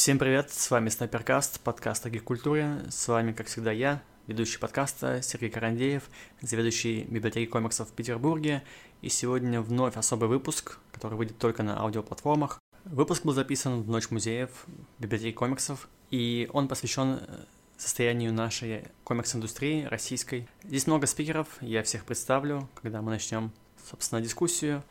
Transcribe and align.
Всем 0.00 0.18
привет, 0.18 0.50
с 0.50 0.70
вами 0.70 0.88
Снайперкаст, 0.88 1.60
подкаст 1.60 2.06
о 2.06 2.08
гик-культуре. 2.08 2.86
С 2.88 3.06
вами, 3.06 3.32
как 3.32 3.48
всегда, 3.48 3.70
я, 3.70 4.02
ведущий 4.26 4.58
подкаста 4.58 5.20
Сергей 5.20 5.50
Карандеев, 5.50 6.04
заведующий 6.40 7.02
библиотеки 7.02 7.50
комиксов 7.50 7.90
в 7.90 7.92
Петербурге. 7.92 8.62
И 9.02 9.10
сегодня 9.10 9.60
вновь 9.60 9.98
особый 9.98 10.30
выпуск, 10.30 10.78
который 10.90 11.18
выйдет 11.18 11.36
только 11.36 11.62
на 11.62 11.78
аудиоплатформах. 11.78 12.58
Выпуск 12.86 13.26
был 13.26 13.34
записан 13.34 13.82
в 13.82 13.90
Ночь 13.90 14.08
музеев 14.08 14.64
библиотеки 14.98 15.34
комиксов, 15.34 15.86
и 16.10 16.48
он 16.54 16.66
посвящен 16.66 17.18
э, 17.20 17.44
состоянию 17.76 18.32
нашей 18.32 18.84
комикс-индустрии 19.04 19.84
российской. 19.84 20.48
Здесь 20.64 20.86
много 20.86 21.06
спикеров, 21.06 21.46
я 21.60 21.82
всех 21.82 22.06
представлю, 22.06 22.70
когда 22.80 23.02
мы 23.02 23.10
начнем, 23.10 23.52
собственно, 23.90 24.22
дискуссию. 24.22 24.82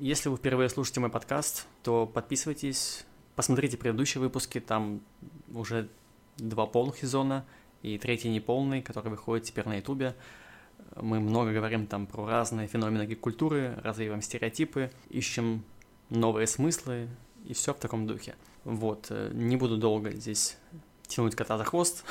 Если 0.00 0.28
вы 0.28 0.38
впервые 0.38 0.70
слушаете 0.70 0.98
мой 0.98 1.10
подкаст, 1.10 1.68
то 1.84 2.04
подписывайтесь, 2.04 3.06
посмотрите 3.36 3.76
предыдущие 3.76 4.20
выпуски, 4.20 4.60
там 4.60 5.00
уже 5.52 5.88
два 6.36 6.66
полных 6.66 6.98
сезона 6.98 7.44
и 7.82 7.98
третий 7.98 8.28
неполный, 8.28 8.82
который 8.82 9.10
выходит 9.10 9.44
теперь 9.44 9.66
на 9.66 9.76
ютубе. 9.76 10.14
Мы 10.96 11.20
много 11.20 11.52
говорим 11.52 11.86
там 11.86 12.06
про 12.06 12.26
разные 12.26 12.68
феномены 12.68 13.06
гик-культуры, 13.06 13.78
развиваем 13.82 14.22
стереотипы, 14.22 14.90
ищем 15.10 15.64
новые 16.10 16.46
смыслы 16.46 17.08
и 17.44 17.52
все 17.52 17.74
в 17.74 17.78
таком 17.78 18.06
духе. 18.06 18.34
Вот, 18.64 19.06
э, 19.10 19.30
не 19.32 19.56
буду 19.56 19.76
долго 19.76 20.12
здесь 20.12 20.56
тянуть 21.06 21.34
кота 21.34 21.58
за 21.58 21.64
хвост. 21.64 22.04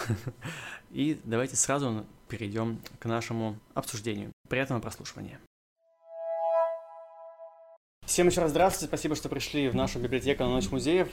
И 0.91 1.19
давайте 1.23 1.55
сразу 1.55 2.05
перейдем 2.27 2.79
к 2.99 3.05
нашему 3.05 3.57
обсуждению. 3.73 4.31
Приятного 4.49 4.79
прослушивания. 4.79 5.39
Всем 8.05 8.27
еще 8.27 8.41
раз 8.41 8.51
здравствуйте, 8.51 8.87
спасибо, 8.87 9.15
что 9.15 9.29
пришли 9.29 9.69
в 9.69 9.75
нашу 9.75 9.97
библиотеку 9.97 10.43
на 10.43 10.49
Ночь 10.49 10.69
музеев. 10.69 11.07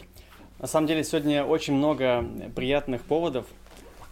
На 0.59 0.67
самом 0.67 0.89
деле 0.89 1.05
сегодня 1.05 1.45
очень 1.45 1.73
много 1.73 2.27
приятных 2.57 3.03
поводов, 3.03 3.47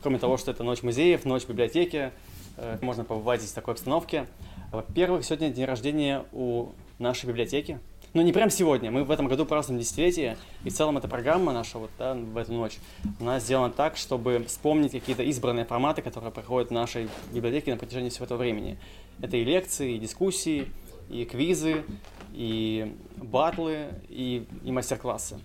кроме 0.00 0.18
того, 0.20 0.36
что 0.36 0.52
это 0.52 0.62
Ночь 0.62 0.82
музеев, 0.82 1.24
Ночь 1.24 1.44
библиотеки, 1.44 2.12
э, 2.56 2.78
можно 2.80 3.02
побывать 3.02 3.40
здесь 3.40 3.50
в 3.50 3.54
такой 3.56 3.74
обстановке. 3.74 4.26
Во-первых, 4.70 5.24
сегодня 5.24 5.50
день 5.50 5.64
рождения 5.64 6.24
у 6.32 6.68
нашей 7.00 7.26
библиотеки, 7.26 7.80
ну, 8.14 8.22
не 8.22 8.32
прям 8.32 8.48
сегодня, 8.48 8.92
мы 8.92 9.02
в 9.02 9.10
этом 9.10 9.26
году 9.26 9.44
празднуем 9.44 9.80
десятилетие, 9.80 10.38
и 10.64 10.70
в 10.70 10.72
целом 10.72 10.96
эта 10.96 11.08
программа 11.08 11.52
наша 11.52 11.78
вот, 11.78 11.90
да, 11.98 12.14
в 12.14 12.36
эту 12.36 12.52
ночь, 12.52 12.78
она 13.20 13.40
сделана 13.40 13.70
так, 13.70 13.96
чтобы 13.96 14.44
вспомнить 14.46 14.92
какие-то 14.92 15.24
избранные 15.24 15.66
форматы, 15.66 16.00
которые 16.00 16.30
проходят 16.30 16.70
в 16.70 16.72
нашей 16.72 17.08
библиотеке 17.32 17.72
на 17.72 17.76
протяжении 17.76 18.08
всего 18.08 18.24
этого 18.26 18.38
времени. 18.38 18.78
Это 19.20 19.36
и 19.36 19.44
лекции, 19.44 19.96
и 19.96 19.98
дискуссии, 19.98 20.68
и 21.10 21.24
квизы, 21.24 21.84
и 22.32 22.96
батлы, 23.16 23.88
и, 24.08 24.46
и 24.64 24.72
мастер-классы. 24.72 25.38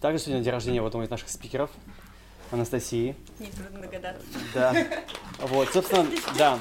Также 0.00 0.22
сегодня 0.22 0.42
день 0.42 0.52
рождения 0.52 0.80
вот 0.80 0.88
одного 0.88 1.04
из 1.04 1.10
наших 1.10 1.28
спикеров, 1.28 1.70
Анастасии. 2.50 3.16
Не 3.38 3.46
трудно 3.46 3.80
догадаться. 3.80 4.26
Да. 4.54 4.74
Вот, 5.40 5.68
собственно, 5.70 6.06
да. 6.38 6.58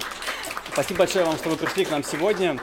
Спасибо 0.71 0.99
большое 0.99 1.25
вам, 1.25 1.37
что 1.37 1.49
вы 1.49 1.57
пришли 1.57 1.85
к 1.85 1.91
нам 1.91 2.03
сегодня. 2.03 2.59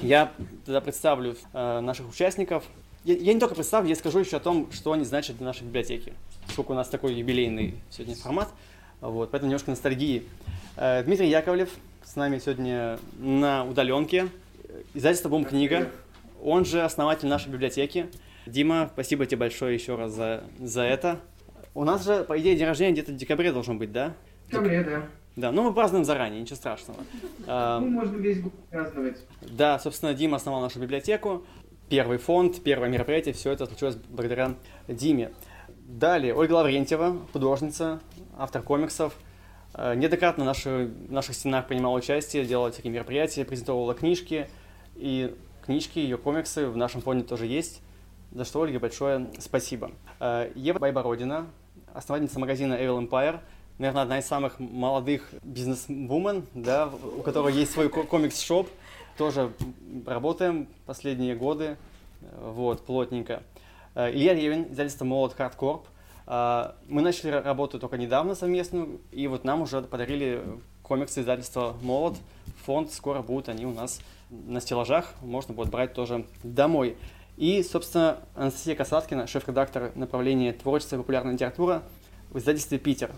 Я 0.00 0.32
тогда 0.64 0.80
представлю 0.80 1.36
э, 1.52 1.80
наших 1.80 2.08
участников. 2.08 2.64
Я, 3.04 3.16
я 3.16 3.32
не 3.32 3.40
только 3.40 3.54
представлю, 3.54 3.88
я 3.88 3.96
скажу 3.96 4.20
еще 4.20 4.36
о 4.36 4.40
том, 4.40 4.70
что 4.70 4.92
они 4.92 5.04
значат 5.04 5.38
для 5.38 5.46
нашей 5.46 5.62
библиотеки. 5.64 6.12
Сколько 6.50 6.72
у 6.72 6.74
нас 6.74 6.88
такой 6.88 7.14
юбилейный 7.14 7.74
сегодня 7.90 8.14
формат. 8.14 8.48
Вот, 9.00 9.30
поэтому 9.30 9.50
немножко 9.50 9.70
ностальгии. 9.70 10.24
Э, 10.76 11.02
Дмитрий 11.04 11.28
Яковлев 11.28 11.70
с 12.04 12.16
нами 12.16 12.38
сегодня 12.38 12.98
на 13.18 13.64
удаленке. 13.64 14.28
Издательство 14.94 15.28
«Бум 15.28 15.44
книга». 15.44 15.90
Он 16.42 16.64
же 16.64 16.82
основатель 16.82 17.28
нашей 17.28 17.50
библиотеки. 17.50 18.08
Дима, 18.46 18.90
спасибо 18.92 19.26
тебе 19.26 19.38
большое 19.38 19.74
еще 19.74 19.96
раз 19.96 20.12
за, 20.12 20.44
за 20.58 20.82
это. 20.82 21.20
У 21.74 21.84
нас 21.84 22.04
же, 22.04 22.24
по 22.24 22.38
идее, 22.38 22.56
день 22.56 22.66
рождения 22.66 22.92
где-то 22.92 23.12
в 23.12 23.16
декабре 23.16 23.52
должен 23.52 23.78
быть, 23.78 23.92
да? 23.92 24.14
В 24.46 24.50
декабре, 24.50 24.82
да. 24.82 25.02
Да, 25.36 25.52
ну 25.52 25.62
мы 25.62 25.72
празднуем 25.72 26.04
заранее, 26.04 26.40
ничего 26.40 26.56
страшного. 26.56 26.98
Ну, 27.46 27.88
можно 27.88 28.16
весь 28.16 28.40
год 28.40 28.52
праздновать. 28.70 29.18
Да, 29.40 29.78
собственно, 29.78 30.12
Дима 30.12 30.36
основал 30.36 30.60
нашу 30.60 30.80
библиотеку. 30.80 31.44
Первый 31.88 32.18
фонд, 32.18 32.62
первое 32.62 32.88
мероприятие, 32.88 33.32
все 33.34 33.52
это 33.52 33.66
случилось 33.66 33.96
благодаря 33.96 34.56
Диме. 34.88 35.30
Далее, 35.86 36.34
Ольга 36.34 36.52
Лаврентьева, 36.54 37.16
художница, 37.32 38.00
автор 38.36 38.62
комиксов. 38.62 39.14
Э, 39.72 39.94
неоднократно 39.94 40.44
в 40.44 40.46
наших, 40.46 40.88
в 40.90 41.12
наших 41.12 41.34
стенах 41.34 41.66
принимала 41.66 41.96
участие, 41.96 42.44
делала 42.44 42.70
всякие 42.70 42.92
мероприятия, 42.92 43.44
презентовала 43.44 43.94
книжки. 43.94 44.48
И 44.96 45.34
книжки, 45.68 45.98
ее 45.98 46.16
комиксы 46.16 46.66
в 46.66 46.76
нашем 46.76 47.02
фонде 47.02 47.24
тоже 47.24 47.46
есть. 47.46 47.82
За 48.32 48.44
что 48.44 48.62
Ольге 48.62 48.78
большое 48.78 49.28
спасибо. 49.38 49.90
Э, 50.18 50.50
Ева 50.54 50.78
Байбородина, 50.78 51.46
основательница 51.94 52.38
магазина 52.38 52.74
Evil 52.74 53.06
Empire– 53.06 53.40
наверное, 53.78 54.02
одна 54.02 54.18
из 54.18 54.26
самых 54.26 54.58
молодых 54.58 55.28
бизнес-вумен, 55.42 56.44
да, 56.54 56.88
у 56.88 57.22
которой 57.22 57.52
есть 57.52 57.72
свой 57.72 57.88
комикс-шоп. 57.88 58.68
Тоже 59.16 59.52
работаем 60.06 60.68
последние 60.86 61.34
годы, 61.34 61.76
вот, 62.40 62.84
плотненько. 62.84 63.42
Э, 63.94 64.10
Илья 64.10 64.34
Ревин, 64.34 64.68
издательство 64.70 65.04
Молот 65.04 65.34
Хардкорп. 65.34 65.86
Э, 66.26 66.72
мы 66.88 67.02
начали 67.02 67.30
работу 67.30 67.78
только 67.78 67.96
недавно 67.96 68.34
совместную, 68.34 69.00
и 69.10 69.26
вот 69.26 69.44
нам 69.44 69.62
уже 69.62 69.82
подарили 69.82 70.42
комиксы 70.82 71.20
издательства 71.20 71.76
Молот. 71.82 72.16
Фонд 72.64 72.92
скоро 72.92 73.22
будут 73.22 73.48
они 73.48 73.66
у 73.66 73.72
нас 73.72 74.00
на 74.30 74.60
стеллажах, 74.60 75.14
можно 75.22 75.54
будет 75.54 75.70
брать 75.70 75.94
тоже 75.94 76.26
домой. 76.42 76.96
И, 77.36 77.62
собственно, 77.62 78.18
Анастасия 78.34 78.74
Касаткина, 78.74 79.26
шеф-редактор 79.26 79.92
направления 79.94 80.52
творчества 80.52 80.96
и 80.96 80.98
популярная 80.98 81.34
литература 81.34 81.82
в 82.30 82.38
издательстве 82.38 82.78
«Питер». 82.78 83.12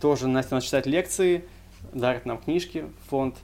Тоже 0.00 0.28
Настя 0.28 0.54
у 0.54 0.56
нас 0.56 0.64
читает 0.64 0.86
лекции, 0.86 1.44
дарит 1.92 2.24
нам 2.24 2.38
книжки, 2.38 2.86
фонд. 3.08 3.36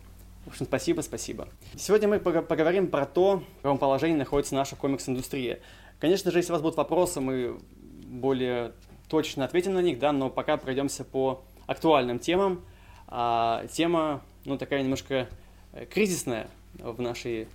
В 0.44 0.48
общем, 0.48 0.66
спасибо, 0.66 1.00
спасибо. 1.00 1.48
Сегодня 1.76 2.08
мы 2.08 2.20
поговорим 2.20 2.88
про 2.88 3.06
то, 3.06 3.42
в 3.58 3.62
каком 3.62 3.78
положении 3.78 4.16
находится 4.16 4.54
наша 4.54 4.76
комикс-индустрия. 4.76 5.60
Конечно 5.98 6.30
же, 6.30 6.38
если 6.38 6.52
у 6.52 6.54
вас 6.54 6.62
будут 6.62 6.76
вопросы, 6.76 7.20
мы 7.20 7.58
более 8.06 8.72
точно 9.08 9.44
ответим 9.44 9.74
на 9.74 9.82
них, 9.82 9.98
да, 9.98 10.12
но 10.12 10.30
пока 10.30 10.56
пройдемся 10.56 11.04
по 11.04 11.42
актуальным 11.66 12.18
темам. 12.18 12.64
А 13.08 13.66
тема, 13.72 14.22
ну, 14.44 14.56
такая 14.56 14.82
немножко 14.82 15.28
э, 15.72 15.86
кризисная 15.86 16.48
в 16.74 17.00
нашей, 17.00 17.48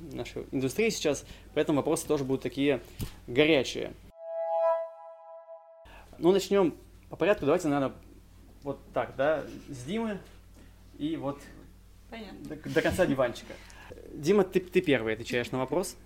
нашей 0.00 0.44
индустрии 0.52 0.90
сейчас, 0.90 1.24
поэтому 1.54 1.78
вопросы 1.78 2.06
тоже 2.06 2.24
будут 2.24 2.42
такие 2.42 2.80
горячие. 3.26 3.92
Ну, 6.18 6.32
начнем 6.32 6.74
по 7.10 7.16
порядку. 7.16 7.46
Давайте, 7.46 7.68
наверное, 7.68 7.94
вот 8.62 8.80
так, 8.92 9.14
да, 9.16 9.44
с 9.68 9.84
Димы 9.84 10.18
и 10.98 11.16
вот 11.16 11.40
Понятно. 12.12 12.56
До, 12.56 12.68
до 12.68 12.82
конца 12.82 13.06
диванчика. 13.06 13.54
Дима, 14.12 14.44
ты, 14.44 14.60
ты 14.60 14.82
первый 14.82 15.14
отвечаешь 15.14 15.50
на 15.50 15.58
вопрос. 15.58 15.96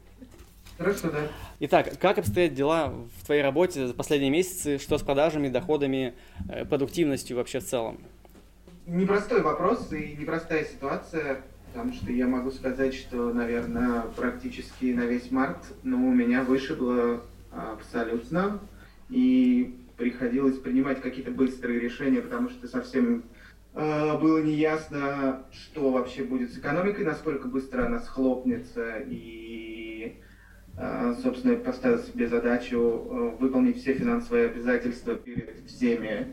Хорошо, 0.78 1.10
да. 1.10 1.27
Итак, 1.59 1.98
как 1.98 2.19
обстоят 2.19 2.54
дела 2.54 2.94
в 3.21 3.25
твоей 3.25 3.43
работе 3.43 3.88
за 3.88 3.93
последние 3.93 4.31
месяцы? 4.31 4.78
Что 4.78 4.98
с 4.98 5.03
продажами, 5.03 5.48
доходами, 5.48 6.15
э, 6.48 6.65
продуктивностью 6.65 7.37
вообще 7.37 7.59
в 7.59 7.65
целом? 7.65 7.98
Непростой 8.87 9.43
вопрос 9.43 9.93
и 9.93 10.16
непростая 10.16 10.65
ситуация, 10.65 11.43
потому 11.76 11.92
что 11.92 12.10
я 12.10 12.26
могу 12.26 12.50
сказать, 12.50 12.94
что, 12.94 13.34
наверное, 13.34 14.00
практически 14.16 14.94
на 14.94 15.03
весь 15.03 15.31
март 15.31 15.59
ну, 15.82 16.09
у 16.09 16.10
меня 16.10 16.42
вышибло 16.42 17.22
абсолютно. 17.50 18.60
И 19.10 19.76
приходилось 19.98 20.56
принимать 20.56 21.03
какие-то 21.03 21.32
быстрые 21.32 21.78
решения, 21.78 22.22
потому 22.22 22.48
что 22.48 22.66
совсем 22.66 23.25
э, 23.75 24.19
было 24.19 24.42
неясно, 24.42 25.44
что 25.53 25.91
вообще 25.91 26.25
будет 26.25 26.54
с 26.54 26.56
экономикой, 26.56 27.04
насколько 27.04 27.47
быстро 27.47 27.84
она 27.84 28.00
схлопнется. 28.00 28.97
И, 29.06 30.16
э, 30.78 31.15
собственно, 31.22 31.56
поставил 31.56 31.98
себе 31.98 32.26
задачу 32.26 32.78
э, 32.78 33.36
выполнить 33.38 33.76
все 33.76 33.92
финансовые 33.92 34.47
обязательства 34.47 35.15
перед 35.15 35.66
всеми 35.66 36.28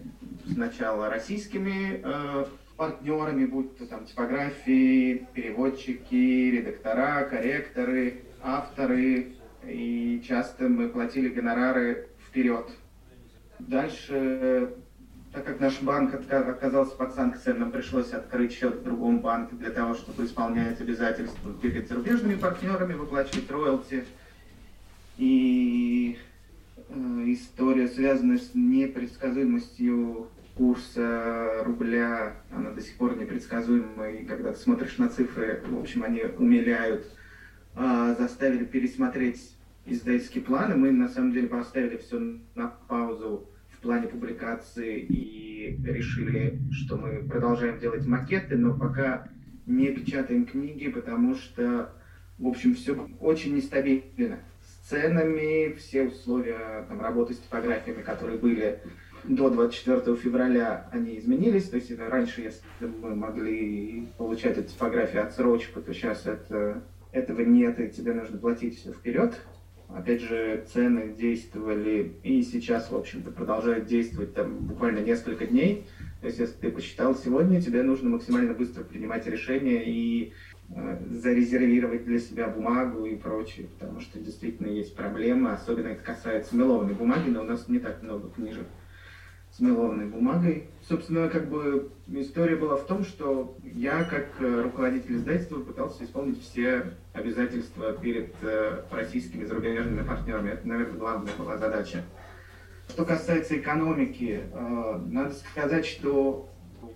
сначала 0.49 1.09
российскими 1.09 1.99
э, 2.01 2.45
партнерами, 2.77 3.45
будь 3.45 3.77
то 3.77 3.85
там 3.85 4.05
типографии, 4.05 5.27
переводчики, 5.33 6.51
редактора, 6.51 7.25
корректоры, 7.29 8.23
авторы. 8.41 9.33
И 9.65 10.21
часто 10.27 10.67
мы 10.67 10.89
платили 10.89 11.29
гонорары 11.29 12.09
вперед 12.27 12.69
Дальше, 13.59 14.73
так 15.31 15.45
как 15.45 15.59
наш 15.59 15.81
банк 15.81 16.13
оказался 16.13 16.95
под 16.95 17.13
санкциями, 17.13 17.59
нам 17.59 17.71
пришлось 17.71 18.11
открыть 18.11 18.53
счет 18.53 18.75
в 18.75 18.83
другом 18.83 19.19
банке 19.19 19.55
для 19.55 19.71
того, 19.71 19.93
чтобы 19.93 20.25
исполнять 20.25 20.81
обязательства 20.81 21.53
перед 21.53 21.87
зарубежными 21.87 22.35
партнерами, 22.35 22.93
выплачивать 22.93 23.49
роялти. 23.49 24.03
И 25.17 26.17
э, 26.89 26.93
история, 27.27 27.87
связанная 27.87 28.39
с 28.39 28.53
непредсказуемостью 28.53 30.27
курса 30.55 31.63
рубля, 31.63 32.35
она 32.51 32.71
до 32.71 32.81
сих 32.81 32.97
пор 32.97 33.17
непредсказуема, 33.17 34.09
и 34.09 34.25
когда 34.25 34.53
ты 34.53 34.59
смотришь 34.59 34.97
на 34.97 35.09
цифры, 35.09 35.63
в 35.67 35.79
общем, 35.79 36.03
они 36.03 36.21
умиляют, 36.37 37.05
э, 37.75 38.15
заставили 38.17 38.65
пересмотреть 38.65 39.57
издательские 39.85 40.43
планы. 40.43 40.75
Мы, 40.75 40.91
на 40.91 41.09
самом 41.09 41.31
деле, 41.31 41.47
поставили 41.47 41.97
все 41.97 42.19
на 42.55 42.67
паузу 42.87 43.49
плане 43.83 44.07
публикации 44.07 45.01
и 45.01 45.77
решили, 45.85 46.59
что 46.71 46.97
мы 46.97 47.27
продолжаем 47.27 47.79
делать 47.79 48.05
макеты, 48.07 48.57
но 48.57 48.73
пока 48.73 49.27
не 49.67 49.89
печатаем 49.89 50.45
книги, 50.45 50.87
потому 50.87 51.35
что, 51.35 51.93
в 52.39 52.47
общем, 52.47 52.73
все 52.73 52.93
очень 53.19 53.55
нестабильно. 53.55 54.39
С 54.61 54.89
ценами, 54.89 55.73
все 55.73 56.07
условия 56.07 56.85
там, 56.87 57.01
работы 57.01 57.33
с 57.33 57.39
типографиями, 57.39 58.01
которые 58.01 58.39
были 58.39 58.79
до 59.23 59.49
24 59.49 60.15
февраля, 60.17 60.87
они 60.91 61.17
изменились. 61.17 61.69
То 61.69 61.77
есть 61.77 61.97
раньше, 61.97 62.41
если 62.41 62.63
мы 63.01 63.15
могли 63.15 64.07
получать 64.17 64.57
эту 64.57 64.69
типографию 64.69 65.23
отсрочку, 65.23 65.81
то 65.81 65.93
сейчас 65.93 66.25
это, 66.25 66.83
этого 67.11 67.41
нет, 67.41 67.79
и 67.79 67.89
тебе 67.89 68.13
нужно 68.13 68.37
платить 68.37 68.79
все 68.79 68.91
вперед. 68.91 69.39
Опять 69.89 70.21
же, 70.21 70.65
цены 70.73 71.13
действовали 71.13 72.15
и 72.23 72.41
сейчас, 72.41 72.89
в 72.89 72.95
общем-то, 72.95 73.31
продолжают 73.31 73.85
действовать 73.85 74.33
там 74.33 74.57
буквально 74.57 74.99
несколько 74.99 75.45
дней. 75.45 75.85
То 76.21 76.27
есть, 76.27 76.39
если 76.39 76.55
ты 76.55 76.71
посчитал 76.71 77.15
сегодня, 77.15 77.61
тебе 77.61 77.83
нужно 77.83 78.09
максимально 78.09 78.53
быстро 78.53 78.83
принимать 78.83 79.27
решения 79.27 79.83
и 79.85 80.33
э, 80.69 80.99
зарезервировать 81.11 82.05
для 82.05 82.17
себя 82.17 82.47
бумагу 82.47 83.05
и 83.05 83.15
прочее, 83.15 83.67
потому 83.77 83.99
что 83.99 84.19
действительно 84.19 84.67
есть 84.67 84.95
проблемы, 84.95 85.51
особенно 85.51 85.89
это 85.89 86.01
касается 86.01 86.55
мелованной 86.55 86.95
бумаги, 86.95 87.29
но 87.29 87.41
у 87.41 87.45
нас 87.45 87.67
не 87.67 87.77
так 87.77 88.01
много 88.01 88.29
книжек 88.29 88.65
с 89.55 89.59
мелованной 89.59 90.07
бумагой. 90.07 90.67
Собственно, 90.87 91.29
как 91.29 91.47
бы 91.47 91.91
история 92.07 92.55
была 92.55 92.75
в 92.75 92.85
том, 92.85 93.03
что 93.03 93.55
я, 93.63 94.03
как 94.03 94.29
э, 94.39 94.61
руководитель 94.63 95.15
издательства, 95.15 95.59
пытался 95.59 96.03
исполнить 96.03 96.41
все 96.41 96.93
обязательства 97.13 97.93
перед 97.93 98.33
э, 98.41 98.83
российскими 98.89 99.45
зарубежными 99.45 100.05
партнерами. 100.05 100.51
Это, 100.51 100.67
наверное, 100.67 100.97
главная 100.97 101.33
была 101.37 101.57
задача. 101.57 102.03
Что 102.89 103.05
касается 103.05 103.55
экономики, 103.57 104.41
э, 104.51 105.01
надо 105.05 105.35
сказать, 105.35 105.85
что 105.85 106.49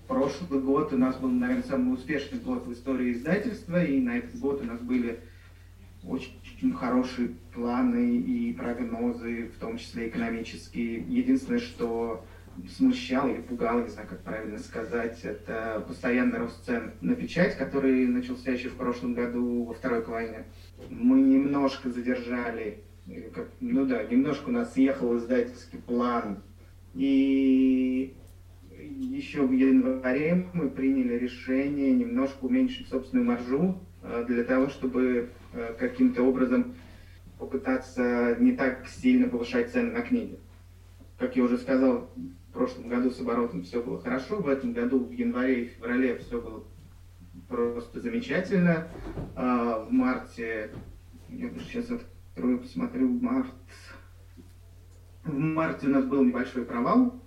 прошлый 0.08 0.60
год 0.60 0.94
у 0.94 0.98
нас 0.98 1.16
был, 1.18 1.30
наверное, 1.30 1.64
самый 1.64 1.94
успешный 1.94 2.40
год 2.40 2.66
в 2.66 2.74
истории 2.74 3.14
издательства, 3.14 3.84
и 3.84 4.00
на 4.00 4.18
этот 4.18 4.40
год 4.40 4.62
у 4.62 4.66
нас 4.66 4.80
были 4.82 5.20
очень, 6.04 6.74
хорошие 6.74 7.36
планы 7.54 8.18
и 8.18 8.54
прогнозы, 8.54 9.52
в 9.56 9.60
том 9.60 9.78
числе 9.78 10.08
экономические. 10.08 11.00
Единственное, 11.08 11.60
что 11.60 12.26
смущал 12.76 13.30
или 13.30 13.42
пугал, 13.42 13.82
не 13.82 13.90
знаю, 13.90 14.08
как 14.08 14.22
правильно 14.24 14.58
сказать, 14.60 15.20
это 15.24 15.84
постоянный 15.88 16.40
рост 16.40 16.66
цен 16.66 16.94
на 17.02 17.16
печать, 17.16 17.58
который 17.58 18.08
начался 18.08 18.52
еще 18.52 18.70
в 18.70 18.76
прошлом 18.76 19.14
году 19.14 19.64
во 19.66 19.74
второй 19.74 20.02
половине. 20.02 20.46
Мы 20.90 21.22
немножко 21.22 21.90
задержали, 21.90 22.84
как, 23.34 23.50
ну 23.60 23.86
да, 23.86 24.04
немножко 24.04 24.50
у 24.50 24.52
нас 24.52 24.74
съехал 24.74 25.16
издательский 25.18 25.80
план, 25.80 26.42
и 26.94 28.16
еще 28.80 29.46
в 29.46 29.52
январе 29.52 30.48
мы 30.54 30.70
приняли 30.70 31.18
решение 31.18 31.92
немножко 31.92 32.46
уменьшить 32.46 32.88
собственную 32.88 33.28
маржу 33.28 33.80
э, 34.02 34.26
для 34.28 34.44
того, 34.44 34.70
чтобы 34.70 35.30
э, 35.54 35.74
каким-то 35.78 36.24
образом 36.24 36.76
попытаться 37.38 38.36
не 38.40 38.54
так 38.54 38.88
сильно 38.88 39.30
повышать 39.30 39.72
цены 39.72 39.92
на 39.92 40.02
книги. 40.02 40.40
Как 41.18 41.36
я 41.36 41.44
уже 41.44 41.58
сказал, 41.58 42.10
прошлом 42.58 42.88
году 42.88 43.12
с 43.12 43.20
оборотом 43.20 43.62
все 43.62 43.84
было 43.84 44.02
хорошо, 44.02 44.38
в 44.38 44.48
этом 44.48 44.74
году 44.74 45.06
в 45.06 45.12
январе 45.12 45.66
и 45.66 45.68
феврале 45.68 46.18
все 46.18 46.42
было 46.42 46.64
просто 47.48 48.00
замечательно. 48.00 48.88
А 49.36 49.84
в 49.84 49.92
марте, 49.92 50.72
я 51.30 51.50
сейчас 51.60 51.92
открою, 51.92 52.60
посмотрю, 52.60 53.10
март. 53.10 53.54
В 55.24 55.38
марте 55.38 55.86
у 55.88 55.92
нас 55.92 56.06
был 56.06 56.24
небольшой 56.24 56.66
провал, 56.66 57.22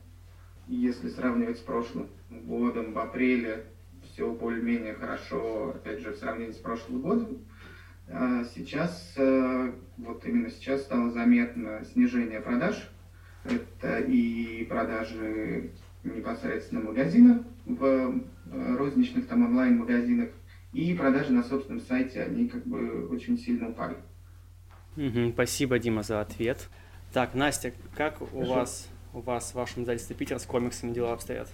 если 0.66 1.08
сравнивать 1.08 1.58
с 1.58 1.60
прошлым 1.60 2.08
годом. 2.30 2.92
В 2.92 2.98
апреле 2.98 3.66
все 4.02 4.32
более-менее 4.32 4.94
хорошо, 4.94 5.74
опять 5.76 6.00
же, 6.00 6.12
в 6.12 6.16
сравнении 6.16 6.52
с 6.52 6.56
прошлым 6.56 7.02
годом. 7.02 7.38
А 8.08 8.42
сейчас, 8.52 9.14
э, 9.16 9.72
вот 9.98 10.26
именно 10.26 10.50
сейчас 10.50 10.82
стало 10.82 11.10
заметно 11.10 11.84
снижение 11.84 12.40
продаж 12.40 12.90
это 13.44 14.00
и 14.00 14.64
продажи 14.64 15.70
непосредственно 16.04 16.80
магазина 16.80 17.44
в 17.66 17.84
э, 17.84 18.76
розничных 18.76 19.26
там 19.28 19.44
онлайн-магазинах, 19.44 20.30
и 20.72 20.94
продажи 20.94 21.32
на 21.32 21.42
собственном 21.42 21.80
сайте, 21.80 22.22
они 22.22 22.48
как 22.48 22.64
бы 22.66 23.08
очень 23.08 23.38
сильно 23.38 23.68
упали. 23.68 23.96
Угу, 24.96 25.32
спасибо, 25.32 25.78
Дима, 25.78 26.02
за 26.02 26.20
ответ. 26.20 26.68
Так, 27.12 27.34
Настя, 27.34 27.72
как 27.96 28.20
у 28.32 28.44
вас, 28.44 28.88
у 29.12 29.20
вас 29.20 29.50
в 29.50 29.54
вашем 29.54 29.82
издательстве 29.82 30.14
Питер 30.16 30.38
с 30.38 30.44
комиксами 30.44 30.92
дела 30.92 31.12
обстоят? 31.12 31.48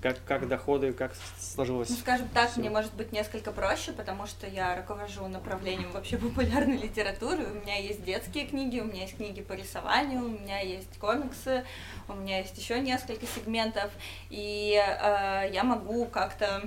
Как, 0.00 0.24
как 0.24 0.46
доходы, 0.46 0.92
как 0.92 1.12
сложилось? 1.38 1.90
Ну, 1.90 1.96
скажем 1.96 2.28
так, 2.28 2.50
все? 2.50 2.60
мне 2.60 2.70
может 2.70 2.94
быть 2.94 3.10
несколько 3.10 3.50
проще, 3.50 3.92
потому 3.92 4.26
что 4.26 4.46
я 4.46 4.76
руковожу 4.76 5.26
направлением 5.26 5.90
вообще 5.90 6.18
популярной 6.18 6.76
литературы. 6.82 7.44
У 7.46 7.54
меня 7.54 7.76
есть 7.76 8.04
детские 8.04 8.46
книги, 8.46 8.78
у 8.78 8.84
меня 8.84 9.02
есть 9.02 9.16
книги 9.16 9.42
по 9.42 9.54
рисованию, 9.54 10.24
у 10.24 10.28
меня 10.28 10.60
есть 10.60 10.98
комиксы, 10.98 11.64
у 12.06 12.14
меня 12.14 12.38
есть 12.38 12.56
еще 12.56 12.78
несколько 12.78 13.26
сегментов, 13.26 13.90
и 14.30 14.74
э, 14.74 15.50
я 15.52 15.64
могу 15.64 16.04
как-то 16.06 16.62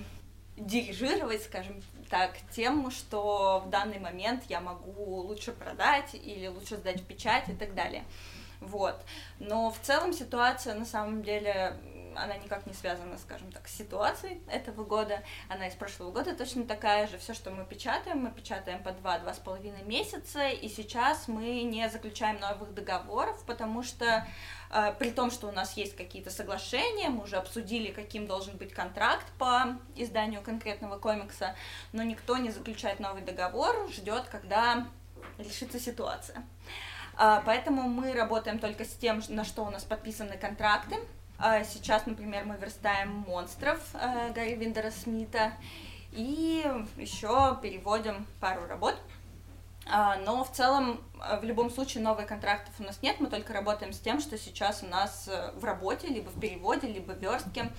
дирижировать, 0.57 1.43
скажем 1.43 1.81
так, 2.09 2.31
тем, 2.53 2.91
что 2.91 3.63
в 3.65 3.69
данный 3.69 3.99
момент 3.99 4.43
я 4.49 4.59
могу 4.59 5.21
лучше 5.21 5.53
продать 5.53 6.13
или 6.13 6.47
лучше 6.47 6.75
сдать 6.75 6.99
в 6.99 7.05
печать 7.05 7.47
и 7.47 7.53
так 7.53 7.73
далее. 7.73 8.03
Вот. 8.59 9.01
Но 9.39 9.71
в 9.71 9.79
целом 9.79 10.13
ситуация 10.13 10.75
на 10.75 10.85
самом 10.85 11.23
деле 11.23 11.77
она 12.15 12.37
никак 12.37 12.65
не 12.65 12.73
связана, 12.73 13.17
скажем 13.17 13.51
так, 13.51 13.67
с 13.67 13.75
ситуацией 13.75 14.41
этого 14.47 14.83
года. 14.83 15.23
Она 15.49 15.67
из 15.67 15.73
прошлого 15.73 16.11
года 16.11 16.35
точно 16.35 16.65
такая 16.65 17.07
же. 17.07 17.17
Все, 17.17 17.33
что 17.33 17.51
мы 17.51 17.65
печатаем, 17.65 18.19
мы 18.19 18.31
печатаем 18.31 18.83
по 18.83 18.91
два-два 18.91 19.33
с 19.33 19.39
половиной 19.39 19.83
месяца, 19.83 20.47
и 20.49 20.67
сейчас 20.67 21.27
мы 21.27 21.63
не 21.63 21.89
заключаем 21.89 22.39
новых 22.39 22.73
договоров, 22.73 23.43
потому 23.45 23.83
что 23.83 24.27
э, 24.69 24.93
при 24.99 25.11
том, 25.11 25.31
что 25.31 25.47
у 25.47 25.51
нас 25.51 25.77
есть 25.77 25.95
какие-то 25.95 26.29
соглашения, 26.29 27.09
мы 27.09 27.23
уже 27.23 27.37
обсудили, 27.37 27.91
каким 27.91 28.27
должен 28.27 28.57
быть 28.57 28.73
контракт 28.73 29.25
по 29.37 29.77
изданию 29.95 30.41
конкретного 30.41 30.97
комикса, 30.97 31.55
но 31.91 32.03
никто 32.03 32.37
не 32.37 32.51
заключает 32.51 32.99
новый 32.99 33.21
договор, 33.21 33.89
ждет, 33.91 34.25
когда 34.31 34.87
решится 35.37 35.79
ситуация. 35.79 36.43
А, 37.15 37.41
поэтому 37.45 37.83
мы 37.83 38.13
работаем 38.13 38.59
только 38.59 38.85
с 38.85 38.93
тем, 38.93 39.21
на 39.29 39.43
что 39.43 39.63
у 39.63 39.69
нас 39.69 39.83
подписаны 39.83 40.37
контракты. 40.37 40.95
А, 41.43 41.63
сейчас, 41.63 42.05
например, 42.05 42.45
мы 42.45 42.55
верстаем 42.57 43.09
монстров 43.27 43.79
э, 43.95 44.31
Гарри 44.31 44.53
Виндера 44.53 44.91
Смита 44.91 45.53
и 46.11 46.63
еще 46.97 47.57
переводим 47.63 48.27
пару 48.39 48.67
работ. 48.67 48.95
А, 49.87 50.17
но 50.17 50.43
в 50.43 50.51
целом, 50.51 51.01
э, 51.23 51.39
в 51.39 51.43
любом 51.43 51.71
случае, 51.71 52.03
новых 52.03 52.27
контрактов 52.27 52.73
у 52.79 52.83
нас 52.83 53.01
нет, 53.01 53.19
мы 53.19 53.27
только 53.27 53.51
работаем 53.51 53.93
с 53.93 53.99
тем, 53.99 54.21
что 54.21 54.37
сейчас 54.37 54.83
у 54.83 54.87
нас 54.87 55.27
э, 55.27 55.51
в 55.55 55.65
работе, 55.65 56.07
либо 56.07 56.29
в 56.29 56.39
переводе, 56.39 56.87
либо 56.87 57.13
в 57.13 57.19
верстке, 57.19 57.71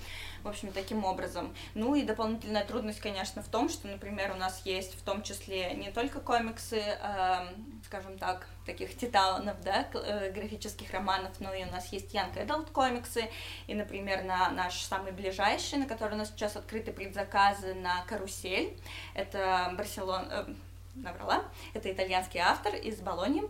в 0.43 0.49
общем, 0.49 0.73
таким 0.73 1.05
образом. 1.05 1.55
Ну 1.75 1.95
и 1.95 2.03
дополнительная 2.03 2.65
трудность, 2.65 2.99
конечно, 2.99 3.41
в 3.41 3.47
том, 3.47 3.69
что, 3.69 3.87
например, 3.87 4.33
у 4.33 4.35
нас 4.35 4.61
есть 4.65 4.95
в 4.99 5.01
том 5.01 5.23
числе 5.23 5.73
не 5.75 5.91
только 5.91 6.19
комиксы, 6.19 6.81
э, 6.81 7.47
скажем 7.85 8.17
так, 8.17 8.47
таких 8.65 8.97
титанов, 8.97 9.61
да, 9.61 9.87
э, 9.93 10.31
графических 10.31 10.91
романов, 10.91 11.31
но 11.39 11.53
и 11.53 11.63
у 11.63 11.71
нас 11.71 11.87
есть 11.93 12.13
Young 12.13 12.35
Adult 12.35 12.71
комиксы, 12.71 13.29
и, 13.67 13.75
например, 13.75 14.23
на 14.23 14.49
наш 14.51 14.81
самый 14.81 15.13
ближайший, 15.13 15.79
на 15.79 15.85
который 15.85 16.13
у 16.13 16.17
нас 16.17 16.29
сейчас 16.29 16.57
открыты 16.57 16.91
предзаказы 16.91 17.73
на 17.75 18.03
«Карусель», 18.05 18.77
это 19.13 19.73
Барселона, 19.77 20.45
э, 20.49 20.53
наврала, 20.95 21.43
это 21.73 21.91
итальянский 21.91 22.39
автор 22.39 22.75
из 22.75 23.01
Болоньи, 23.01 23.43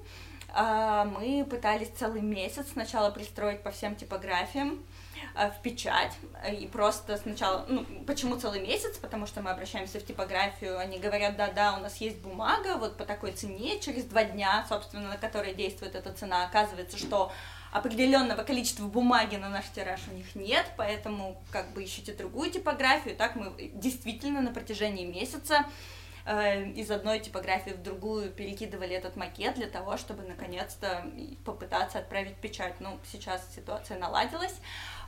а, 0.55 1.05
мы 1.05 1.45
пытались 1.49 1.89
целый 1.89 2.21
месяц 2.21 2.67
сначала 2.73 3.09
пристроить 3.11 3.63
по 3.63 3.71
всем 3.71 3.95
типографиям, 3.95 4.83
Э, 5.35 5.49
в 5.49 5.61
печать, 5.61 6.13
и 6.51 6.67
просто 6.67 7.17
сначала, 7.17 7.65
ну, 7.67 7.85
почему 8.05 8.35
целый 8.35 8.61
месяц, 8.61 8.97
потому 8.97 9.25
что 9.25 9.41
мы 9.41 9.49
обращаемся 9.49 9.99
в 9.99 10.05
типографию, 10.05 10.77
они 10.77 10.99
говорят, 10.99 11.37
да-да, 11.37 11.75
у 11.75 11.81
нас 11.81 11.97
есть 11.97 12.19
бумага, 12.19 12.77
вот 12.77 12.97
по 12.97 13.05
такой 13.05 13.31
цене, 13.31 13.79
через 13.79 14.03
два 14.03 14.25
дня, 14.25 14.63
собственно, 14.69 15.09
на 15.09 15.17
которой 15.17 15.55
действует 15.55 15.95
эта 15.95 16.13
цена, 16.13 16.45
оказывается, 16.45 16.97
что 16.99 17.31
определенного 17.71 18.43
количества 18.43 18.85
бумаги 18.85 19.37
на 19.37 19.49
наш 19.49 19.65
тираж 19.73 20.01
у 20.11 20.15
них 20.15 20.35
нет, 20.35 20.67
поэтому 20.77 21.41
как 21.51 21.73
бы 21.73 21.83
ищите 21.83 22.13
другую 22.13 22.51
типографию, 22.51 23.15
так 23.15 23.35
мы 23.35 23.53
действительно 23.73 24.41
на 24.41 24.51
протяжении 24.51 25.05
месяца 25.05 25.65
э, 26.25 26.69
из 26.71 26.91
одной 26.91 27.19
типографии 27.19 27.71
в 27.71 27.81
другую 27.81 28.31
перекидывали 28.31 28.95
этот 28.95 29.15
макет 29.15 29.55
для 29.55 29.67
того, 29.67 29.97
чтобы 29.97 30.23
наконец-то 30.23 31.05
попытаться 31.45 31.99
отправить 31.99 32.35
печать. 32.37 32.75
Ну, 32.79 32.99
сейчас 33.05 33.41
ситуация 33.55 33.97
наладилась. 33.97 34.55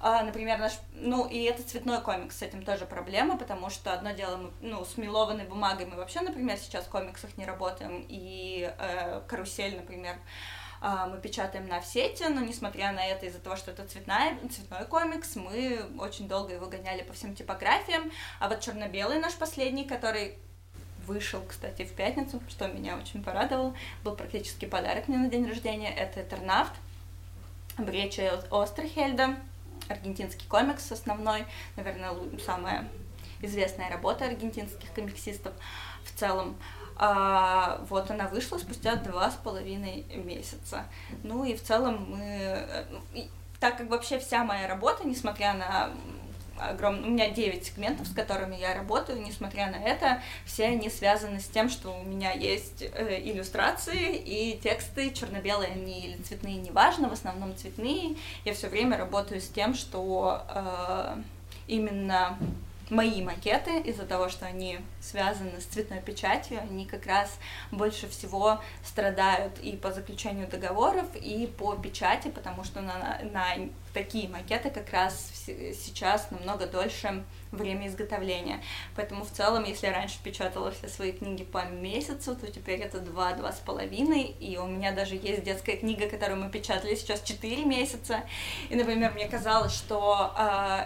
А, 0.02 0.24
например, 0.24 0.60
наш, 0.60 0.74
ну, 0.94 1.28
и 1.28 1.44
это 1.44 1.64
цветной 1.64 2.02
комикс, 2.02 2.38
с 2.38 2.42
этим 2.42 2.64
тоже 2.64 2.86
проблема, 2.86 3.38
потому 3.38 3.70
что 3.70 3.94
одно 3.94 4.12
дело, 4.12 4.38
мы, 4.38 4.52
ну, 4.62 4.86
с 4.86 4.98
мелованной 4.98 5.46
бумагой 5.46 5.86
мы 5.86 5.96
вообще, 5.96 6.22
например, 6.22 6.58
сейчас 6.58 6.86
в 6.86 6.90
комиксах 6.90 7.38
не 7.38 7.46
работаем, 7.46 8.06
и 8.08 8.72
э, 8.78 9.22
карусель, 9.28 9.78
например, 9.78 10.18
а, 10.82 11.08
мы 11.08 11.20
печатаем 11.20 11.68
на 11.68 11.78
офсете, 11.78 12.30
но 12.30 12.42
несмотря 12.42 12.92
на 12.92 13.04
это, 13.04 13.26
из-за 13.26 13.40
того, 13.40 13.56
что 13.56 13.72
это 13.72 13.88
цветная, 13.88 14.38
цветной 14.50 14.86
комикс, 14.86 15.36
мы 15.36 15.84
очень 15.98 16.28
долго 16.28 16.54
его 16.54 16.68
гоняли 16.68 17.02
по 17.02 17.14
всем 17.14 17.34
типографиям. 17.34 18.12
А 18.40 18.50
вот 18.50 18.60
черно-белый 18.60 19.18
наш 19.18 19.34
последний, 19.34 19.86
который 19.86 20.38
вышел, 21.06 21.42
кстати, 21.48 21.84
в 21.84 21.94
пятницу, 21.94 22.42
что 22.50 22.68
меня 22.68 22.98
очень 22.98 23.24
порадовало, 23.24 23.74
был 24.04 24.16
практически 24.16 24.66
подарок 24.66 25.08
мне 25.08 25.18
на 25.18 25.30
день 25.30 25.48
рождения, 25.48 25.94
это 25.94 26.22
Этернафт, 26.22 26.74
Бреча 27.78 28.44
Остерхельда, 28.52 29.36
аргентинский 29.90 30.48
комикс 30.48 30.92
основной, 30.92 31.46
наверное, 31.76 32.14
самая 32.46 32.88
известная 33.42 33.90
работа 33.90 34.26
аргентинских 34.26 34.92
комиксистов 34.94 35.54
в 36.04 36.18
целом. 36.18 36.56
А, 36.98 37.82
вот 37.90 38.10
она 38.10 38.28
вышла 38.28 38.58
спустя 38.58 38.96
два 38.96 39.30
с 39.30 39.36
половиной 39.36 40.06
месяца. 40.16 40.86
Ну 41.24 41.44
и 41.44 41.56
в 41.56 41.62
целом 41.62 42.06
мы... 42.10 42.24
Э, 42.24 42.86
так 43.60 43.78
как 43.78 43.90
вообще 43.90 44.20
вся 44.20 44.44
моя 44.44 44.68
работа, 44.68 45.06
несмотря 45.06 45.54
на 45.54 45.92
огромный... 46.60 47.08
У 47.08 47.12
меня 47.12 47.30
9 47.30 47.66
сегментов, 47.66 48.08
с 48.08 48.14
которыми 48.14 48.56
я 48.56 48.74
работаю, 48.74 49.22
несмотря 49.22 49.70
на 49.72 49.76
это, 49.76 50.22
все 50.46 50.66
они 50.66 50.90
связаны 50.90 51.40
с 51.40 51.48
тем, 51.48 51.70
что 51.70 51.92
у 51.92 52.04
меня 52.04 52.32
есть 52.32 52.82
э, 52.82 53.22
иллюстрации 53.24 54.16
и 54.16 54.58
тексты, 54.58 55.12
черно-белые 55.12 55.72
они 55.72 56.08
или 56.08 56.22
цветные, 56.22 56.58
неважно, 56.58 57.10
в 57.10 57.14
основном 57.14 57.56
цветные. 57.56 58.16
Я 58.44 58.54
все 58.54 58.68
время 58.68 58.98
работаю 58.98 59.42
с 59.42 59.48
тем, 59.48 59.74
что 59.74 60.44
э, 60.50 61.18
именно 61.68 62.38
мои 62.89 63.22
макеты, 63.24 63.80
из-за 63.80 64.06
того, 64.06 64.30
что 64.30 64.46
они 64.46 64.80
связаны 65.01 65.60
с 65.60 65.65
цветной 65.65 66.01
печатью, 66.01 66.60
они 66.60 66.86
как 66.86 67.06
раз 67.06 67.38
больше 67.72 68.08
всего 68.08 68.62
страдают 68.84 69.60
и 69.60 69.75
по 69.75 69.92
заключению 69.92 70.48
договоров, 70.48 71.08
и 71.15 71.48
по 71.48 71.75
печати, 71.75 72.30
потому 72.30 72.63
что 72.63 72.82
на, 72.82 73.20
на 73.32 73.46
такие 73.94 74.27
макеты 74.30 74.70
как 74.70 74.92
раз 74.92 75.32
сейчас 75.36 76.30
намного 76.32 76.68
дольше 76.68 77.24
время 77.51 77.88
изготовления. 77.88 78.62
Поэтому 78.96 79.24
в 79.24 79.32
целом, 79.32 79.63
если 79.63 79.88
я 79.88 79.94
раньше 79.94 80.18
печатала 80.22 80.72
все 80.72 80.88
свои 80.88 81.12
книги 81.12 81.44
по 81.44 81.65
месяцу, 81.65 82.36
то 82.36 82.51
теперь 82.51 82.82
это 82.82 83.00
два-два 83.00 83.51
с 83.51 83.60
половиной, 83.60 84.24
и 84.24 84.58
у 84.58 84.68
меня 84.68 84.92
даже 84.92 85.15
есть 85.15 85.44
детская 85.44 85.77
книга, 85.77 86.10
которую 86.10 86.44
мы 86.44 86.50
печатали 86.50 86.96
сейчас 86.96 87.22
4 87.22 87.63
месяца. 87.65 88.24
И, 88.70 88.75
например, 88.75 89.13
мне 89.13 89.27
казалось, 89.27 89.74
что 89.74 90.34
э, 90.38 90.86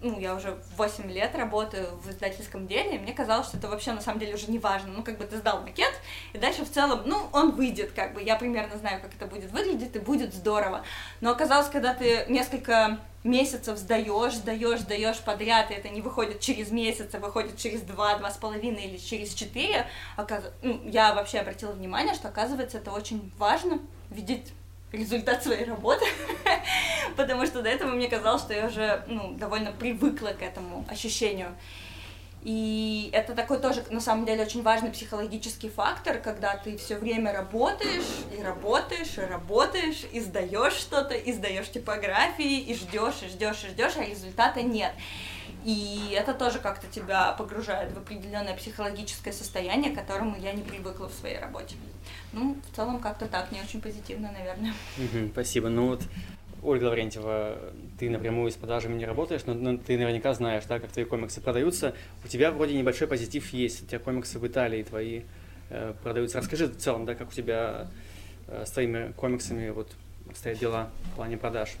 ну, 0.00 0.18
я 0.18 0.34
уже 0.34 0.58
8 0.76 1.10
лет 1.10 1.34
работаю 1.34 1.88
в 2.02 2.10
издательском 2.10 2.66
деле, 2.66 2.96
и 2.96 2.98
мне 2.98 3.12
казалось, 3.12 3.48
что 3.48 3.56
это 3.56 3.68
вообще 3.68 3.92
на 3.92 4.00
самом 4.00 4.20
деле 4.20 4.34
уже 4.34 4.50
не 4.50 4.58
важно. 4.58 4.92
Ну, 4.92 5.02
как 5.02 5.18
бы 5.18 5.24
ты 5.24 5.38
сдал 5.38 5.60
макет, 5.62 5.92
и 6.32 6.38
дальше 6.38 6.64
в 6.64 6.70
целом, 6.70 7.02
ну, 7.04 7.28
он 7.32 7.52
выйдет, 7.52 7.92
как 7.92 8.14
бы, 8.14 8.22
я 8.22 8.36
примерно 8.36 8.76
знаю, 8.78 9.00
как 9.00 9.14
это 9.14 9.26
будет 9.26 9.50
выглядеть, 9.50 9.94
и 9.94 9.98
будет 9.98 10.34
здорово. 10.34 10.84
Но 11.20 11.30
оказалось, 11.30 11.68
когда 11.68 11.94
ты 11.94 12.26
несколько 12.28 12.98
месяцев 13.24 13.76
сдаешь, 13.78 14.34
сдаешь, 14.34 14.80
сдаешь 14.80 15.18
подряд, 15.18 15.70
и 15.70 15.74
это 15.74 15.88
не 15.88 16.00
выходит 16.00 16.40
через 16.40 16.70
месяц, 16.70 17.12
а 17.14 17.18
выходит 17.18 17.56
через 17.56 17.82
два, 17.82 18.16
два 18.18 18.30
с 18.30 18.36
половиной 18.36 18.84
или 18.84 18.96
через 18.96 19.34
четыре, 19.34 19.86
оказ... 20.16 20.44
ну, 20.62 20.80
я 20.84 21.14
вообще 21.14 21.38
обратила 21.38 21.72
внимание, 21.72 22.14
что, 22.14 22.28
оказывается, 22.28 22.78
это 22.78 22.92
очень 22.92 23.32
важно, 23.36 23.80
видеть 24.10 24.52
результат 24.92 25.42
своей 25.42 25.64
работы, 25.64 26.04
потому 27.16 27.46
что 27.46 27.62
до 27.62 27.68
этого 27.68 27.90
мне 27.90 28.08
казалось, 28.08 28.42
что 28.42 28.54
я 28.54 28.66
уже 28.66 29.04
ну, 29.06 29.34
довольно 29.34 29.72
привыкла 29.72 30.28
к 30.28 30.42
этому 30.42 30.84
ощущению. 30.88 31.54
И 32.42 33.10
это 33.12 33.34
такой 33.34 33.58
тоже, 33.58 33.84
на 33.90 34.00
самом 34.00 34.24
деле, 34.24 34.44
очень 34.44 34.62
важный 34.62 34.90
психологический 34.90 35.68
фактор, 35.68 36.18
когда 36.18 36.56
ты 36.56 36.76
все 36.76 36.96
время 36.96 37.32
работаешь, 37.32 38.24
и 38.36 38.40
работаешь, 38.42 39.18
и 39.18 39.20
работаешь, 39.20 40.04
и 40.12 40.20
сдаешь 40.20 40.74
что-то, 40.74 41.14
и 41.14 41.32
сдаешь 41.32 41.68
типографии, 41.70 42.60
и 42.60 42.74
ждешь, 42.74 43.22
и 43.22 43.28
ждешь, 43.28 43.64
и 43.64 43.68
ждешь, 43.68 43.96
а 43.96 44.04
результата 44.04 44.62
нет. 44.62 44.92
И 45.68 46.16
это 46.18 46.32
тоже 46.32 46.60
как-то 46.60 46.86
тебя 46.86 47.32
погружает 47.32 47.92
в 47.92 47.98
определенное 47.98 48.56
психологическое 48.56 49.32
состояние, 49.32 49.92
к 49.92 49.96
которому 49.96 50.34
я 50.40 50.54
не 50.54 50.62
привыкла 50.62 51.10
в 51.10 51.12
своей 51.12 51.38
работе. 51.38 51.76
Ну, 52.32 52.56
в 52.72 52.74
целом 52.74 53.00
как-то 53.00 53.26
так, 53.26 53.52
не 53.52 53.60
очень 53.60 53.82
позитивно, 53.82 54.32
наверное. 54.32 54.72
Спасибо. 55.32 55.68
Ну 55.68 55.88
вот, 55.88 56.02
Ольга 56.62 56.84
Лаврентьева, 56.84 57.58
ты 57.98 58.08
напрямую 58.08 58.50
с 58.50 58.54
продажами 58.54 58.96
не 58.96 59.04
работаешь, 59.04 59.42
но, 59.44 59.52
но 59.52 59.76
ты 59.76 59.98
наверняка 59.98 60.32
знаешь, 60.32 60.64
да, 60.64 60.78
как 60.80 60.90
твои 60.90 61.04
комиксы 61.04 61.42
продаются. 61.42 61.94
У 62.24 62.28
тебя 62.28 62.50
вроде 62.50 62.72
небольшой 62.72 63.06
позитив 63.06 63.52
есть, 63.52 63.82
у 63.82 63.86
тебя 63.86 63.98
комиксы 63.98 64.38
в 64.38 64.46
Италии 64.46 64.82
твои 64.84 65.24
э, 65.68 65.92
продаются. 66.02 66.38
Расскажи 66.38 66.68
в 66.68 66.78
целом, 66.78 67.04
да, 67.04 67.14
как 67.14 67.28
у 67.28 67.32
тебя 67.32 67.88
э, 68.46 68.64
с 68.64 68.70
твоими 68.70 69.12
комиксами 69.12 69.68
вот 69.68 69.92
стоят 70.34 70.60
дела 70.60 70.88
в 71.12 71.16
плане 71.16 71.36
продаж. 71.36 71.76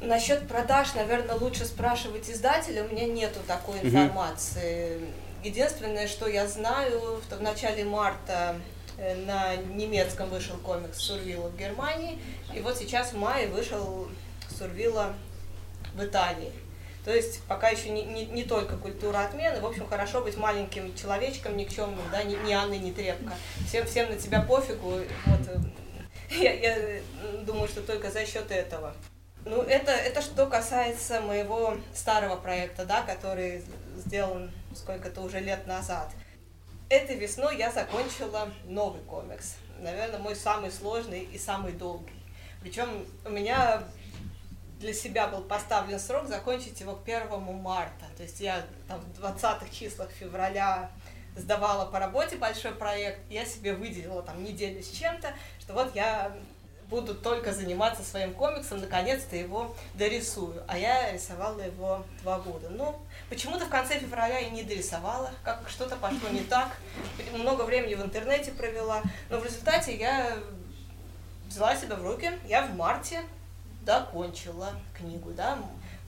Насчет 0.00 0.46
продаж, 0.46 0.94
наверное, 0.94 1.36
лучше 1.36 1.64
спрашивать 1.64 2.28
издателя. 2.30 2.84
У 2.84 2.88
меня 2.88 3.06
нету 3.06 3.40
такой 3.46 3.78
информации. 3.80 4.96
Угу. 4.96 5.04
Единственное, 5.44 6.06
что 6.06 6.28
я 6.28 6.46
знаю, 6.46 7.20
что 7.26 7.36
в 7.36 7.42
начале 7.42 7.84
марта 7.84 8.56
э, 8.98 9.14
на 9.24 9.56
немецком 9.56 10.28
вышел 10.28 10.56
комикс 10.58 10.98
Сурвила 10.98 11.48
в 11.48 11.56
Германии, 11.56 12.18
и 12.54 12.60
вот 12.60 12.76
сейчас 12.76 13.12
в 13.12 13.18
мае 13.18 13.48
вышел 13.48 14.08
Сурвила 14.58 15.14
в 15.94 16.04
Италии. 16.04 16.52
То 17.04 17.14
есть 17.14 17.40
пока 17.44 17.68
еще 17.68 17.90
не, 17.90 18.02
не, 18.02 18.26
не 18.26 18.42
только 18.42 18.76
культура 18.76 19.18
отмены, 19.20 19.60
в 19.60 19.66
общем, 19.66 19.86
хорошо 19.86 20.22
быть 20.22 20.36
маленьким 20.36 20.92
человечком 20.96 21.56
никчемным, 21.56 22.04
да, 22.10 22.24
ни, 22.24 22.34
ни 22.44 22.52
Анны, 22.52 22.78
ни 22.78 22.90
Трепка. 22.90 23.34
Всем, 23.68 23.86
всем 23.86 24.10
на 24.10 24.16
тебя 24.16 24.42
пофигу, 24.42 24.90
вот, 25.26 25.40
э, 25.48 25.58
я, 26.30 26.52
я 26.52 27.00
думаю, 27.42 27.68
что 27.68 27.82
только 27.82 28.10
за 28.10 28.26
счет 28.26 28.50
этого. 28.50 28.92
Ну, 29.46 29.62
это, 29.62 29.92
это 29.92 30.22
что 30.22 30.46
касается 30.46 31.20
моего 31.20 31.76
старого 31.94 32.34
проекта, 32.34 32.84
да, 32.84 33.02
который 33.02 33.62
сделан 33.94 34.50
сколько-то 34.74 35.20
уже 35.20 35.38
лет 35.38 35.68
назад. 35.68 36.10
Этой 36.88 37.16
весной 37.16 37.56
я 37.56 37.70
закончила 37.70 38.48
новый 38.64 39.02
комикс. 39.02 39.54
Наверное, 39.78 40.18
мой 40.18 40.34
самый 40.34 40.72
сложный 40.72 41.20
и 41.20 41.38
самый 41.38 41.70
долгий. 41.70 42.20
Причем 42.60 43.06
у 43.24 43.30
меня 43.30 43.84
для 44.80 44.92
себя 44.92 45.28
был 45.28 45.42
поставлен 45.42 46.00
срок 46.00 46.26
закончить 46.26 46.80
его 46.80 46.96
к 46.96 47.08
1 47.08 47.40
марта. 47.54 48.06
То 48.16 48.24
есть 48.24 48.40
я 48.40 48.66
там 48.88 49.00
в 49.00 49.24
20-х 49.24 49.68
числах 49.70 50.10
февраля 50.10 50.90
сдавала 51.36 51.88
по 51.88 52.00
работе 52.00 52.34
большой 52.34 52.72
проект, 52.72 53.20
я 53.30 53.44
себе 53.44 53.74
выделила 53.74 54.22
там 54.22 54.42
неделю 54.42 54.82
с 54.82 54.90
чем-то, 54.90 55.34
что 55.60 55.74
вот 55.74 55.94
я 55.94 56.36
буду 56.88 57.14
только 57.14 57.52
заниматься 57.52 58.02
своим 58.02 58.32
комиксом, 58.34 58.80
наконец-то 58.80 59.36
его 59.36 59.74
дорисую. 59.94 60.62
А 60.68 60.78
я 60.78 61.12
рисовала 61.12 61.60
его 61.60 62.04
два 62.22 62.38
года. 62.38 62.68
Ну, 62.70 62.96
почему-то 63.28 63.66
в 63.66 63.68
конце 63.68 63.98
февраля 63.98 64.38
я 64.38 64.50
не 64.50 64.62
дорисовала, 64.62 65.30
как 65.42 65.68
что-то 65.68 65.96
пошло 65.96 66.28
не 66.30 66.42
так. 66.42 66.76
Много 67.32 67.62
времени 67.62 67.94
в 67.94 68.02
интернете 68.02 68.52
провела. 68.52 69.02
Но 69.28 69.38
в 69.38 69.44
результате 69.44 69.96
я 69.96 70.36
взяла 71.48 71.76
себя 71.76 71.96
в 71.96 72.04
руки. 72.04 72.30
Я 72.46 72.66
в 72.66 72.76
марте 72.76 73.22
докончила 73.82 74.72
книгу, 74.96 75.30
да, 75.30 75.58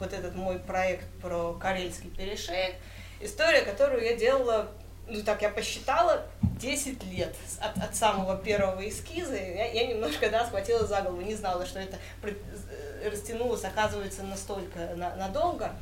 вот 0.00 0.12
этот 0.12 0.34
мой 0.34 0.58
проект 0.58 1.06
про 1.20 1.54
карельский 1.54 2.10
перешеек. 2.10 2.74
История, 3.20 3.62
которую 3.62 4.02
я 4.04 4.16
делала 4.16 4.68
ну 5.08 5.22
так 5.22 5.42
я 5.42 5.50
посчитала, 5.50 6.26
10 6.60 7.04
лет 7.04 7.34
от, 7.60 7.82
от 7.82 7.96
самого 7.96 8.36
первого 8.36 8.86
эскиза, 8.88 9.36
я, 9.36 9.66
я 9.72 9.86
немножко, 9.86 10.28
да, 10.30 10.46
схватила 10.46 10.86
за 10.86 11.02
голову, 11.02 11.20
не 11.20 11.34
знала, 11.34 11.66
что 11.66 11.78
это 11.78 11.96
э, 12.22 13.08
растянулось, 13.08 13.64
оказывается, 13.64 14.22
настолько 14.22 14.94
на, 14.96 15.14
надолго. 15.16 15.72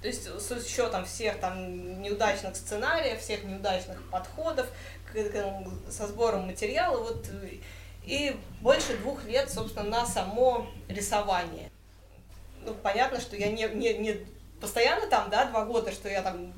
То 0.00 0.08
есть 0.08 0.26
с 0.26 0.50
учетом 0.50 1.04
всех 1.04 1.38
там 1.38 2.02
неудачных 2.02 2.56
сценариев, 2.56 3.20
всех 3.20 3.44
неудачных 3.44 4.02
подходов 4.10 4.66
к, 5.06 5.14
к, 5.14 5.90
со 5.90 6.08
сбором 6.08 6.46
материала, 6.46 6.98
вот, 6.98 7.28
и 8.04 8.36
больше 8.60 8.96
двух 8.98 9.24
лет, 9.24 9.50
собственно, 9.50 9.88
на 9.88 10.06
само 10.06 10.66
рисование. 10.88 11.70
Ну, 12.64 12.74
понятно, 12.74 13.20
что 13.20 13.36
я 13.36 13.50
не, 13.50 13.68
не, 13.68 13.94
не 13.94 14.26
постоянно 14.60 15.06
там, 15.06 15.30
да, 15.30 15.44
два 15.46 15.64
года, 15.64 15.92
что 15.92 16.08
я 16.08 16.22
там 16.22 16.52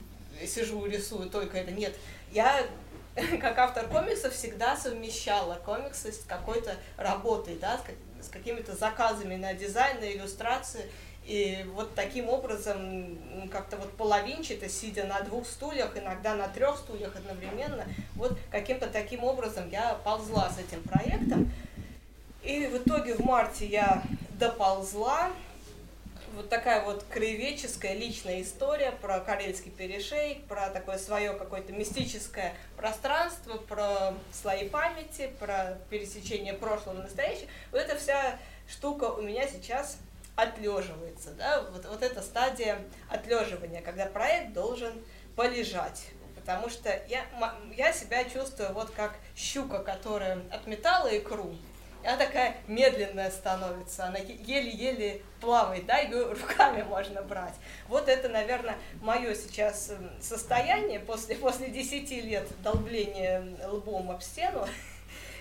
сижу, 0.47 0.85
рисую 0.87 1.31
только 1.31 1.59
это. 1.59 1.71
Нет, 1.71 1.95
я 2.33 2.67
как 3.41 3.59
автор 3.59 3.87
комиксов 3.89 4.35
всегда 4.35 4.77
совмещала 4.77 5.55
комиксы 5.65 6.13
с 6.13 6.25
какой-то 6.27 6.77
работой, 6.97 7.57
да, 7.61 7.81
с, 8.21 8.29
какими-то 8.29 8.75
заказами 8.75 9.37
на 9.37 9.55
дизайн, 9.55 10.01
на 10.01 10.13
иллюстрации. 10.13 10.91
И 11.25 11.65
вот 11.75 11.95
таким 11.95 12.29
образом, 12.29 13.19
как-то 13.51 13.77
вот 13.77 13.97
половинчато, 13.97 14.69
сидя 14.69 15.05
на 15.05 15.21
двух 15.21 15.47
стульях, 15.47 15.97
иногда 15.97 16.35
на 16.35 16.49
трех 16.49 16.77
стульях 16.77 17.17
одновременно, 17.17 17.87
вот 18.15 18.37
каким-то 18.51 18.89
таким 18.89 19.25
образом 19.25 19.71
я 19.71 19.95
ползла 20.05 20.51
с 20.51 20.59
этим 20.59 20.83
проектом. 20.83 21.51
И 22.43 22.67
в 22.67 22.77
итоге 22.77 23.15
в 23.15 23.21
марте 23.21 23.67
я 23.67 24.03
доползла, 24.39 25.31
вот 26.35 26.49
такая 26.49 26.85
вот 26.85 27.05
краеведческая 27.11 27.95
личная 27.95 28.43
история 28.43 28.93
про 28.93 29.21
карельский 29.21 29.71
перешейк, 29.71 30.45
про 30.47 30.69
такое 30.71 30.99
свое 30.99 31.33
какое-то 31.33 31.73
мистическое 31.73 32.55
пространство, 32.77 33.57
про 33.57 34.15
слои 34.33 34.69
памяти, 34.69 35.31
про 35.39 35.79
пересечение 35.91 36.55
прошлого 36.55 37.01
и 37.01 37.03
настоящего. 37.03 37.49
Вот 37.71 37.81
эта 37.81 37.97
вся 37.97 38.39
штука 38.69 39.05
у 39.05 39.23
меня 39.23 39.47
сейчас 39.47 39.99
отлеживается, 40.37 41.31
да, 41.33 41.63
вот, 41.71 41.85
вот 41.87 42.03
эта 42.03 42.21
стадия 42.21 42.81
отлеживания, 43.09 43.83
когда 43.83 44.07
проект 44.07 44.53
должен 44.53 44.93
полежать. 45.37 46.07
Потому 46.35 46.69
что 46.69 46.91
я, 47.09 47.25
я 47.75 47.93
себя 47.93 48.25
чувствую 48.25 48.73
вот 48.75 48.91
как 48.91 49.15
щука, 49.37 49.79
которая 49.79 50.41
отметала 50.51 51.17
икру, 51.17 51.55
она 52.05 52.17
такая 52.17 52.57
медленная 52.67 53.31
становится, 53.31 54.07
она 54.07 54.19
еле-еле 54.19 55.23
плавает, 55.41 55.87
да, 55.87 55.99
ее 55.99 56.33
руками 56.33 56.83
можно 56.83 57.23
брать. 57.23 57.55
Вот 57.89 58.09
это, 58.09 58.29
наверное, 58.29 58.77
мое 59.01 59.35
сейчас 59.35 59.93
состояние 60.21 61.01
после, 61.01 61.37
после 61.37 61.69
10 61.69 62.11
лет 62.25 62.47
долбления 62.63 63.43
лбом 63.67 64.11
об 64.11 64.23
стену. 64.23 64.67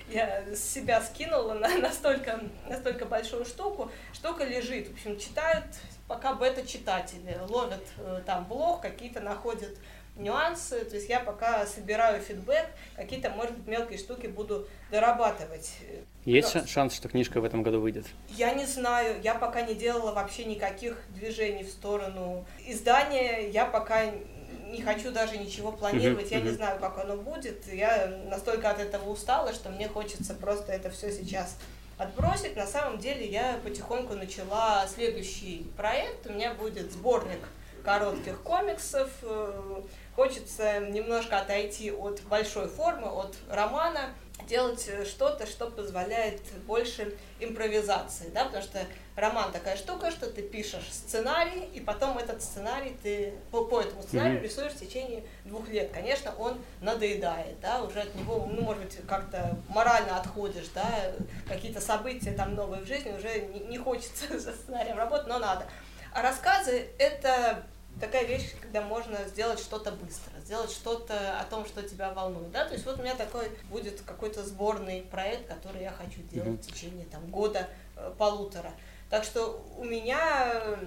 Я 0.09 0.43
себя 0.55 1.01
скинула 1.01 1.53
на 1.53 1.77
настолько, 1.77 2.39
настолько 2.67 3.05
большую 3.05 3.45
штуку. 3.45 3.89
Штука 4.13 4.43
лежит, 4.43 4.89
в 4.89 4.93
общем, 4.93 5.17
читают 5.17 5.65
пока 6.07 6.33
бета-читатели, 6.33 7.37
ловят 7.47 7.83
э, 7.97 8.21
там 8.25 8.45
блог, 8.45 8.81
какие-то 8.81 9.21
находят 9.21 9.77
нюансы, 10.15 10.85
то 10.85 10.95
есть 10.95 11.09
я 11.09 11.19
пока 11.19 11.65
собираю 11.65 12.21
фидбэк, 12.21 12.67
какие-то, 12.95 13.29
может 13.31 13.57
быть, 13.57 13.67
мелкие 13.67 13.97
штуки 13.97 14.27
буду 14.27 14.67
дорабатывать. 14.91 15.73
Есть 16.25 16.53
Но... 16.55 16.65
шанс, 16.67 16.93
что 16.93 17.09
книжка 17.09 17.41
в 17.41 17.43
этом 17.43 17.63
году 17.63 17.79
выйдет? 17.79 18.05
Я 18.29 18.53
не 18.53 18.65
знаю, 18.65 19.19
я 19.21 19.35
пока 19.35 19.61
не 19.61 19.75
делала 19.75 20.13
вообще 20.13 20.45
никаких 20.45 21.01
движений 21.09 21.63
в 21.63 21.69
сторону 21.69 22.45
издания, 22.65 23.49
я 23.49 23.65
пока 23.65 24.11
не 24.73 24.81
хочу 24.81 25.11
даже 25.11 25.37
ничего 25.37 25.71
планировать, 25.71 26.31
uh-huh, 26.31 26.35
я 26.35 26.39
uh-huh. 26.39 26.49
не 26.49 26.51
знаю, 26.51 26.79
как 26.79 26.97
оно 26.97 27.17
будет, 27.17 27.71
я 27.71 28.07
настолько 28.29 28.69
от 28.69 28.79
этого 28.79 29.09
устала, 29.09 29.53
что 29.53 29.69
мне 29.69 29.87
хочется 29.87 30.33
просто 30.33 30.71
это 30.71 30.89
все 30.89 31.11
сейчас 31.11 31.57
отбросить. 31.97 32.55
На 32.55 32.65
самом 32.65 32.97
деле 32.97 33.25
я 33.25 33.59
потихоньку 33.63 34.13
начала 34.13 34.85
следующий 34.87 35.67
проект, 35.77 36.27
у 36.27 36.33
меня 36.33 36.53
будет 36.53 36.91
сборник 36.91 37.39
коротких 37.83 38.41
комиксов, 38.41 39.09
э, 39.21 39.81
хочется 40.15 40.79
немножко 40.79 41.39
отойти 41.39 41.91
от 41.91 42.21
большой 42.23 42.67
формы, 42.67 43.07
от 43.07 43.35
романа, 43.49 44.13
делать 44.47 44.89
что-то, 45.07 45.45
что 45.45 45.69
позволяет 45.69 46.41
больше 46.65 47.15
импровизации, 47.39 48.29
да, 48.29 48.45
потому 48.45 48.63
что 48.63 48.79
роман 49.15 49.51
такая 49.51 49.77
штука, 49.77 50.11
что 50.11 50.29
ты 50.29 50.41
пишешь 50.41 50.87
сценарий, 50.91 51.65
и 51.73 51.79
потом 51.79 52.17
этот 52.17 52.41
сценарий 52.41 52.97
ты 53.01 53.33
по, 53.51 53.65
по 53.65 53.81
этому 53.81 54.01
сценарию 54.01 54.39
mm-hmm. 54.39 54.43
рисуешь 54.43 54.73
в 54.73 54.79
течение 54.79 55.23
двух 55.45 55.69
лет. 55.69 55.91
Конечно, 55.91 56.33
он 56.37 56.59
надоедает, 56.81 57.59
да, 57.61 57.83
уже 57.83 58.01
от 58.01 58.15
него, 58.15 58.47
ну, 58.51 58.61
может 58.61 58.83
быть, 58.83 58.97
как-то 59.07 59.55
морально 59.69 60.17
отходишь, 60.17 60.67
да, 60.73 61.13
какие-то 61.47 61.79
события 61.79 62.31
там 62.31 62.55
новые 62.55 62.81
в 62.83 62.87
жизни, 62.87 63.11
уже 63.11 63.39
не, 63.47 63.59
не 63.61 63.77
хочется 63.77 64.27
со 64.39 64.51
сценарием 64.53 64.97
работать, 64.97 65.27
но 65.27 65.39
надо. 65.39 65.67
А 66.11 66.21
рассказы— 66.21 66.89
это 66.99 67.63
такая 67.99 68.25
вещь, 68.25 68.53
когда 68.61 68.81
можно 68.81 69.17
сделать 69.27 69.59
что-то 69.59 69.91
быстро, 69.91 70.39
сделать 70.43 70.71
что-то 70.71 71.39
о 71.39 71.45
том, 71.45 71.65
что 71.65 71.83
тебя 71.83 72.13
волнует, 72.13 72.51
да, 72.51 72.65
то 72.65 72.73
есть 72.73 72.85
вот 72.85 72.99
у 72.99 73.01
меня 73.01 73.15
такой 73.15 73.49
будет 73.69 74.01
какой-то 74.01 74.43
сборный 74.43 75.01
проект, 75.03 75.47
который 75.47 75.83
я 75.83 75.91
хочу 75.91 76.21
делать 76.31 76.59
mm-hmm. 76.59 76.63
в 76.63 76.73
течение 76.73 77.05
там 77.05 77.25
года, 77.27 77.69
э, 77.95 78.13
полутора. 78.17 78.71
Так 79.09 79.23
что 79.23 79.63
у 79.77 79.83
меня, 79.83 80.77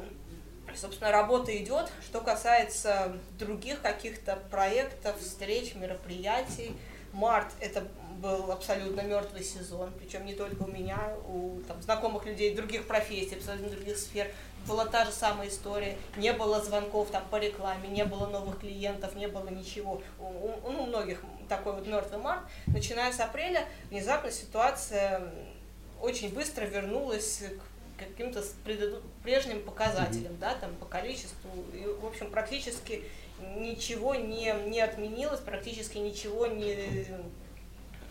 собственно, 0.75 1.13
работа 1.13 1.57
идет. 1.57 1.89
Что 2.03 2.21
касается 2.21 3.17
других 3.39 3.81
каких-то 3.83 4.37
проектов, 4.51 5.21
встреч, 5.21 5.77
мероприятий, 5.77 6.77
март 7.13 7.53
это 7.61 7.87
был 8.17 8.51
абсолютно 8.51 9.03
мертвый 9.03 9.45
сезон, 9.45 9.93
причем 9.99 10.25
не 10.25 10.35
только 10.35 10.63
у 10.63 10.67
меня, 10.69 11.15
у 11.29 11.61
там, 11.69 11.81
знакомых 11.83 12.27
людей 12.27 12.55
других 12.55 12.87
профессий, 12.87 13.37
абсолютно 13.37 13.69
других 13.69 13.97
сфер 13.97 14.31
была 14.66 14.87
та 14.87 15.04
же 15.04 15.12
самая 15.12 15.49
история, 15.49 15.96
не 16.16 16.32
было 16.32 16.61
звонков 16.61 17.11
там 17.11 17.24
по 17.31 17.37
рекламе, 17.37 17.88
не 17.88 18.05
было 18.05 18.26
новых 18.26 18.61
клиентов, 18.61 19.14
не 19.14 19.29
было 19.29 19.48
ничего. 19.48 20.02
У, 20.18 20.24
у, 20.24 20.70
ну, 20.70 20.83
у 20.83 20.87
многих 20.87 21.22
такой 21.48 21.72
вот 21.72 21.87
мертвый 21.87 22.20
март. 22.20 22.42
Начиная 22.66 23.12
с 23.12 23.20
апреля, 23.20 23.66
внезапно 23.90 24.31
ситуация 24.31 25.33
очень 26.00 26.33
быстро 26.33 26.64
вернулась 26.64 27.42
к 27.96 27.98
каким-то 27.98 28.42
прежним 29.22 29.62
показателям, 29.62 30.33
mm-hmm. 30.33 30.38
да, 30.38 30.55
там 30.55 30.74
по 30.76 30.85
количеству, 30.85 31.50
и, 31.72 31.87
в 32.00 32.05
общем, 32.05 32.31
практически 32.31 33.05
ничего 33.57 34.14
не, 34.14 34.55
не 34.66 34.81
отменилось, 34.81 35.40
практически 35.40 35.98
ничего 35.98 36.46
не, 36.46 37.07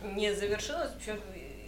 не 0.01 0.33
завершилось, 0.33 0.91
в 0.91 0.95
общем, 0.97 1.21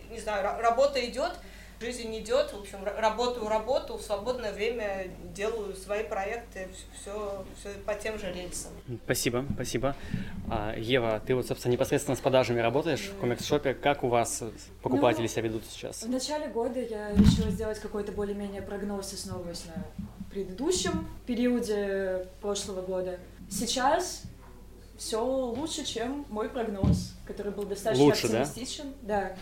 не 0.09 0.19
знаю, 0.19 0.61
работа 0.61 1.03
идет, 1.05 1.33
жизнь 1.79 2.17
идет, 2.19 2.51
в 2.53 2.59
общем, 2.59 2.79
работаю 2.83 3.47
работу, 3.47 3.97
в 3.97 4.01
свободное 4.01 4.53
время 4.53 5.07
делаю 5.35 5.75
свои 5.75 6.03
проекты, 6.03 6.69
все, 6.99 7.45
все 7.59 7.69
по 7.85 7.93
тем 7.93 8.17
же 8.17 8.31
рельсам. 8.31 8.71
Спасибо, 9.05 9.45
спасибо. 9.53 9.95
А, 10.49 10.75
Ева, 10.77 11.21
ты 11.25 11.35
вот, 11.35 11.47
собственно, 11.47 11.73
непосредственно 11.73 12.15
с 12.15 12.19
продажами 12.19 12.59
работаешь 12.59 13.01
в 13.01 13.19
комикс-шопе. 13.19 13.73
Как 13.73 14.03
у 14.03 14.07
вас 14.07 14.43
покупатели 14.81 15.23
ну, 15.23 15.27
себя 15.27 15.43
ведут 15.43 15.63
сейчас? 15.69 16.03
В 16.03 16.09
начале 16.09 16.47
года 16.47 16.79
я 16.79 17.11
решила 17.13 17.51
сделать 17.51 17.79
какой-то 17.79 18.11
более-менее 18.11 18.61
прогноз, 18.61 19.13
основываясь 19.13 19.65
на 19.65 19.85
предыдущем 20.31 21.07
периоде 21.25 22.27
прошлого 22.41 22.81
года. 22.81 23.19
Сейчас 23.49 24.23
все 24.97 25.23
лучше, 25.23 25.85
чем 25.85 26.25
мой 26.29 26.49
прогноз, 26.49 27.13
который 27.25 27.51
был 27.51 27.63
достаточно 27.63 28.03
лучше, 28.03 28.27
оптимистичен. 28.27 28.93
Да? 29.03 29.35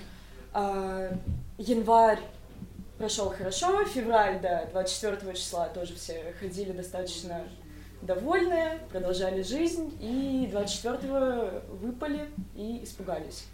да. 0.53 1.19
Январь 1.57 2.19
прошел 2.97 3.29
хорошо, 3.29 3.85
февраль, 3.85 4.41
да, 4.41 4.65
24 4.71 5.33
числа 5.35 5.69
тоже 5.69 5.95
все 5.95 6.33
ходили 6.39 6.73
достаточно 6.73 7.43
довольные, 8.01 8.79
продолжали 8.91 9.41
жизнь, 9.41 9.97
и 10.01 10.47
24 10.51 11.61
выпали 11.69 12.29
и 12.55 12.83
испугались. 12.83 13.45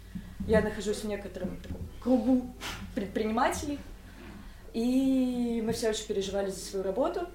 Я 0.48 0.62
нахожусь 0.62 0.98
в 0.98 1.04
некотором 1.04 1.56
таком 1.58 1.80
кругу 2.02 2.42
предпринимателей, 2.96 3.78
и 4.74 5.62
мы 5.64 5.72
все 5.72 5.90
очень 5.90 6.06
переживали 6.06 6.50
за 6.50 6.58
свою 6.58 6.84
работу. 6.84 7.28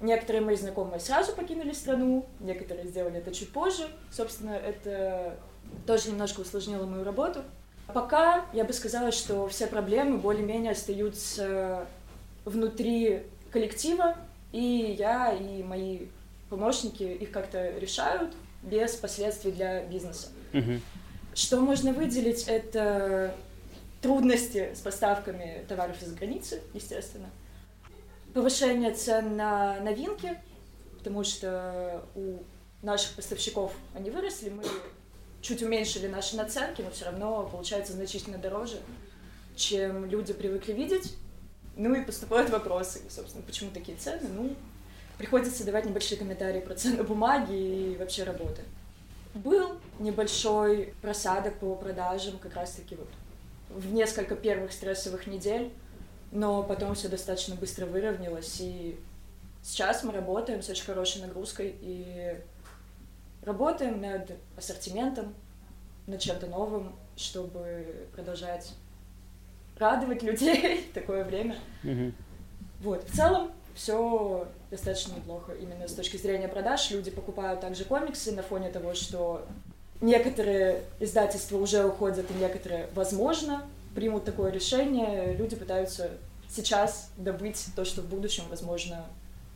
Некоторые 0.00 0.42
мои 0.42 0.54
знакомые 0.54 1.00
сразу 1.00 1.32
покинули 1.32 1.72
страну, 1.72 2.26
некоторые 2.38 2.86
сделали 2.86 3.18
это 3.18 3.34
чуть 3.34 3.52
позже. 3.52 3.88
Собственно, 4.12 4.52
это 4.52 5.36
тоже 5.86 6.10
немножко 6.10 6.40
усложнило 6.40 6.86
мою 6.86 7.02
работу. 7.02 7.42
Пока 7.92 8.46
я 8.52 8.64
бы 8.64 8.72
сказала, 8.72 9.12
что 9.12 9.48
все 9.48 9.66
проблемы 9.66 10.18
более-менее 10.18 10.72
остаются 10.72 11.86
внутри 12.44 13.22
коллектива, 13.50 14.16
и 14.52 14.96
я, 14.98 15.32
и 15.32 15.62
мои 15.62 16.06
помощники 16.48 17.02
их 17.02 17.30
как-то 17.30 17.78
решают 17.78 18.34
без 18.62 18.94
последствий 18.94 19.52
для 19.52 19.84
бизнеса. 19.84 20.28
Угу. 20.52 20.80
Что 21.34 21.60
можно 21.60 21.92
выделить, 21.92 22.44
это 22.46 23.34
трудности 24.00 24.72
с 24.74 24.80
поставками 24.80 25.64
товаров 25.68 26.00
из 26.02 26.14
границы, 26.14 26.62
естественно. 26.72 27.28
Повышение 28.32 28.92
цен 28.92 29.36
на 29.36 29.80
новинки, 29.80 30.38
потому 30.98 31.24
что 31.24 32.04
у 32.14 32.38
наших 32.82 33.14
поставщиков 33.16 33.72
они 33.94 34.10
выросли, 34.10 34.50
мы 34.50 34.62
чуть 35.44 35.62
уменьшили 35.62 36.08
наши 36.08 36.36
наценки, 36.36 36.80
но 36.80 36.90
все 36.90 37.04
равно 37.04 37.46
получается 37.52 37.92
значительно 37.92 38.38
дороже, 38.38 38.80
чем 39.54 40.06
люди 40.06 40.32
привыкли 40.32 40.72
видеть. 40.72 41.16
Ну 41.76 41.94
и 41.94 42.02
поступают 42.02 42.50
вопросы, 42.50 43.02
собственно, 43.10 43.44
почему 43.44 43.70
такие 43.70 43.98
цены. 43.98 44.26
Ну, 44.34 44.56
приходится 45.18 45.64
давать 45.64 45.84
небольшие 45.84 46.18
комментарии 46.18 46.60
про 46.60 46.74
цены 46.74 47.02
бумаги 47.02 47.54
и 47.54 47.96
вообще 47.98 48.24
работы. 48.24 48.62
Был 49.34 49.76
небольшой 49.98 50.94
просадок 51.02 51.58
по 51.58 51.74
продажам 51.74 52.38
как 52.38 52.54
раз-таки 52.54 52.94
вот 52.94 53.08
в 53.68 53.92
несколько 53.92 54.36
первых 54.36 54.72
стрессовых 54.72 55.26
недель, 55.26 55.70
но 56.32 56.62
потом 56.62 56.94
все 56.94 57.08
достаточно 57.08 57.54
быстро 57.54 57.84
выровнялось, 57.86 58.60
и 58.60 58.98
сейчас 59.62 60.04
мы 60.04 60.12
работаем 60.12 60.62
с 60.62 60.68
очень 60.70 60.84
хорошей 60.84 61.22
нагрузкой, 61.22 61.74
и 61.80 62.36
Работаем 63.44 64.00
над 64.00 64.32
ассортиментом, 64.56 65.34
над 66.06 66.20
чем-то 66.20 66.46
новым, 66.46 66.94
чтобы 67.16 68.08
продолжать 68.14 68.72
радовать 69.78 70.22
людей 70.22 70.90
такое 70.94 71.24
время. 71.24 71.56
Вот. 72.80 73.08
В 73.08 73.14
целом 73.14 73.50
все 73.74 74.48
достаточно 74.70 75.14
неплохо. 75.14 75.52
Именно 75.52 75.88
с 75.88 75.94
точки 75.94 76.16
зрения 76.16 76.48
продаж 76.48 76.90
люди 76.90 77.10
покупают 77.10 77.60
также 77.60 77.84
комиксы 77.84 78.32
на 78.32 78.42
фоне 78.42 78.70
того, 78.70 78.94
что 78.94 79.46
некоторые 80.00 80.82
издательства 81.00 81.58
уже 81.58 81.84
уходят, 81.84 82.30
и 82.30 82.34
некоторые, 82.34 82.88
возможно, 82.94 83.66
примут 83.94 84.24
такое 84.24 84.50
решение. 84.52 85.34
Люди 85.34 85.56
пытаются 85.56 86.10
сейчас 86.48 87.10
добыть 87.16 87.66
то, 87.74 87.84
что 87.84 88.00
в 88.02 88.06
будущем, 88.08 88.44
возможно, 88.48 89.04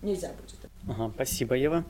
нельзя 0.03 0.31
будет. 0.33 0.57
Ага, 0.89 1.13
спасибо, 1.15 1.55
Ева. 1.55 1.85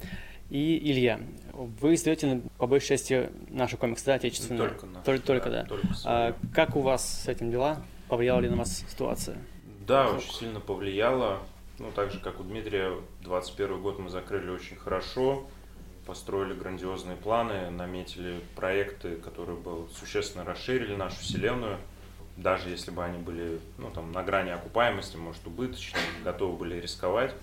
И 0.50 0.78
Илья, 0.90 1.20
вы 1.58 1.94
издаете 1.94 2.42
по 2.56 2.66
большей 2.66 2.88
части 2.88 3.30
наши 3.48 3.76
комиксы, 3.76 4.06
да, 4.06 4.14
отечественные? 4.14 4.68
Только 4.68 4.86
наши. 4.86 5.04
Только, 5.04 5.26
только 5.26 5.50
да. 5.50 5.64
Только 5.64 5.88
а, 6.04 6.36
как 6.54 6.76
у 6.76 6.80
вас 6.80 7.24
с 7.24 7.28
этим 7.28 7.50
дела? 7.50 7.82
Повлияла 8.08 8.40
ли 8.40 8.48
на 8.48 8.56
вас 8.56 8.84
ситуация? 8.88 9.38
Да, 9.86 10.08
очень 10.08 10.32
сильно 10.32 10.60
повлияло. 10.60 11.40
Ну, 11.78 11.90
так 11.94 12.12
же, 12.12 12.20
как 12.20 12.40
у 12.40 12.44
Дмитрия, 12.44 12.92
21 13.22 13.82
год 13.82 13.98
мы 13.98 14.08
закрыли 14.08 14.50
очень 14.50 14.76
хорошо, 14.76 15.46
построили 16.06 16.54
грандиозные 16.54 17.16
планы, 17.16 17.70
наметили 17.70 18.40
проекты, 18.54 19.16
которые 19.16 19.58
бы 19.58 19.88
существенно 19.92 20.44
расширили 20.44 20.94
нашу 20.94 21.20
вселенную. 21.20 21.76
Даже 22.36 22.70
если 22.70 22.92
бы 22.92 23.04
они 23.04 23.18
были 23.18 23.58
ну, 23.78 23.90
там, 23.90 24.12
на 24.12 24.22
грани 24.22 24.50
окупаемости, 24.50 25.16
может, 25.16 25.44
убыточные, 25.44 26.02
готовы 26.24 26.56
были 26.56 26.80
рисковать. 26.80 27.34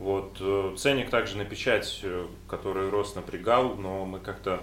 Вот. 0.00 0.38
Э, 0.40 0.74
ценник 0.78 1.10
также 1.10 1.36
на 1.36 1.44
печать, 1.44 2.00
э, 2.02 2.26
который 2.48 2.88
рос, 2.88 3.14
напрягал, 3.16 3.74
но 3.74 4.06
мы 4.06 4.18
как-то 4.18 4.62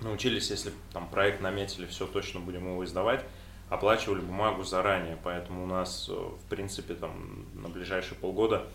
научились, 0.00 0.50
если 0.50 0.72
там 0.92 1.08
проект 1.08 1.40
наметили, 1.40 1.84
все 1.86 2.06
точно 2.06 2.38
будем 2.38 2.64
его 2.64 2.84
издавать, 2.84 3.24
оплачивали 3.70 4.20
бумагу 4.20 4.62
заранее, 4.62 5.18
поэтому 5.24 5.64
у 5.64 5.66
нас, 5.66 6.08
э, 6.08 6.12
в 6.12 6.48
принципе, 6.48 6.94
там 6.94 7.44
на 7.54 7.68
ближайшие 7.68 8.16
полгода 8.16 8.66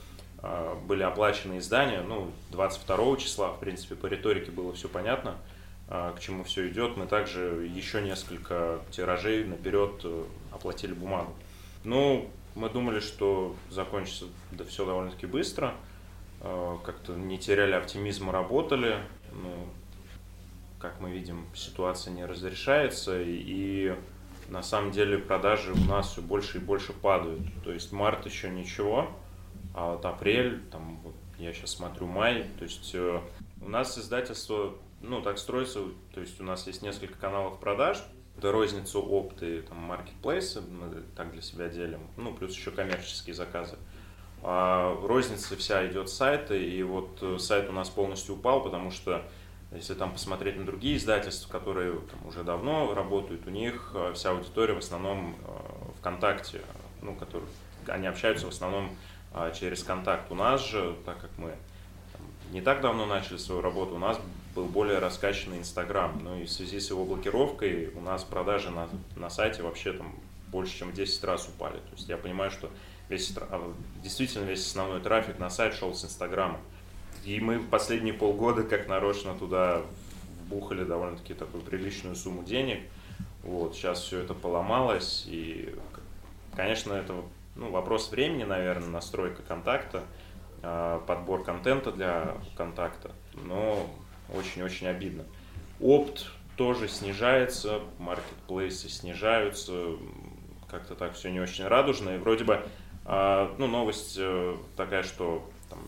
были 0.87 1.03
оплачены 1.03 1.59
издания, 1.59 2.01
ну, 2.01 2.31
22 2.49 3.17
числа, 3.17 3.49
в 3.49 3.59
принципе, 3.59 3.93
по 3.93 4.07
риторике 4.07 4.49
было 4.49 4.73
все 4.73 4.89
понятно, 4.89 5.37
к 5.87 6.15
чему 6.19 6.43
все 6.43 6.67
идет. 6.67 6.97
Мы 6.97 7.05
также 7.05 7.69
еще 7.71 8.01
несколько 8.01 8.79
тиражей 8.89 9.45
наперед 9.45 10.03
оплатили 10.51 10.93
бумагу. 10.93 11.35
Ну, 11.83 12.27
мы 12.55 12.69
думали, 12.69 12.99
что 12.99 13.55
закончится 13.69 14.25
да, 14.51 14.65
все 14.65 14.85
довольно-таки 14.85 15.25
быстро. 15.25 15.73
Э, 16.41 16.77
как-то 16.83 17.13
не 17.13 17.37
теряли 17.37 17.73
оптимизма, 17.73 18.31
работали. 18.31 18.97
Ну, 19.31 19.67
как 20.79 20.99
мы 20.99 21.11
видим, 21.11 21.45
ситуация 21.53 22.13
не 22.13 22.25
разрешается. 22.25 23.21
И 23.21 23.95
на 24.49 24.63
самом 24.63 24.91
деле 24.91 25.17
продажи 25.17 25.71
у 25.71 25.89
нас 25.89 26.11
все 26.11 26.21
больше 26.21 26.57
и 26.57 26.61
больше 26.61 26.93
падают. 26.93 27.41
То 27.63 27.71
есть 27.71 27.91
март 27.91 28.25
еще 28.25 28.49
ничего, 28.49 29.09
а 29.73 29.93
вот 29.93 30.05
апрель, 30.05 30.61
там, 30.71 30.99
вот 31.03 31.15
я 31.39 31.53
сейчас 31.53 31.71
смотрю 31.71 32.07
май, 32.07 32.45
то 32.57 32.65
есть 32.65 32.91
э, 32.93 33.21
у 33.61 33.69
нас 33.69 33.97
издательство, 33.97 34.75
ну, 35.01 35.21
так 35.21 35.37
строится, 35.37 35.79
то 36.13 36.19
есть 36.19 36.39
у 36.41 36.43
нас 36.43 36.67
есть 36.67 36.81
несколько 36.81 37.17
каналов 37.17 37.59
продаж, 37.59 38.03
розницу 38.49 39.01
опты, 39.01 39.61
там, 39.61 39.77
маркетплейсы 39.77 40.61
мы 40.61 41.03
так 41.15 41.31
для 41.31 41.41
себя 41.41 41.67
делим, 41.69 42.01
ну, 42.17 42.33
плюс 42.33 42.55
еще 42.55 42.71
коммерческие 42.71 43.35
заказы. 43.35 43.77
А 44.43 44.97
розница 45.03 45.55
вся 45.55 45.85
идет 45.87 46.09
с 46.09 46.13
сайта, 46.13 46.55
и 46.55 46.81
вот 46.81 47.19
э, 47.21 47.37
сайт 47.37 47.69
у 47.69 47.71
нас 47.71 47.89
полностью 47.89 48.35
упал, 48.35 48.63
потому 48.63 48.89
что 48.89 49.23
если 49.71 49.93
там 49.93 50.13
посмотреть 50.13 50.57
на 50.57 50.65
другие 50.65 50.97
издательства, 50.97 51.51
которые 51.51 51.93
там, 51.93 52.25
уже 52.27 52.43
давно 52.43 52.93
работают, 52.95 53.45
у 53.45 53.51
них 53.51 53.91
э, 53.93 54.13
вся 54.15 54.31
аудитория 54.31 54.73
в 54.73 54.79
основном 54.79 55.35
э, 55.35 55.91
ВКонтакте, 55.99 56.61
ну, 57.03 57.15
которые, 57.15 57.47
они 57.87 58.07
общаются 58.07 58.47
в 58.47 58.49
основном 58.49 58.95
через 59.57 59.81
контакт. 59.81 60.29
У 60.29 60.35
нас 60.35 60.67
же, 60.67 60.93
так 61.05 61.17
как 61.21 61.29
мы 61.37 61.55
там, 62.11 62.21
не 62.51 62.59
так 62.59 62.81
давно 62.81 63.05
начали 63.05 63.37
свою 63.37 63.61
работу, 63.61 63.95
у 63.95 63.97
нас 63.97 64.19
был 64.55 64.65
более 64.65 64.99
раскачанный 64.99 65.59
Инстаграм. 65.59 66.19
Ну 66.23 66.39
и 66.39 66.45
в 66.45 66.51
связи 66.51 66.79
с 66.79 66.89
его 66.89 67.05
блокировкой 67.05 67.91
у 67.95 68.01
нас 68.01 68.23
продажи 68.23 68.69
на, 68.69 68.89
на 69.15 69.29
сайте 69.29 69.63
вообще 69.63 69.93
там 69.93 70.15
больше, 70.47 70.79
чем 70.79 70.91
в 70.91 70.93
10 70.93 71.23
раз 71.23 71.47
упали. 71.47 71.77
То 71.77 71.95
есть 71.95 72.09
я 72.09 72.17
понимаю, 72.17 72.51
что 72.51 72.69
весь, 73.09 73.33
а, 73.37 73.73
действительно 74.03 74.45
весь 74.45 74.65
основной 74.65 74.99
трафик 75.01 75.39
на 75.39 75.49
сайт 75.49 75.73
шел 75.73 75.93
с 75.93 76.03
Инстаграма. 76.03 76.59
И 77.23 77.39
мы 77.39 77.59
последние 77.59 78.13
полгода 78.13 78.63
как 78.63 78.87
нарочно 78.87 79.33
туда 79.35 79.81
вбухали 80.43 80.83
довольно-таки 80.83 81.33
такую 81.33 81.63
приличную 81.63 82.15
сумму 82.15 82.43
денег. 82.43 82.81
Вот, 83.43 83.75
сейчас 83.75 84.01
все 84.01 84.19
это 84.19 84.33
поломалось, 84.33 85.25
и, 85.27 85.73
конечно, 86.55 86.93
это 86.93 87.15
ну, 87.55 87.71
вопрос 87.71 88.11
времени, 88.11 88.43
наверное, 88.43 88.89
настройка 88.89 89.41
контакта, 89.41 90.03
а, 90.61 90.99
подбор 90.99 91.43
контента 91.43 91.91
для 91.91 92.37
контакта. 92.55 93.11
Но 93.45 93.89
очень-очень 94.33 94.87
обидно. 94.87 95.25
Опт 95.79 96.27
тоже 96.57 96.87
снижается, 96.87 97.79
маркетплейсы 97.97 98.89
снижаются, 98.89 99.95
как-то 100.69 100.95
так 100.95 101.13
все 101.13 101.29
не 101.29 101.39
очень 101.39 101.65
радужно. 101.65 102.11
И 102.11 102.17
вроде 102.17 102.43
бы, 102.43 102.63
а, 103.05 103.53
ну, 103.57 103.67
новость 103.67 104.15
э, 104.17 104.55
такая, 104.77 105.03
что 105.03 105.49
там, 105.69 105.79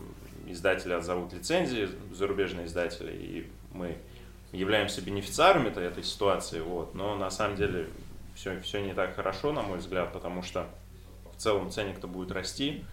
издатели 0.46 0.92
отзовут 0.92 1.32
лицензии, 1.32 1.88
зарубежные 2.12 2.66
издатели, 2.66 3.12
и 3.12 3.50
мы 3.72 3.96
являемся 4.52 5.00
бенефициарами 5.00 5.68
этой, 5.68 5.86
этой 5.86 6.04
ситуации, 6.04 6.60
вот, 6.60 6.94
но 6.94 7.16
на 7.16 7.30
самом 7.30 7.56
деле 7.56 7.88
все, 8.34 8.60
все 8.60 8.80
не 8.80 8.94
так 8.94 9.16
хорошо, 9.16 9.52
на 9.52 9.62
мой 9.62 9.78
взгляд, 9.78 10.12
потому 10.12 10.42
что 10.42 10.68
в 11.36 11.40
целом 11.40 11.70
ценник-то 11.70 12.06
будет 12.06 12.30
расти, 12.30 12.84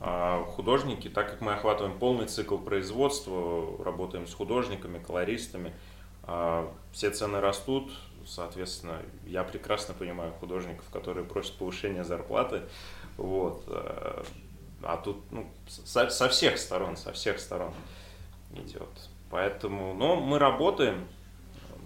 а 0.00 0.44
художники, 0.44 1.08
так 1.08 1.30
как 1.30 1.40
мы 1.40 1.54
охватываем 1.54 1.98
полный 1.98 2.26
цикл 2.26 2.56
производства, 2.56 3.82
работаем 3.84 4.26
с 4.26 4.34
художниками, 4.34 4.98
колористами, 4.98 5.74
а, 6.22 6.72
все 6.92 7.10
цены 7.10 7.40
растут, 7.40 7.90
соответственно, 8.26 9.02
я 9.26 9.42
прекрасно 9.42 9.94
понимаю 9.94 10.32
художников, 10.38 10.84
которые 10.92 11.24
просят 11.24 11.56
повышения 11.56 12.04
зарплаты, 12.04 12.62
вот, 13.16 13.64
а, 13.66 14.24
а 14.82 14.96
тут 14.98 15.18
ну, 15.32 15.50
со, 15.66 16.08
со 16.10 16.28
всех 16.28 16.58
сторон, 16.58 16.96
со 16.96 17.12
всех 17.12 17.40
сторон 17.40 17.72
идет. 18.54 18.88
Поэтому, 19.30 19.94
но 19.94 20.16
мы 20.16 20.38
работаем. 20.38 21.06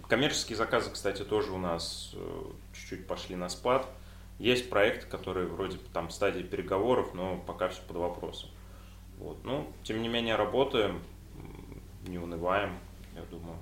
Коммерческие 0.08 0.56
заказы, 0.56 0.90
кстати, 0.90 1.22
тоже 1.22 1.52
у 1.52 1.58
нас 1.58 2.12
э, 2.14 2.44
чуть-чуть 2.74 3.06
пошли 3.06 3.34
на 3.34 3.48
спад. 3.48 3.86
Есть 4.42 4.68
проекты, 4.68 5.06
которые 5.06 5.46
вроде 5.46 5.78
там 5.92 6.08
в 6.08 6.12
стадии 6.12 6.42
переговоров, 6.42 7.14
но 7.14 7.40
пока 7.46 7.68
все 7.68 7.80
под 7.82 7.98
вопросом. 7.98 8.50
Вот. 9.18 9.38
Ну, 9.44 9.68
тем 9.84 10.02
не 10.02 10.08
менее, 10.08 10.34
работаем, 10.34 11.00
не 12.08 12.18
унываем, 12.18 12.72
я 13.14 13.22
думаю, 13.30 13.56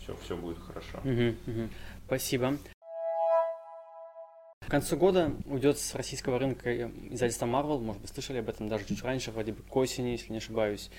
все, 0.00 0.16
все 0.22 0.36
будет 0.36 0.58
хорошо. 0.60 0.98
Угу, 0.98 1.34
угу. 1.50 1.68
Спасибо. 2.06 2.58
К 4.60 4.70
концу 4.70 4.96
года 4.96 5.32
уйдет 5.46 5.80
с 5.80 5.96
российского 5.96 6.38
рынка 6.38 6.92
издательство 7.10 7.46
Marvel, 7.46 7.80
может 7.80 8.00
быть, 8.00 8.12
слышали 8.12 8.38
об 8.38 8.48
этом 8.48 8.68
даже 8.68 8.84
чуть 8.84 9.02
раньше, 9.02 9.32
вроде 9.32 9.50
бы 9.50 9.62
к 9.64 9.76
осени, 9.76 10.10
если 10.10 10.30
не 10.30 10.38
ошибаюсь. 10.38 10.92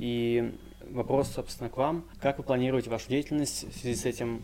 И 0.00 0.58
вопрос, 0.90 1.30
собственно, 1.30 1.70
к 1.70 1.76
вам. 1.76 2.04
Как 2.20 2.38
вы 2.38 2.42
планируете 2.42 2.90
вашу 2.90 3.10
деятельность 3.10 3.72
в 3.72 3.78
связи 3.78 3.94
с 3.94 4.04
этим? 4.06 4.42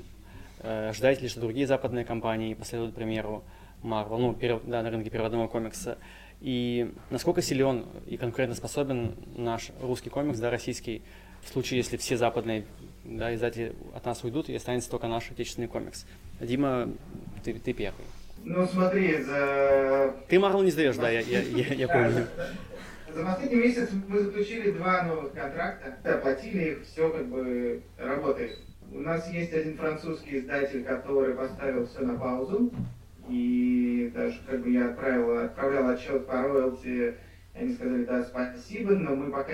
Э, 0.61 0.91
ожидаете 0.91 1.23
ли, 1.23 1.29
что 1.29 1.41
другие 1.41 1.67
западные 1.67 2.05
компании 2.05 2.55
последуют 2.55 2.95
примеру? 2.95 3.43
Marvel, 3.87 4.19
ну, 4.19 4.35
перев, 4.35 4.61
да, 4.65 4.83
на 4.83 4.91
рынке 4.91 5.11
переводного 5.11 5.49
комикса. 5.49 5.99
И 6.41 6.93
насколько 7.11 7.41
силен 7.41 7.87
и 8.07 8.17
конкурентоспособен 8.17 9.15
наш 9.37 9.71
русский 9.81 10.11
комикс, 10.11 10.39
да, 10.39 10.51
российский, 10.51 11.03
в 11.43 11.49
случае, 11.49 11.79
если 11.79 11.97
все 11.97 12.17
западные 12.17 12.67
да, 13.05 13.35
издатели 13.35 13.75
от 13.95 14.05
нас 14.05 14.23
уйдут, 14.25 14.49
и 14.49 14.55
останется 14.55 14.91
только 14.91 15.07
наш 15.07 15.31
отечественный 15.31 15.69
комикс. 15.69 16.07
Дима, 16.41 16.89
ты, 17.45 17.55
ты 17.55 17.73
первый. 17.73 18.05
Ну, 18.45 18.67
смотри, 18.67 19.23
за... 19.23 20.15
Ты 20.29 20.39
Марвел 20.39 20.63
не 20.63 20.71
сдаешь, 20.71 20.97
да, 20.97 21.09
я, 21.09 21.21
я, 21.21 21.41
я, 21.41 21.75
я 21.75 21.89
помню. 21.89 22.27
За 23.15 23.25
последний 23.25 23.57
месяц 23.57 23.89
мы 24.09 24.21
заключили 24.21 24.73
два 24.73 25.05
новых 25.05 25.33
контракта, 25.33 25.97
оплатили 26.05 26.73
их, 26.73 26.85
все 26.85 27.09
как 27.09 27.27
бы 27.29 27.81
работает. 27.97 28.59
У 28.93 29.01
нас 29.01 29.33
есть 29.33 29.53
один 29.53 29.77
французский 29.79 30.39
издатель, 30.39 30.85
который 30.85 31.35
поставил 31.35 31.87
все 31.87 32.01
на 32.01 32.19
паузу, 32.19 32.71
и 33.29 34.11
даже 34.15 34.41
как 34.47 34.61
бы 34.61 34.71
я 34.71 34.89
отправил, 34.89 35.39
отправлял 35.39 35.89
отчет 35.89 36.27
по 36.27 36.43
роялти, 36.43 37.15
они 37.55 37.73
сказали, 37.73 38.05
да, 38.05 38.23
спасибо, 38.25 38.93
но 38.93 39.15
мы 39.15 39.31
пока 39.31 39.53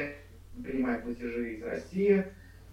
не 0.54 0.62
принимаем 0.62 1.02
платежи 1.02 1.54
из 1.54 1.62
России, 1.62 2.24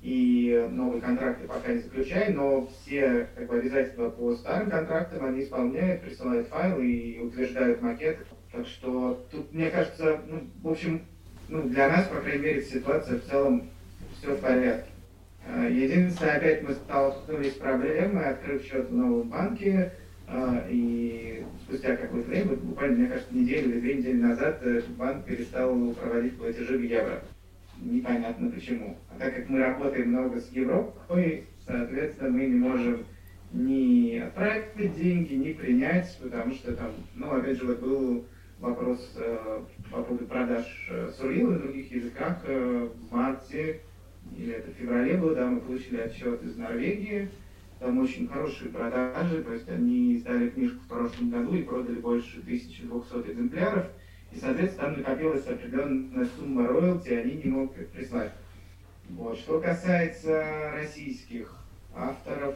и 0.01 0.65
новые 0.69 1.01
контракты 1.01 1.45
пока 1.47 1.73
не 1.73 1.79
заключаем, 1.79 2.35
но 2.35 2.67
все 2.67 3.27
как 3.35 3.47
бы, 3.47 3.57
обязательства 3.57 4.09
по 4.09 4.33
старым 4.35 4.69
контрактам 4.69 5.25
они 5.25 5.43
исполняют, 5.43 6.01
присылают 6.01 6.47
файлы 6.47 6.87
и 6.89 7.19
утверждают 7.19 7.81
макет. 7.81 8.17
Так 8.51 8.65
что 8.65 9.27
тут, 9.29 9.53
мне 9.53 9.69
кажется, 9.69 10.21
ну, 10.25 10.47
в 10.63 10.69
общем, 10.69 11.05
ну, 11.49 11.63
для 11.67 11.89
нас, 11.89 12.07
по 12.07 12.21
крайней 12.21 12.43
мере, 12.43 12.61
ситуация 12.61 13.19
в 13.19 13.25
целом 13.25 13.69
все 14.17 14.33
в 14.33 14.39
порядке. 14.39 14.89
А, 15.45 15.67
единственное, 15.67 16.37
опять 16.37 16.61
мы 16.63 16.73
столкнулись 16.73 17.53
с 17.53 17.57
проблемой, 17.57 18.29
открыв 18.29 18.63
счет 18.63 18.89
в 18.89 18.95
новом 18.95 19.29
банке, 19.29 19.93
и 20.69 21.43
спустя 21.63 21.95
какое-то 21.95 22.29
время, 22.29 22.55
буквально, 22.55 22.97
мне 22.97 23.07
кажется, 23.07 23.35
неделю 23.35 23.71
или 23.71 23.79
две 23.79 23.93
недели 23.95 24.17
назад, 24.17 24.59
э, 24.61 24.81
банк 24.97 25.25
перестал 25.25 25.93
проводить 25.93 26.37
платежи 26.37 26.77
в 26.77 26.81
евро. 26.81 27.21
Непонятно 27.79 28.49
почему. 28.49 28.97
А 29.09 29.17
так 29.17 29.35
как 29.35 29.49
мы 29.49 29.59
работаем 29.59 30.09
много 30.09 30.39
с 30.39 30.51
Европой, 30.51 31.45
соответственно, 31.65 32.29
мы 32.29 32.45
не 32.45 32.55
можем 32.55 33.05
ни 33.51 34.17
отправить 34.17 34.95
деньги, 34.95 35.33
ни 35.33 35.53
принять, 35.53 36.17
потому 36.21 36.53
что 36.53 36.75
там, 36.75 36.91
ну, 37.15 37.31
опять 37.31 37.57
же, 37.57 37.65
вот 37.65 37.79
был 37.79 38.25
вопрос 38.59 39.15
э, 39.17 39.61
по 39.91 40.03
поводу 40.03 40.25
продаж 40.25 40.65
э, 40.91 41.11
Сурила 41.17 41.51
на 41.51 41.59
других 41.59 41.91
языках. 41.91 42.41
Э, 42.45 42.89
в 42.93 43.15
марте, 43.15 43.81
или 44.37 44.53
это 44.53 44.71
в 44.71 44.73
феврале 44.75 45.17
было, 45.17 45.33
да, 45.33 45.47
мы 45.47 45.61
получили 45.61 46.01
отчет 46.01 46.43
из 46.43 46.55
Норвегии. 46.57 47.29
Там 47.79 47.97
очень 47.99 48.27
хорошие 48.27 48.71
продажи, 48.71 49.41
то 49.41 49.53
есть 49.53 49.69
они 49.69 50.15
издали 50.15 50.49
книжку 50.49 50.79
в 50.83 50.87
прошлом 50.87 51.29
году 51.29 51.55
и 51.55 51.63
продали 51.63 51.99
больше 51.99 52.39
1200 52.39 53.31
экземпляров. 53.31 53.85
И, 54.33 54.37
соответственно, 54.37 54.93
там 54.93 54.99
накопилась 54.99 55.47
определенная 55.47 56.27
сумма 56.37 56.67
роялти, 56.67 57.09
они 57.09 57.35
не 57.35 57.49
могут 57.49 57.77
их 57.77 57.87
прислать. 57.87 58.33
Вот. 59.09 59.37
Что 59.37 59.61
касается 59.61 60.71
российских 60.73 61.55
авторов, 61.95 62.55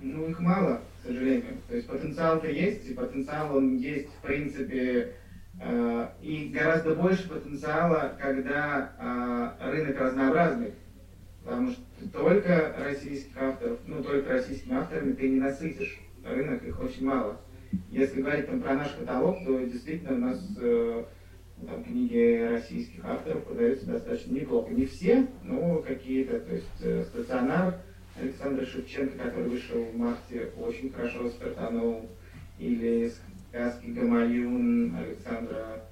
ну, 0.00 0.28
их 0.28 0.38
мало, 0.40 0.82
к 1.00 1.06
сожалению. 1.06 1.58
То 1.68 1.76
есть 1.76 1.88
потенциал-то 1.88 2.48
есть, 2.48 2.88
и 2.88 2.94
потенциал 2.94 3.56
он 3.56 3.76
есть, 3.76 4.08
в 4.08 4.22
принципе, 4.22 5.14
э, 5.60 6.08
и 6.22 6.50
гораздо 6.54 6.94
больше 6.94 7.28
потенциала, 7.28 8.16
когда 8.20 9.56
э, 9.60 9.70
рынок 9.70 9.98
разнообразный. 9.98 10.72
Потому 11.44 11.70
что 11.70 11.82
только 12.12 12.74
российских 12.78 13.36
авторов, 13.36 13.78
ну, 13.86 14.02
только 14.02 14.32
российскими 14.32 14.76
авторами 14.76 15.12
ты 15.12 15.28
не 15.28 15.40
насытишь. 15.40 16.00
Рынок 16.24 16.64
их 16.64 16.80
очень 16.80 17.04
мало. 17.04 17.40
Если 17.90 18.22
говорить 18.22 18.46
там, 18.46 18.60
про 18.60 18.74
наш 18.74 18.92
каталог, 18.92 19.36
то 19.44 19.58
действительно 19.64 20.14
у 20.14 20.18
нас 20.18 20.56
э, 20.58 21.04
там, 21.66 21.84
книги 21.84 22.48
российских 22.50 23.04
авторов 23.04 23.44
продаются 23.44 23.86
достаточно 23.86 24.32
неплохо. 24.32 24.72
Не 24.72 24.86
все, 24.86 25.26
но 25.42 25.78
какие-то, 25.78 26.40
то 26.40 26.54
есть 26.54 26.80
э, 26.82 27.04
стационар 27.04 27.80
Александра 28.16 28.64
Шевченко, 28.64 29.18
который 29.18 29.48
вышел 29.48 29.82
в 29.84 29.96
марте, 29.96 30.50
очень 30.56 30.90
хорошо 30.92 31.28
стартанул, 31.28 32.08
или 32.58 33.12
сказки 33.50 33.86
Гамаюн 33.86 34.96
Александра 34.96 35.84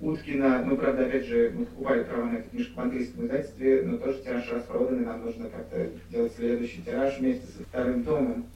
Уткина, 0.00 0.64
ну, 0.64 0.78
правда, 0.78 1.04
опять 1.04 1.26
же, 1.26 1.52
мы 1.54 1.66
покупали 1.66 2.04
права 2.04 2.30
на 2.30 2.36
эту 2.36 2.48
книжку 2.48 2.76
в 2.76 2.80
английском 2.80 3.26
издательстве, 3.26 3.82
но 3.84 3.98
тоже 3.98 4.22
тираж 4.22 4.50
распроданный, 4.50 5.04
нам 5.04 5.24
нужно 5.24 5.50
как-то 5.50 5.90
делать 6.10 6.32
следующий 6.34 6.80
тираж 6.82 7.18
вместе 7.18 7.46
со 7.46 7.64
вторым 7.64 8.02
томом. 8.04 8.46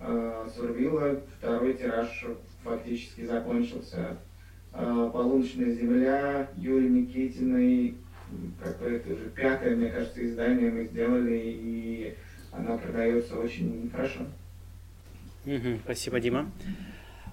Э, 0.00 0.48
Сурвила, 0.54 1.20
второй 1.38 1.74
тираж 1.74 2.24
фактически 2.62 3.26
закончился. 3.26 4.16
Э, 4.72 5.10
Полуночная 5.12 5.72
земля, 5.72 6.48
Юрий 6.56 6.88
Никитиной, 6.88 7.96
какое-то 8.62 9.12
уже 9.12 9.30
пятое, 9.30 9.74
мне 9.74 9.90
кажется, 9.90 10.24
издание 10.24 10.70
мы 10.70 10.84
сделали, 10.84 11.36
и 11.36 12.14
оно 12.52 12.78
продается 12.78 13.36
очень 13.36 13.90
хорошо. 13.90 14.20
Спасибо, 15.84 16.20
Дима. 16.20 16.50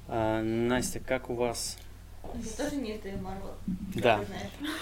А, 0.08 0.42
Настя, 0.42 1.00
как 1.00 1.30
у 1.30 1.36
вас? 1.36 1.78
Это 2.24 2.58
тоже 2.58 2.76
не 2.78 2.98
ты, 2.98 3.16
Марвел. 3.18 3.54
Да. 3.96 4.22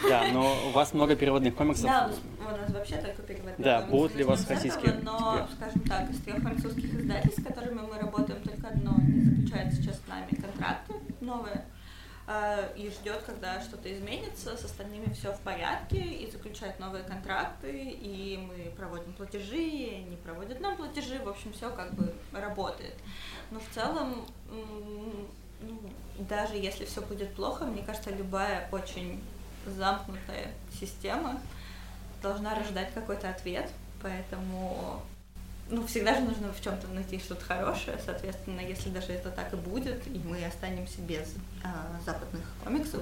Да, 0.08 0.28
но 0.32 0.56
у 0.68 0.72
вас 0.72 0.94
много 0.94 1.16
переводных 1.16 1.56
комиксов. 1.56 1.86
Да, 1.86 2.10
у 2.40 2.44
нас 2.44 2.70
вообще 2.70 2.98
только 2.98 3.22
переводные 3.24 3.56
Да, 3.58 3.82
будут 3.82 4.16
ли 4.16 4.24
у 4.24 4.28
вас 4.28 4.48
российские? 4.48 4.94
Но, 5.02 5.48
скажем 5.58 5.82
так, 5.82 6.10
из 6.10 6.22
трех 6.22 6.38
французских 6.38 6.94
издательств, 6.94 7.42
с 7.42 7.44
которыми 7.44 7.82
мы 7.82 7.98
работаем, 7.98 8.42
только 8.42 8.68
одно 8.68 8.96
не 9.08 9.22
заключает 9.24 9.74
сейчас 9.74 9.98
с 9.98 10.08
нами 10.08 10.30
контракты 10.30 10.94
новые 11.22 11.66
э, 12.28 12.74
и 12.76 12.90
ждет, 12.90 13.24
когда 13.26 13.62
что-то 13.62 13.94
изменится, 13.94 14.58
с 14.58 14.66
остальными 14.66 15.12
все 15.14 15.34
в 15.34 15.40
порядке, 15.40 16.00
и 16.00 16.30
заключает 16.30 16.80
новые 16.80 17.04
контракты, 17.04 17.72
и 17.72 18.38
мы 18.38 18.72
проводим 18.76 19.14
платежи, 19.14 19.62
и 19.62 19.96
они 20.06 20.16
проводят 20.18 20.60
нам 20.60 20.78
платежи, 20.78 21.20
в 21.24 21.30
общем, 21.30 21.54
все 21.54 21.70
как 21.70 21.94
бы 21.94 22.14
работает. 22.32 22.96
Но 23.52 23.60
в 23.60 23.74
целом, 23.74 24.26
даже 26.18 26.56
если 26.56 26.86
все 26.86 27.02
будет 27.02 27.34
плохо, 27.34 27.66
мне 27.66 27.82
кажется, 27.84 28.12
любая 28.12 28.68
очень 28.72 29.22
замкнутая 29.66 30.52
система 30.80 31.40
должна 32.22 32.56
рождать 32.56 32.94
какой-то 32.94 33.30
ответ, 33.30 33.70
поэтому 34.02 35.02
ну, 35.70 35.88
всегда 35.88 36.16
же 36.16 36.22
нужно 36.22 36.52
в 36.52 36.62
чем-то 36.62 36.88
найти 36.90 37.20
что-то 37.20 37.46
хорошее, 37.46 37.98
соответственно, 38.06 38.60
если 38.60 38.90
даже 38.90 39.14
это 39.14 39.32
так 39.32 39.54
и 39.54 39.56
будет, 39.56 40.06
и 40.08 40.20
мы 40.20 40.44
останемся 40.46 41.02
без 41.02 41.34
а, 41.64 42.00
западных 42.06 42.44
комиксов, 42.64 43.02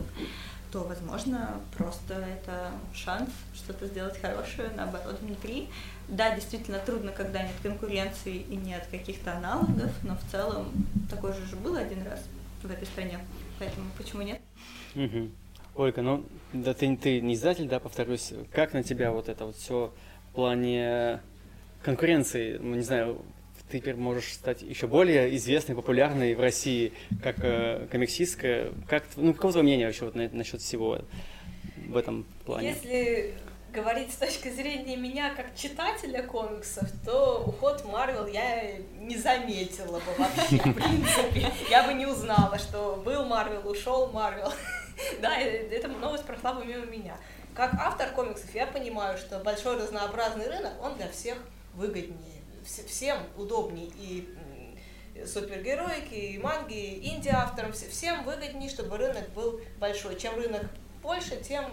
то, 0.71 0.83
возможно, 0.83 1.59
просто 1.75 2.13
это 2.13 2.71
шанс 2.93 3.31
что-то 3.55 3.87
сделать 3.87 4.21
хорошее, 4.21 4.69
наоборот, 4.75 5.19
внутри. 5.19 5.67
Да, 6.07 6.35
действительно 6.35 6.77
трудно, 6.77 7.11
когда 7.11 7.41
нет 7.41 7.55
конкуренции 7.63 8.37
и 8.37 8.55
нет 8.55 8.85
каких-то 8.91 9.35
аналогов, 9.35 9.91
но 10.03 10.15
в 10.15 10.31
целом 10.31 10.71
такое 11.09 11.33
же 11.33 11.55
было 11.55 11.79
один 11.79 12.05
раз 12.05 12.19
в 12.67 12.71
этой 12.71 12.85
стране, 12.85 13.19
поэтому 13.57 13.89
почему 13.97 14.21
нет? 14.21 14.39
Мгм. 14.95 15.31
Ольга, 15.75 16.01
ну, 16.01 16.25
да 16.51 16.73
ты, 16.73 16.95
ты 16.97 17.21
не 17.21 17.35
издатель, 17.35 17.67
да, 17.67 17.79
повторюсь. 17.79 18.33
Как 18.51 18.73
на 18.73 18.83
тебя 18.83 19.11
вот 19.11 19.29
это 19.29 19.45
вот 19.45 19.55
все 19.55 19.93
в 20.31 20.35
плане 20.35 21.21
конкуренции? 21.83 22.57
Ну, 22.57 22.75
не 22.75 22.81
знаю, 22.81 23.21
ты 23.69 23.79
теперь 23.79 23.95
можешь 23.95 24.33
стать 24.33 24.61
еще 24.61 24.87
более 24.87 25.35
известной, 25.37 25.75
популярной 25.75 26.33
в 26.35 26.39
России, 26.39 26.91
как 27.21 27.37
э, 27.43 27.87
комиксистка. 27.91 28.73
Как, 28.87 29.03
ну, 29.15 29.33
какого 29.33 29.53
твоего 29.53 29.67
мнения 29.67 29.85
вообще 29.85 30.05
вот 30.05 30.15
на- 30.15 30.29
насчет 30.29 30.61
всего 30.61 30.99
в 31.87 31.95
этом 31.95 32.25
плане? 32.45 32.69
Если 32.69 33.35
говорить 33.79 34.11
с 34.13 34.17
точки 34.17 34.49
зрения 34.49 34.95
меня 34.97 35.33
как 35.33 35.55
читателя 35.55 36.21
комиксов, 36.23 36.87
то 37.05 37.43
уход 37.45 37.85
Марвел 37.85 38.27
я 38.27 38.77
не 38.99 39.15
заметила 39.17 39.99
бы 39.99 40.11
вообще, 40.17 40.57
в 40.57 40.73
принципе. 40.73 41.51
Я 41.69 41.83
бы 41.87 41.93
не 41.93 42.05
узнала, 42.05 42.57
что 42.59 43.01
был 43.05 43.25
Марвел, 43.25 43.67
ушел 43.69 44.09
Марвел. 44.11 44.51
Да, 45.21 45.39
э, 45.39 45.69
эта 45.71 45.87
новость 45.87 46.25
прошла 46.25 46.51
бы 46.51 46.65
мимо 46.65 46.85
меня. 46.85 47.15
Как 47.55 47.73
автор 47.75 48.09
комиксов 48.09 48.53
я 48.53 48.67
понимаю, 48.67 49.17
что 49.17 49.39
большой 49.39 49.77
разнообразный 49.81 50.49
рынок, 50.49 50.73
он 50.83 50.97
для 50.97 51.07
всех 51.09 51.37
выгоднее, 51.73 52.41
вс- 52.65 52.85
всем 52.85 53.17
удобнее 53.37 53.87
и 53.97 54.27
супергероики, 55.25 56.13
и 56.15 56.37
манги, 56.37 56.73
и 56.77 57.15
инди-авторам, 57.15 57.71
вс- 57.71 57.89
всем 57.89 58.23
выгоднее, 58.25 58.69
чтобы 58.69 58.97
рынок 58.97 59.29
был 59.29 59.61
большой. 59.79 60.17
Чем 60.19 60.35
рынок 60.35 60.65
больше, 61.01 61.37
тем 61.41 61.63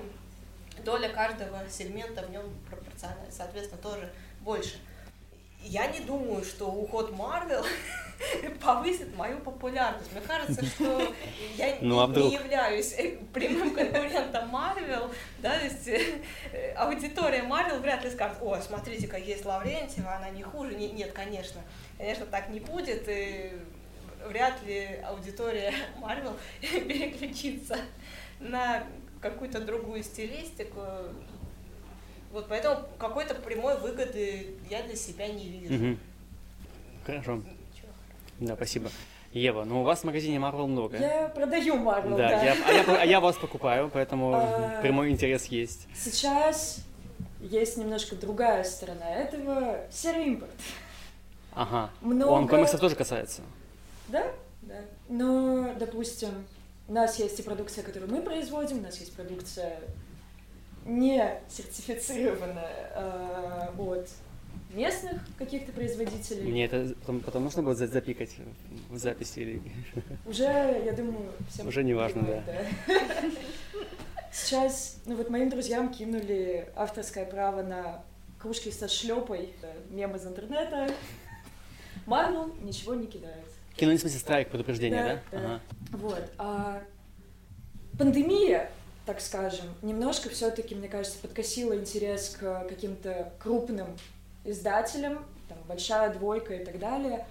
доля 0.86 1.08
каждого 1.08 1.58
сегмента 1.68 2.22
в 2.22 2.30
нем 2.30 2.44
пропорциональна, 2.70 3.30
соответственно, 3.30 3.82
тоже 3.82 4.08
больше. 4.40 4.78
Я 5.60 5.88
не 5.88 5.98
думаю, 5.98 6.44
что 6.44 6.66
уход 6.68 7.10
Марвел 7.10 7.64
повысит 8.62 9.14
мою 9.16 9.40
популярность. 9.40 10.12
Мне 10.12 10.20
кажется, 10.20 10.64
что 10.74 11.12
я 11.56 11.76
Ну, 11.80 12.00
а 12.00 12.06
не 12.06 12.34
являюсь 12.34 12.94
прямым 13.34 13.74
конкурентом 13.74 14.48
Марвел, 14.48 15.10
да, 15.40 15.58
то 15.58 15.64
есть 15.64 15.88
э, 15.88 16.72
аудитория 16.76 17.42
Марвел 17.42 17.80
вряд 17.80 18.04
ли 18.04 18.10
скажет, 18.10 18.38
о, 18.40 18.60
смотрите-ка, 18.60 19.16
есть 19.16 19.44
Лаврентьева, 19.44 20.14
она 20.14 20.30
не 20.30 20.44
хуже. 20.44 20.76
Не- 20.76 20.92
Нет, 20.92 21.12
конечно, 21.12 21.62
конечно, 21.98 22.26
так 22.26 22.48
не 22.48 22.60
будет, 22.60 23.08
и 23.08 23.50
вряд 24.28 24.62
ли 24.62 25.00
аудитория 25.04 25.74
Марвел 25.98 26.36
переключится 26.60 27.76
на 28.38 28.86
какую-то 29.20 29.60
другую 29.60 30.02
стилистику. 30.02 30.80
Вот 32.32 32.48
поэтому 32.48 32.86
какой-то 32.98 33.34
прямой 33.34 33.78
выгоды 33.78 34.56
я 34.68 34.82
для 34.82 34.96
себя 34.96 35.28
не 35.28 35.48
вижу. 35.48 35.74
Мгм. 35.74 35.98
Хорошо. 37.04 37.36
Ничего. 37.36 37.88
Да, 38.40 38.56
спасибо. 38.56 38.90
Ева, 39.32 39.64
ну 39.64 39.80
у 39.82 39.84
вас 39.84 40.00
в 40.00 40.04
магазине 40.04 40.38
Marvel 40.38 40.66
много. 40.66 40.96
Я 40.96 41.28
продаю 41.28 41.76
Марвел, 41.76 42.16
Да, 42.16 42.28
да. 42.28 42.42
я, 42.42 42.52
а, 42.66 42.72
я, 42.72 43.00
а 43.02 43.04
я 43.04 43.20
вас 43.20 43.36
покупаю, 43.36 43.90
поэтому 43.92 44.32
А. 44.34 44.80
прямой 44.80 45.10
интерес 45.10 45.46
есть. 45.46 45.86
Сейчас 45.94 46.78
есть 47.40 47.76
немножко 47.76 48.16
другая 48.16 48.64
сторона 48.64 49.08
этого. 49.10 49.80
Серый 49.90 50.26
импорт. 50.26 50.50
Ага. 51.52 51.90
Много... 52.00 52.30
Он 52.30 52.48
комиксов 52.48 52.80
тоже 52.80 52.96
касается. 52.96 53.42
Да, 54.08 54.26
да. 54.62 54.80
Но, 55.08 55.74
допустим, 55.78 56.30
у 56.88 56.92
нас 56.92 57.18
есть 57.18 57.38
и 57.40 57.42
продукция, 57.42 57.82
которую 57.84 58.10
мы 58.10 58.22
производим, 58.22 58.78
у 58.78 58.82
нас 58.82 58.98
есть 58.98 59.14
продукция 59.14 59.80
не 60.84 61.40
сертифицированная 61.48 62.90
э, 62.94 63.68
от 63.76 64.08
местных 64.72 65.20
каких-то 65.38 65.72
производителей. 65.72 66.42
Мне 66.50 66.66
это 66.66 66.94
потом, 67.04 67.44
нужно 67.44 67.74
за- 67.74 67.86
запикать 67.88 68.30
в 68.88 68.96
записи 68.96 69.40
или... 69.40 69.62
Уже, 70.26 70.44
я 70.44 70.92
думаю, 70.92 71.32
всем 71.50 71.66
Уже 71.66 71.82
не 71.82 71.94
важно, 71.94 72.22
да. 72.22 72.44
Сейчас, 74.32 74.98
ну 75.06 75.16
вот 75.16 75.30
моим 75.30 75.48
друзьям 75.48 75.92
кинули 75.92 76.68
авторское 76.76 77.24
право 77.24 77.62
на 77.62 78.02
кружки 78.38 78.70
со 78.70 78.86
шлепой, 78.86 79.54
мем 79.90 80.14
из 80.14 80.26
интернета. 80.26 80.88
Марвел 82.04 82.54
ничего 82.62 82.94
не 82.94 83.06
кидает. 83.06 83.46
Кинули, 83.76 83.96
в 83.96 84.00
смысле, 84.00 84.18
страйк, 84.20 84.48
предупреждение, 84.50 85.02
да? 85.02 85.14
Да, 85.14 85.20
да. 85.30 85.38
Ага. 85.38 85.60
Вот. 85.92 86.22
А 86.38 86.82
пандемия, 87.98 88.70
так 89.04 89.20
скажем, 89.20 89.66
немножко 89.82 90.28
все-таки, 90.28 90.74
мне 90.74 90.88
кажется, 90.88 91.18
подкосила 91.18 91.76
интерес 91.76 92.36
к 92.38 92.66
каким-то 92.68 93.32
крупным 93.38 93.88
издателям, 94.44 95.24
там, 95.48 95.58
большая 95.68 96.12
двойка 96.12 96.54
и 96.54 96.64
так 96.64 96.78
далее. 96.78 97.26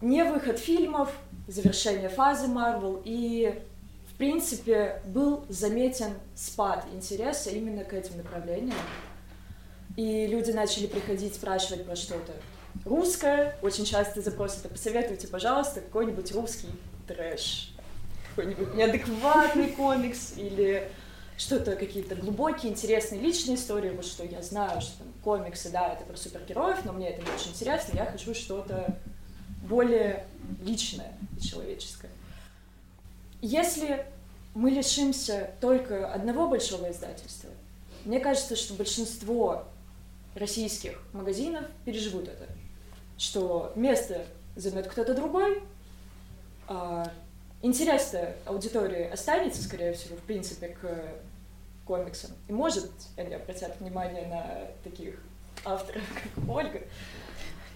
Не 0.00 0.24
выход 0.24 0.58
фильмов, 0.58 1.16
завершение 1.48 2.08
фазы 2.08 2.46
Марвел 2.46 3.00
и, 3.04 3.62
в 4.12 4.16
принципе, 4.16 5.00
был 5.06 5.44
заметен 5.48 6.14
спад 6.34 6.86
интереса 6.92 7.50
именно 7.50 7.84
к 7.84 7.92
этим 7.92 8.18
направлениям. 8.18 8.76
И 9.96 10.26
люди 10.26 10.50
начали 10.50 10.86
приходить 10.86 11.34
спрашивать 11.34 11.86
про 11.86 11.96
что-то 11.96 12.32
русское. 12.84 13.56
Очень 13.62 13.84
часто 13.84 14.20
запрос 14.20 14.58
это 14.58 14.68
«посоветуйте, 14.68 15.28
пожалуйста, 15.28 15.80
какой-нибудь 15.80 16.32
русский 16.32 16.68
трэш». 17.06 17.73
Какой-нибудь 18.34 18.74
неадекватный 18.74 19.68
комикс 19.68 20.34
или 20.36 20.90
что-то, 21.36 21.76
какие-то 21.76 22.14
глубокие, 22.14 22.72
интересные 22.72 23.20
личные 23.20 23.56
истории, 23.56 23.90
вот 23.90 24.04
что 24.04 24.24
я 24.24 24.42
знаю, 24.42 24.80
что 24.80 24.98
там 24.98 25.12
комиксы, 25.22 25.70
да, 25.70 25.92
это 25.92 26.04
про 26.04 26.16
супергероев, 26.16 26.84
но 26.84 26.92
мне 26.92 27.10
это 27.10 27.22
не 27.22 27.30
очень 27.30 27.50
интересно, 27.50 27.96
я 27.96 28.06
хочу 28.06 28.34
что-то 28.34 28.98
более 29.68 30.26
личное 30.62 31.12
и 31.36 31.40
человеческое. 31.40 32.10
Если 33.40 34.06
мы 34.54 34.70
лишимся 34.70 35.50
только 35.60 36.12
одного 36.12 36.48
большого 36.48 36.90
издательства, 36.90 37.50
мне 38.04 38.20
кажется, 38.20 38.56
что 38.56 38.74
большинство 38.74 39.64
российских 40.34 41.00
магазинов 41.12 41.64
переживут 41.84 42.28
это, 42.28 42.46
что 43.18 43.72
место 43.74 44.24
займет 44.56 44.86
кто-то 44.86 45.14
другой, 45.14 45.62
а 46.68 47.10
интерес 47.64 48.14
аудитории 48.44 49.08
останется, 49.08 49.62
скорее 49.62 49.94
всего, 49.94 50.16
в 50.16 50.20
принципе, 50.20 50.68
к 50.68 50.86
комиксам. 51.86 52.30
И 52.48 52.52
может 52.52 52.90
они 53.16 53.34
обратят 53.34 53.80
внимание 53.80 54.26
на 54.26 54.68
таких 54.82 55.22
авторов, 55.64 56.02
как 56.14 56.48
Ольга. 56.48 56.80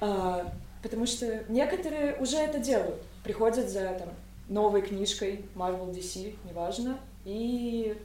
А, 0.01 0.53
потому 0.83 1.07
что 1.07 1.44
некоторые 1.48 2.16
уже 2.16 2.37
это 2.37 2.59
делают. 2.59 3.03
Приходят 3.24 3.68
за 3.68 3.94
там, 3.98 4.09
новой 4.48 4.83
книжкой 4.83 5.44
Marvel 5.55 5.92
DC, 5.92 6.37
неважно, 6.44 6.98
и 7.24 7.96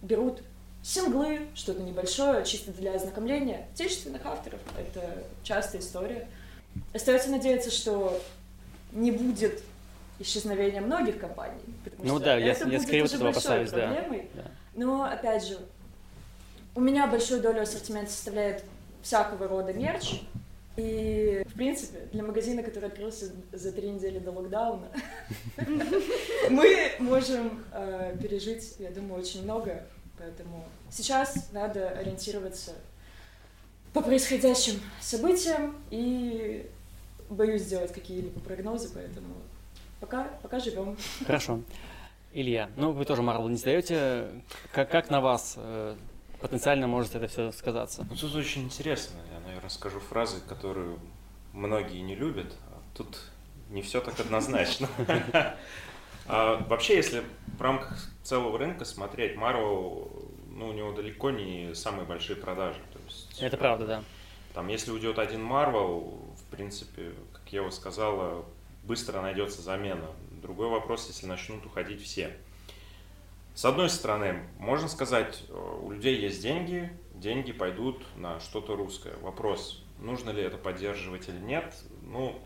берут 0.00 0.42
синглы, 0.82 1.48
что-то 1.54 1.82
небольшое, 1.82 2.44
чисто 2.44 2.72
для 2.72 2.94
ознакомления 2.94 3.66
отечественных 3.74 4.24
авторов. 4.26 4.60
Это 4.78 5.24
частая 5.42 5.80
история. 5.80 6.28
Остается 6.94 7.30
надеяться, 7.30 7.70
что 7.70 8.20
не 8.92 9.10
будет 9.10 9.62
исчезновение 10.22 10.80
многих 10.80 11.18
компаний. 11.18 11.60
Ну 11.98 12.18
да, 12.18 12.36
я, 12.36 12.54
я 12.54 12.80
скорее 12.80 13.04
этого 13.04 13.30
опасаюсь, 13.30 13.70
да. 13.70 14.06
да. 14.34 14.44
Но, 14.74 15.04
опять 15.04 15.46
же, 15.46 15.58
у 16.74 16.80
меня 16.80 17.06
большую 17.06 17.42
долю 17.42 17.62
ассортимента 17.62 18.10
составляет 18.10 18.64
всякого 19.02 19.48
рода 19.48 19.72
мерч, 19.72 20.22
и, 20.76 21.44
в 21.46 21.54
принципе, 21.54 22.08
для 22.12 22.22
магазина, 22.22 22.62
который 22.62 22.88
открылся 22.88 23.26
за 23.52 23.72
три 23.72 23.90
недели 23.90 24.18
до 24.18 24.30
локдауна, 24.30 24.88
мы 26.50 26.92
можем 26.98 27.62
э, 27.72 28.16
пережить, 28.22 28.76
я 28.78 28.90
думаю, 28.90 29.20
очень 29.20 29.42
много. 29.42 29.84
Поэтому 30.18 30.64
сейчас 30.90 31.50
надо 31.52 31.90
ориентироваться 31.90 32.72
по 33.92 34.00
происходящим 34.00 34.80
событиям 35.00 35.76
и 35.90 36.70
боюсь 37.28 37.62
сделать 37.62 37.92
какие-либо 37.92 38.40
прогнозы, 38.40 38.88
поэтому 38.94 39.34
Пока, 40.02 40.24
пока 40.42 40.58
живем. 40.58 40.96
Хорошо. 41.24 41.60
Илья, 42.32 42.70
ну 42.74 42.90
вы 42.90 43.04
тоже 43.04 43.22
Марвел 43.22 43.48
не 43.48 43.56
сдаете. 43.56 44.42
Как, 44.72 44.90
как 44.90 45.10
на 45.10 45.20
вас 45.20 45.54
э, 45.56 45.94
потенциально 46.40 46.88
может 46.88 47.14
это 47.14 47.28
все 47.28 47.52
сказаться? 47.52 48.04
Ну, 48.10 48.16
тут 48.16 48.34
очень 48.34 48.64
интересно. 48.64 49.20
Я, 49.32 49.38
наверное, 49.46 49.70
скажу 49.70 50.00
фразы, 50.00 50.40
которые 50.40 50.98
многие 51.52 52.00
не 52.00 52.16
любят. 52.16 52.52
А 52.72 52.82
тут 52.96 53.16
не 53.70 53.80
все 53.80 54.00
так 54.00 54.18
однозначно. 54.18 54.88
А 56.26 56.56
вообще, 56.68 56.96
если 56.96 57.22
в 57.58 57.62
рамках 57.62 57.96
целого 58.24 58.58
рынка 58.58 58.84
смотреть, 58.84 59.36
Marvel, 59.36 60.32
ну, 60.48 60.68
у 60.68 60.72
него 60.72 60.92
далеко 60.92 61.30
не 61.30 61.74
самые 61.76 62.06
большие 62.06 62.36
продажи. 62.36 62.80
То 62.92 62.98
есть, 63.06 63.40
это 63.40 63.56
правда, 63.56 63.86
да. 63.86 64.04
Там, 64.52 64.66
если 64.66 64.90
уйдет 64.90 65.20
один 65.20 65.46
Marvel, 65.46 66.34
в 66.36 66.44
принципе, 66.50 67.12
как 67.32 67.52
я 67.52 67.60
его 67.60 67.70
сказала, 67.70 68.44
быстро 68.82 69.20
найдется 69.20 69.62
замена. 69.62 70.10
Другой 70.42 70.68
вопрос, 70.68 71.08
если 71.08 71.26
начнут 71.26 71.64
уходить 71.66 72.02
все. 72.02 72.36
С 73.54 73.64
одной 73.64 73.90
стороны, 73.90 74.42
можно 74.58 74.88
сказать, 74.88 75.44
э, 75.48 75.78
у 75.82 75.90
людей 75.90 76.18
есть 76.18 76.40
деньги, 76.42 76.90
деньги 77.14 77.52
пойдут 77.52 78.02
на 78.16 78.40
что-то 78.40 78.76
русское. 78.76 79.14
Вопрос, 79.18 79.84
нужно 79.98 80.30
ли 80.30 80.42
это 80.42 80.56
поддерживать 80.56 81.28
или 81.28 81.38
нет, 81.38 81.74
ну, 82.02 82.42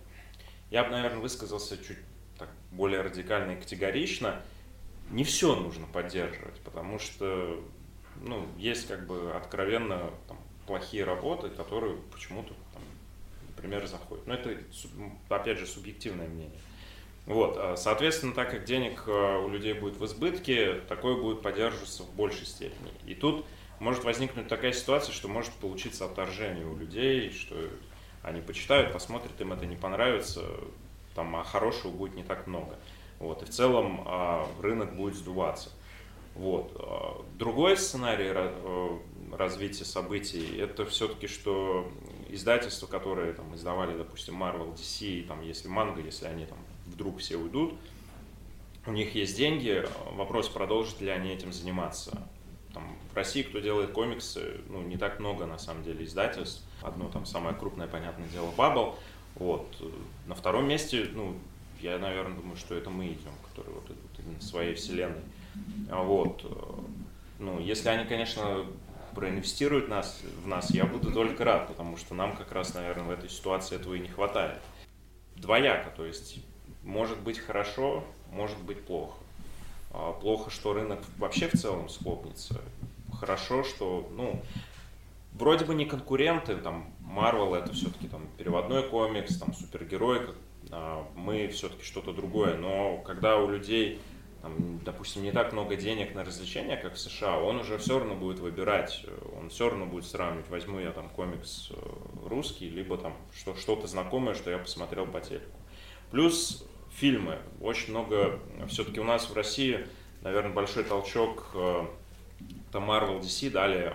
я 0.71 0.83
бы, 0.83 0.91
наверное, 0.91 1.21
высказался 1.21 1.77
чуть 1.79 1.99
так 2.39 2.51
более 2.73 3.01
радикально 3.01 3.53
и 3.53 3.61
категорично. 3.61 4.43
Не 5.11 5.23
все 5.23 5.55
нужно 5.55 5.87
поддерживать, 5.87 6.61
потому 6.61 6.99
что 6.99 7.63
ну, 8.21 8.47
есть 8.57 8.89
как 8.89 9.07
бы 9.07 9.33
откровенно 9.33 10.11
там, 10.27 10.39
плохие 10.67 11.05
работы, 11.05 11.49
которые 11.51 11.97
почему-то 12.13 12.55
например, 13.57 13.87
заходит. 13.87 14.27
Но 14.27 14.35
это, 14.35 14.57
опять 15.29 15.59
же, 15.59 15.67
субъективное 15.67 16.29
мнение. 16.29 16.59
Вот, 17.27 17.57
а, 17.59 17.77
соответственно, 17.77 18.33
так 18.33 18.51
как 18.51 18.65
денег 18.65 19.05
а, 19.07 19.39
у 19.39 19.49
людей 19.49 19.73
будет 19.73 19.97
в 19.97 20.05
избытке, 20.05 20.81
такое 20.89 21.17
будет 21.17 21.43
поддерживаться 21.43 22.05
в 22.05 22.15
большей 22.15 22.47
степени. 22.47 22.93
И 23.05 23.15
тут 23.15 23.45
может 23.81 24.05
возникнуть 24.05 24.49
такая 24.49 24.73
ситуация, 24.73 25.13
что 25.13 25.29
может 25.29 25.53
получиться 25.55 26.05
отторжение 26.05 26.67
у 26.67 26.77
людей, 26.77 27.33
что 27.33 27.57
они 28.23 28.41
почитают, 28.41 28.93
посмотрят, 28.93 29.41
им 29.41 29.53
это 29.53 29.67
не 29.67 29.77
понравится, 29.77 30.43
там, 31.15 31.35
а 31.37 31.45
хорошего 31.45 31.91
будет 31.91 32.15
не 32.15 32.23
так 32.23 32.47
много. 32.47 32.77
Вот, 33.19 33.43
и 33.43 33.47
в 33.47 33.51
целом 33.51 34.05
а, 34.07 34.47
рынок 34.61 34.95
будет 34.95 35.15
сдуваться. 35.15 35.71
Вот. 36.35 37.25
Другой 37.39 37.79
сценарий 37.79 38.31
развития 39.33 39.87
событий, 39.87 40.59
это 40.59 40.85
все-таки, 40.85 41.29
что 41.29 41.91
издательства, 42.37 42.87
которые 42.87 43.33
там 43.33 43.55
издавали, 43.55 43.97
допустим, 43.97 44.41
Marvel, 44.43 44.75
DC, 44.75 45.27
там, 45.27 45.43
если 45.43 45.69
манго, 45.69 46.01
если 46.01 46.27
они 46.27 46.47
там 46.47 46.59
вдруг 46.87 47.19
все 47.19 47.37
уйдут, 47.37 47.75
у 48.87 48.93
них 48.93 49.15
есть 49.17 49.37
деньги, 49.37 49.85
вопрос, 50.13 50.49
продолжат 50.49 51.01
ли 51.01 51.09
они 51.09 51.31
этим 51.31 51.53
заниматься. 51.53 52.23
Там, 52.73 52.97
в 53.13 53.17
России, 53.17 53.43
кто 53.43 53.59
делает 53.59 53.91
комиксы, 53.91 54.61
ну, 54.69 54.83
не 54.83 54.97
так 54.97 55.19
много, 55.19 55.47
на 55.47 55.59
самом 55.59 55.83
деле, 55.83 56.05
издательств. 56.05 56.63
Одно 56.83 57.09
там 57.09 57.27
самое 57.27 57.57
крупное, 57.57 57.89
понятное 57.89 58.29
дело, 58.29 58.51
Bubble. 58.57 58.95
Вот. 59.35 59.67
На 60.27 60.35
втором 60.35 60.69
месте, 60.69 61.09
ну, 61.13 61.37
я, 61.81 61.99
наверное, 61.99 62.37
думаю, 62.37 62.57
что 62.57 62.75
это 62.75 62.91
мы 62.91 63.07
идем, 63.07 63.33
которые 63.49 63.75
вот 63.75 63.87
идут 63.87 64.19
именно 64.19 64.41
своей 64.41 64.75
вселенной. 64.75 65.23
Вот. 65.91 66.45
Ну, 67.39 67.59
если 67.61 67.89
они, 67.89 68.07
конечно, 68.07 68.67
проинвестируют 69.17 69.89
нас, 69.89 70.21
в 70.45 70.47
нас, 70.47 70.71
я 70.71 70.85
буду 70.85 71.11
только 71.11 71.43
рад, 71.43 71.69
потому 71.69 71.97
что 71.97 72.15
нам 72.15 72.37
как 72.37 72.53
раз, 72.53 72.75
наверное, 72.75 73.07
в 73.07 73.11
этой 73.11 73.31
ситуации 73.31 73.77
этого 73.77 73.95
и 73.95 73.99
не 73.99 74.09
хватает. 74.09 74.61
Двояко, 75.37 75.91
то 75.97 76.05
есть 76.05 76.39
может 76.85 77.19
быть 77.21 77.39
хорошо, 77.39 78.05
может 78.31 78.59
быть 78.63 78.85
плохо. 78.85 79.17
А 79.91 80.13
плохо, 80.13 80.51
что 80.51 80.75
рынок 80.75 81.01
вообще 81.17 81.49
в 81.49 81.59
целом 81.59 81.89
схлопнется. 81.89 82.61
Хорошо, 83.19 83.65
что, 83.65 84.07
ну, 84.13 84.43
вроде 85.33 85.65
бы 85.65 85.75
не 85.75 85.87
конкуренты, 85.87 86.57
там, 86.57 86.93
Marvel 87.01 87.57
это 87.57 87.73
все-таки 87.73 88.09
там 88.09 88.29
переводной 88.37 88.83
комикс, 88.83 89.39
там, 89.39 89.55
супергерой, 89.55 90.29
а 90.71 91.09
мы 91.15 91.49
все-таки 91.49 91.85
что-то 91.85 92.13
другое, 92.13 92.59
но 92.59 92.99
когда 92.99 93.39
у 93.39 93.49
людей 93.49 93.99
там, 94.43 94.81
допустим, 94.85 95.23
не 95.23 95.33
так 95.33 95.53
много 95.53 95.77
денег 95.77 96.15
на 96.15 96.25
развлечения, 96.25 96.77
как 96.77 96.95
в 96.95 96.99
США, 96.99 97.39
он 97.39 97.57
уже 97.57 97.79
все 97.79 97.99
равно 97.99 98.15
будет 98.15 98.39
выбирать, 98.39 99.05
он 99.39 99.51
все 99.51 99.69
равно 99.69 99.87
будет 99.87 100.05
сравнивать, 100.05 100.49
возьму 100.49 100.79
я 100.79 100.93
там 100.93 101.09
комикс 101.09 101.71
э, 101.71 102.29
русский, 102.29 102.69
либо 102.69 102.97
там 102.99 103.17
что, 103.35 103.55
что-то 103.57 103.87
знакомое, 103.87 104.35
что 104.35 104.51
я 104.51 104.59
посмотрел 104.59 105.07
по 105.07 105.21
телеку. 105.21 105.57
Плюс 106.11 106.67
фильмы. 106.95 107.39
Очень 107.61 107.91
много, 107.91 108.41
все-таки 108.69 109.01
у 109.01 109.05
нас 109.05 109.29
в 109.29 109.35
России, 109.35 109.87
наверное, 110.23 110.53
большой 110.53 110.85
толчок 110.85 111.55
там 112.73 112.91
Marvel 112.91 113.21
DC 113.21 113.51
дали 113.51 113.93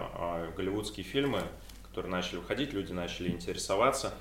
голливудские 0.55 1.05
фильмы, 1.05 1.43
которые 1.89 2.11
начали 2.11 2.37
выходить, 2.37 2.73
люди 2.73 2.91
начали 2.91 3.29
интересоваться. 3.29 4.13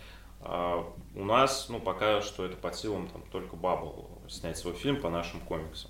А 0.43 0.87
у 1.15 1.25
нас, 1.25 1.69
ну, 1.69 1.81
пока 1.81 2.23
что 2.23 2.45
это 2.45 2.57
под 2.57 2.75
силам 2.75 3.09
там 3.09 3.23
только 3.31 3.57
Bubble 3.57 4.07
снять 4.29 4.57
свой 4.57 4.75
фильм 4.75 5.01
по 5.01 5.11
нашим 5.11 5.41
комиксам 5.41 5.90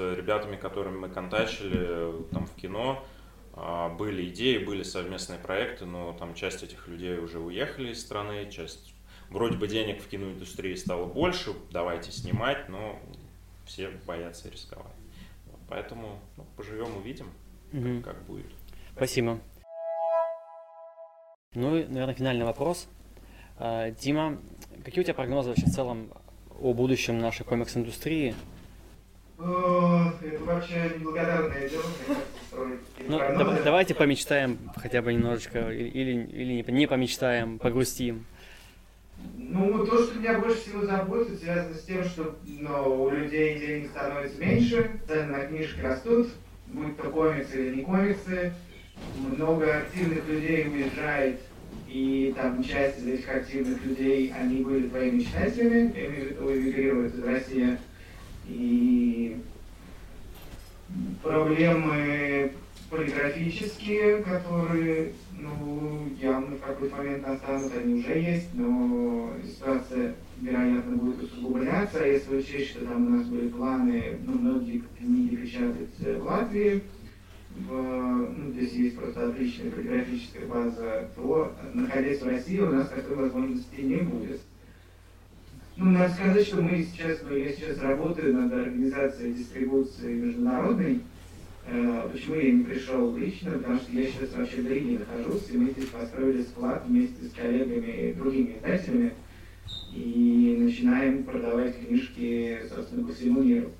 ребятами, 0.00 0.56
которыми 0.56 0.98
мы 0.98 1.08
контачили 1.08 2.24
там 2.32 2.46
в 2.46 2.54
кино, 2.54 3.04
а, 3.54 3.88
были 3.88 4.28
идеи, 4.28 4.58
были 4.58 4.82
совместные 4.82 5.38
проекты, 5.38 5.84
но 5.84 6.12
там 6.12 6.34
часть 6.34 6.62
этих 6.62 6.88
людей 6.88 7.18
уже 7.18 7.38
уехали 7.38 7.92
из 7.92 8.00
страны, 8.00 8.50
часть 8.50 8.94
вроде 9.28 9.56
бы 9.56 9.68
денег 9.68 10.02
в 10.02 10.08
киноиндустрии 10.08 10.74
стало 10.74 11.06
больше, 11.06 11.52
давайте 11.70 12.12
снимать, 12.12 12.68
но 12.68 12.98
все 13.64 13.90
боятся 14.06 14.50
рисковать. 14.50 14.86
Поэтому 15.68 16.18
ну, 16.36 16.44
поживем, 16.56 16.96
увидим, 16.96 17.30
угу. 17.72 18.02
как, 18.02 18.16
как 18.16 18.22
будет. 18.24 18.50
Спасибо. 18.96 19.38
Ну 21.54 21.76
и, 21.76 21.84
наверное, 21.84 22.14
финальный 22.14 22.44
вопрос. 22.44 22.88
А, 23.56 23.90
Дима, 23.90 24.38
какие 24.84 25.00
у 25.00 25.04
тебя 25.04 25.14
прогнозы 25.14 25.50
вообще 25.50 25.66
в 25.66 25.72
целом 25.72 26.12
о 26.60 26.72
будущем 26.72 27.18
нашей 27.18 27.44
комикс-индустрии? 27.44 28.34
Это 29.40 30.44
вообще 30.44 30.92
неблагодарное 30.98 31.68
дело, 31.68 31.82
ну, 33.08 33.18
да, 33.18 33.62
давайте 33.64 33.94
помечтаем 33.94 34.58
хотя 34.76 35.00
бы 35.00 35.14
немножечко, 35.14 35.70
или, 35.70 36.26
или 36.26 36.62
не 36.70 36.86
помечтаем, 36.86 37.58
погрустим. 37.58 38.26
Ну, 39.36 39.86
то, 39.86 40.04
что 40.04 40.18
меня 40.18 40.38
больше 40.38 40.60
всего 40.60 40.84
заботит, 40.84 41.40
связано 41.40 41.74
с 41.74 41.84
тем, 41.84 42.04
что 42.04 42.36
ну, 42.46 43.04
у 43.04 43.10
людей 43.10 43.58
денег 43.58 43.90
становится 43.90 44.38
меньше, 44.38 44.90
цены 45.06 45.24
на 45.24 45.46
книжки 45.46 45.80
растут, 45.80 46.28
будь 46.66 46.96
то 46.96 47.10
комиксы 47.10 47.68
или 47.68 47.76
не 47.76 47.82
комиксы, 47.82 48.52
много 49.16 49.78
активных 49.78 50.28
людей 50.28 50.68
уезжает, 50.68 51.40
и 51.88 52.34
там 52.36 52.62
часть 52.62 52.98
из 52.98 53.06
этих 53.06 53.28
активных 53.28 53.82
людей, 53.84 54.32
они 54.38 54.62
были 54.62 54.88
твоими 54.88 55.20
читателями, 55.20 55.92
эмигрируют 55.96 57.14
из 57.14 57.24
России, 57.24 57.78
и 58.50 59.40
проблемы 61.22 62.52
полиграфические, 62.90 64.22
которые, 64.22 65.12
ну, 65.38 66.08
явно 66.20 66.56
в 66.56 66.60
какой-то 66.60 66.96
момент 66.96 67.26
настанут, 67.26 67.72
они 67.76 68.00
уже 68.00 68.18
есть, 68.18 68.48
но 68.54 69.32
ситуация, 69.46 70.16
вероятно, 70.40 70.96
будет 70.96 71.22
усугубляться, 71.22 72.04
если 72.04 72.36
учесть, 72.36 72.70
что 72.70 72.84
там 72.84 73.06
у 73.06 73.10
нас 73.10 73.26
были 73.26 73.48
планы, 73.48 74.18
ну, 74.26 74.32
многие 74.32 74.82
книги 74.98 75.36
печатать 75.36 75.98
в 75.98 76.24
Латвии, 76.24 76.82
в, 77.56 77.72
ну, 77.72 78.50
здесь 78.52 78.72
есть 78.72 78.96
просто 78.96 79.28
отличная 79.28 79.70
полиграфическая 79.70 80.46
база, 80.46 81.08
то, 81.14 81.52
находясь 81.74 82.20
в 82.20 82.26
России, 82.26 82.58
у 82.58 82.70
нас 82.70 82.88
такой 82.88 83.16
возможности 83.16 83.80
не 83.80 83.96
будет. 83.96 84.40
Ну, 85.76 85.90
надо 85.92 86.12
сказать, 86.12 86.46
что 86.46 86.60
мы 86.60 86.84
сейчас, 86.84 87.20
ну, 87.22 87.36
я 87.36 87.52
сейчас 87.52 87.78
работаю 87.78 88.34
над 88.34 88.52
организацией 88.52 89.34
дистрибуции 89.34 90.14
международной. 90.14 91.00
Э, 91.66 92.08
почему 92.12 92.34
я 92.36 92.52
не 92.52 92.64
пришел 92.64 93.16
лично? 93.16 93.52
Потому 93.52 93.78
что 93.78 93.92
я 93.92 94.06
сейчас 94.06 94.34
вообще 94.36 94.62
в 94.62 94.70
Риге 94.70 94.98
нахожусь, 94.98 95.48
и 95.50 95.56
мы 95.56 95.70
здесь 95.70 95.86
построили 95.86 96.42
склад 96.42 96.84
вместе 96.86 97.24
с 97.24 97.32
коллегами, 97.32 98.12
другими 98.12 98.56
издателями, 98.56 99.12
и 99.94 100.56
начинаем 100.58 101.24
продавать 101.24 101.78
книжки, 101.78 102.60
собственно, 102.68 103.06
по 103.06 103.12
всему 103.12 103.42
миру. 103.42 103.70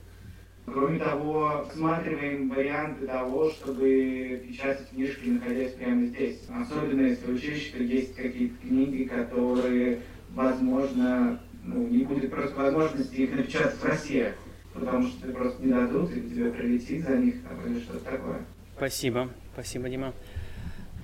Кроме 0.66 0.98
того, 1.00 1.64
рассматриваем 1.66 2.48
варианты 2.48 3.06
того, 3.06 3.50
чтобы 3.50 4.42
печатать 4.46 4.88
книжки, 4.90 5.28
находясь 5.28 5.72
прямо 5.72 6.06
здесь. 6.06 6.42
Особенно 6.48 7.06
если 7.06 7.32
учесть, 7.32 7.68
что 7.68 7.82
есть 7.82 8.14
какие-то 8.14 8.54
книги, 8.62 9.04
которые, 9.04 10.00
возможно, 10.34 11.40
ну, 11.64 11.86
не 11.86 12.04
будет 12.04 12.30
просто 12.30 12.56
возможности 12.56 13.14
их 13.14 13.34
напечатать 13.34 13.76
в 13.76 13.84
России, 13.84 14.32
потому 14.72 15.08
что 15.08 15.28
просто 15.32 15.62
не 15.62 15.72
дадут, 15.72 16.10
и 16.12 16.20
тебе 16.20 16.50
прилетит 16.50 17.04
за 17.04 17.16
них 17.16 17.42
там, 17.42 17.66
или 17.66 17.80
что-то 17.80 18.04
такое. 18.04 18.44
Спасибо, 18.76 19.30
спасибо, 19.52 19.88
Дима. 19.88 20.14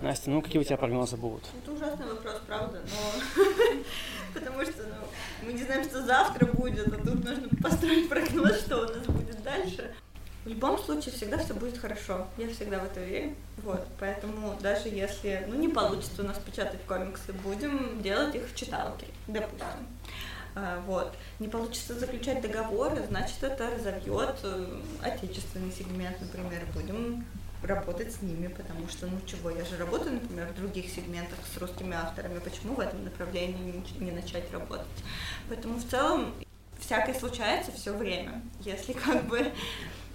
Настя, 0.00 0.30
ну 0.30 0.42
какие 0.42 0.60
у 0.60 0.64
тебя 0.64 0.76
прогнозы 0.76 1.16
будут? 1.16 1.42
Это 1.62 1.72
ужасный 1.72 2.06
вопрос, 2.06 2.42
правда, 2.46 2.82
но 2.84 3.44
потому 4.34 4.62
что 4.62 4.82
ну, 4.82 5.46
мы 5.46 5.52
не 5.54 5.62
знаем, 5.62 5.84
что 5.84 6.02
завтра 6.04 6.46
будет, 6.46 6.88
а 6.88 6.96
тут 6.98 7.24
нужно 7.24 7.48
построить 7.62 8.08
прогноз, 8.08 8.60
что 8.60 8.78
у 8.78 8.82
нас 8.82 9.06
будет 9.06 9.42
дальше. 9.42 9.94
В 10.44 10.48
любом 10.48 10.78
случае 10.78 11.12
всегда 11.12 11.38
все 11.38 11.54
будет 11.54 11.76
хорошо. 11.76 12.28
Я 12.36 12.48
всегда 12.48 12.78
в 12.78 12.84
это 12.84 13.00
верю. 13.00 13.34
Вот, 13.64 13.84
поэтому 13.98 14.56
даже 14.60 14.88
если 14.88 15.44
ну, 15.48 15.56
не 15.56 15.68
получится 15.68 16.22
у 16.22 16.24
нас 16.24 16.38
печатать 16.38 16.80
комиксы, 16.86 17.32
будем 17.42 18.00
делать 18.00 18.34
их 18.36 18.42
в 18.46 18.54
читалке, 18.54 19.06
допустим. 19.26 19.66
А, 20.56 20.80
вот. 20.86 21.14
Не 21.38 21.48
получится 21.48 21.98
заключать 21.98 22.40
договоры, 22.40 23.04
значит, 23.06 23.42
это 23.42 23.70
разовьет 23.70 24.36
э, 24.42 24.80
отечественный 25.02 25.70
сегмент, 25.70 26.18
например, 26.18 26.62
будем 26.72 27.26
работать 27.62 28.14
с 28.14 28.22
ними, 28.22 28.46
потому 28.48 28.88
что, 28.88 29.06
ну 29.06 29.18
чего, 29.26 29.50
я 29.50 29.66
же 29.66 29.76
работаю, 29.76 30.14
например, 30.14 30.48
в 30.48 30.56
других 30.56 30.88
сегментах 30.90 31.38
с 31.52 31.58
русскими 31.58 31.94
авторами, 31.94 32.38
почему 32.38 32.74
в 32.74 32.80
этом 32.80 33.04
направлении 33.04 33.84
не 33.98 34.12
начать 34.12 34.50
работать? 34.50 34.86
Поэтому 35.50 35.78
в 35.78 35.86
целом 35.86 36.32
всякое 36.80 37.14
случается 37.14 37.72
все 37.72 37.92
время. 37.92 38.42
Если 38.60 38.92
как 38.92 39.24
бы 39.26 39.52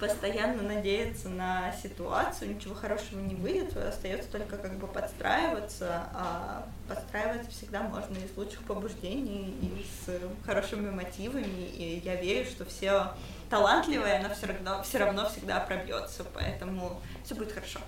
постоянно 0.02 0.62
надеяться 0.62 1.28
на 1.28 1.72
ситуацию, 1.80 2.56
ничего 2.56 2.74
хорошего 2.74 3.20
не 3.20 3.36
выйдет, 3.36 3.76
остается 3.76 4.28
только 4.30 4.56
как 4.56 4.76
бы 4.76 4.88
подстраиваться, 4.88 6.08
а 6.12 6.66
подстраиваться 6.88 7.48
всегда 7.52 7.82
можно 7.82 8.16
из 8.16 8.36
лучших 8.36 8.62
побуждений 8.64 9.54
и 9.62 9.86
с 10.04 10.20
хорошими 10.44 10.90
мотивами, 10.90 11.68
и 11.72 12.02
я 12.04 12.16
верю, 12.16 12.44
что 12.46 12.64
все 12.64 13.12
талантливое, 13.48 14.18
оно 14.18 14.34
все 14.34 14.46
равно, 14.46 14.82
все 14.82 14.98
равно 14.98 15.28
всегда 15.28 15.60
пробьется, 15.60 16.24
поэтому 16.34 17.00
все 17.24 17.36
будет 17.36 17.52
хорошо. 17.52 17.78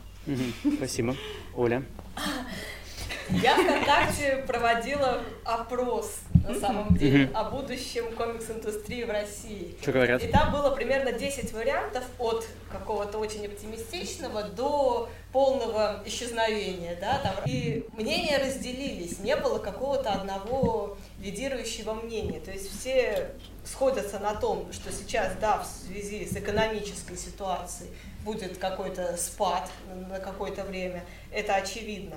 Спасибо. 0.76 1.16
Оля? 1.56 1.82
Я 3.30 3.56
ВКонтакте 3.56 4.44
проводила 4.46 5.22
опрос, 5.44 6.20
на 6.46 6.54
самом 6.54 6.94
деле, 6.96 7.30
о 7.34 7.44
будущем 7.50 8.14
комикс-индустрии 8.14 9.04
в 9.04 9.10
России. 9.10 9.76
Что 9.80 9.92
говорят? 9.92 10.22
И 10.22 10.28
там 10.28 10.52
было 10.52 10.70
примерно 10.70 11.12
10 11.12 11.52
вариантов 11.52 12.04
от 12.18 12.46
какого-то 12.70 13.18
очень 13.18 13.46
оптимистичного 13.46 14.44
до 14.44 15.08
полного 15.32 16.02
исчезновения, 16.04 16.96
да, 17.00 17.18
там. 17.18 17.34
И 17.46 17.86
мнения 17.92 18.38
разделились, 18.38 19.18
не 19.18 19.36
было 19.36 19.58
какого-то 19.58 20.10
одного 20.10 20.96
лидирующего 21.20 21.94
мнения. 21.94 22.40
То 22.40 22.52
есть 22.52 22.78
все 22.78 23.30
сходятся 23.64 24.18
на 24.18 24.34
том, 24.34 24.72
что 24.72 24.92
сейчас, 24.92 25.32
да, 25.40 25.58
в 25.58 25.66
связи 25.66 26.26
с 26.26 26.36
экономической 26.36 27.16
ситуацией 27.16 27.90
будет 28.24 28.58
какой-то 28.58 29.16
спад 29.16 29.70
на 30.08 30.18
какое-то 30.18 30.64
время, 30.64 31.04
это 31.32 31.54
очевидно. 31.54 32.16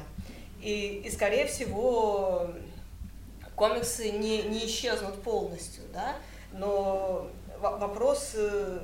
И, 0.62 1.04
и 1.06 1.12
скорее 1.12 1.46
всего, 1.48 2.52
комиксы 3.56 4.12
не, 4.12 4.44
не 4.44 4.66
исчезнут 4.66 5.22
полностью, 5.22 5.84
да, 5.94 6.16
но 6.52 7.28
вопрос, 7.60 8.32
э, 8.36 8.80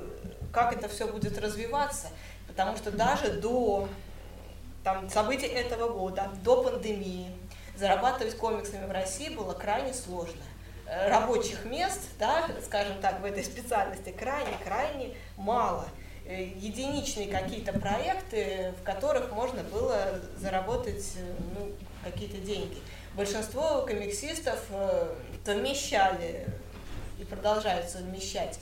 как 0.52 0.72
это 0.72 0.88
все 0.88 1.06
будет 1.06 1.38
развиваться, 1.38 2.08
потому 2.46 2.76
что 2.76 2.90
даже 2.90 3.32
до 3.32 3.88
там, 4.82 5.08
событий 5.08 5.46
этого 5.46 5.92
года, 5.92 6.30
до 6.42 6.62
пандемии, 6.62 7.30
зарабатывать 7.76 8.36
комиксами 8.36 8.86
в 8.86 8.92
России 8.92 9.28
было 9.30 9.52
крайне 9.52 9.94
сложно. 9.94 10.42
Э, 10.86 11.08
рабочих 11.08 11.64
мест, 11.64 12.00
да, 12.18 12.48
скажем 12.64 13.00
так, 13.00 13.20
в 13.20 13.24
этой 13.24 13.42
специальности 13.42 14.10
крайне-крайне 14.10 15.16
мало. 15.36 15.86
Э, 16.26 16.42
единичные 16.42 17.28
какие-то 17.28 17.74
проекты, 17.78 18.72
в 18.80 18.82
которых 18.82 19.30
можно 19.32 19.62
было 19.62 20.20
заработать 20.38 21.12
э, 21.16 21.34
ну, 21.54 21.70
какие-то 22.02 22.38
деньги. 22.38 22.78
Большинство 23.14 23.82
комиксистов 23.82 24.58
совмещали 25.44 26.46
и 27.20 27.24
продолжают 27.24 27.88
совмещать 27.88 28.58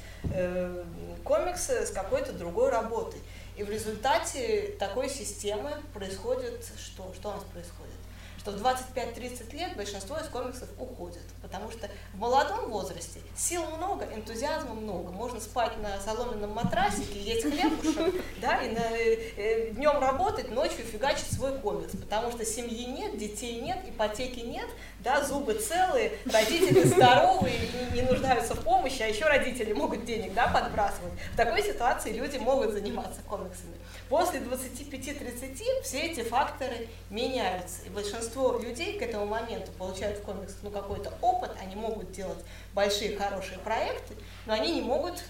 комиксы 1.25 1.87
с 1.87 1.91
какой-то 1.91 2.33
другой 2.35 2.69
работой. 2.69 3.21
И 3.57 3.63
в 3.63 3.71
результате 3.71 4.75
такой 4.79 5.09
системы 5.09 5.71
происходит 5.95 6.71
что? 6.79 7.11
Что 7.15 7.31
у 7.31 7.33
нас 7.33 7.45
происходит? 7.45 7.95
Что 8.43 8.51
в 8.51 8.57
25-30 8.57 9.57
лет 9.57 9.77
большинство 9.77 10.17
из 10.19 10.27
комиксов 10.27 10.69
уходят, 10.77 11.23
потому 11.43 11.71
что 11.71 11.89
в 12.13 12.19
молодом 12.19 12.71
возрасте 12.71 13.21
сил 13.37 13.65
много, 13.77 14.05
энтузиазма 14.13 14.75
много, 14.75 15.13
можно 15.13 15.39
спать 15.39 15.79
на 15.79 16.01
соломенном 16.01 16.51
матрасике, 16.51 17.21
есть 17.21 17.43
хлебушек, 17.43 18.21
да, 18.41 18.61
и 18.63 18.71
на, 18.71 18.81
э, 18.81 19.71
днем 19.71 20.01
работать, 20.01 20.51
ночью 20.51 20.85
фигачить 20.85 21.33
свой 21.33 21.57
комикс, 21.59 21.93
потому 21.93 22.33
что 22.33 22.45
семьи 22.45 22.85
нет, 22.87 23.17
детей 23.17 23.61
нет, 23.61 23.79
ипотеки 23.87 24.41
нет, 24.41 24.69
да, 24.99 25.25
зубы 25.25 25.55
целые, 25.55 26.19
родители 26.25 26.83
здоровые, 26.83 27.61
не, 27.93 28.01
не 28.01 28.09
нуждаются 28.09 28.55
в 28.55 28.65
помощи, 28.65 29.03
а 29.03 29.07
еще 29.07 29.27
родители 29.27 29.73
могут 29.73 30.05
денег, 30.05 30.35
да, 30.35 30.49
подбрасывать. 30.49 31.13
В 31.33 31.37
такой 31.37 31.63
ситуации 31.63 32.13
люди 32.13 32.39
могут 32.39 32.73
заниматься 32.73 33.21
комиксами. 33.23 33.77
После 34.09 34.41
25-30 34.41 35.83
все 35.85 36.01
эти 36.01 36.23
факторы 36.23 36.89
меняются. 37.09 37.83
И 37.87 37.89
большинство 37.89 38.32
людей 38.37 38.99
к 38.99 39.03
этому 39.03 39.27
моменту 39.27 39.71
получают 39.73 40.19
в 40.19 40.23
комиксах 40.23 40.59
ну, 40.63 40.71
какой-то 40.71 41.13
опыт, 41.21 41.51
они 41.61 41.77
могут 41.77 42.13
делать 42.13 42.39
большие 42.75 43.17
хорошие 43.17 43.59
проекты, 43.59 44.15
но 44.47 44.55
они 44.55 44.75
не 44.75 44.83
могут 44.83 45.23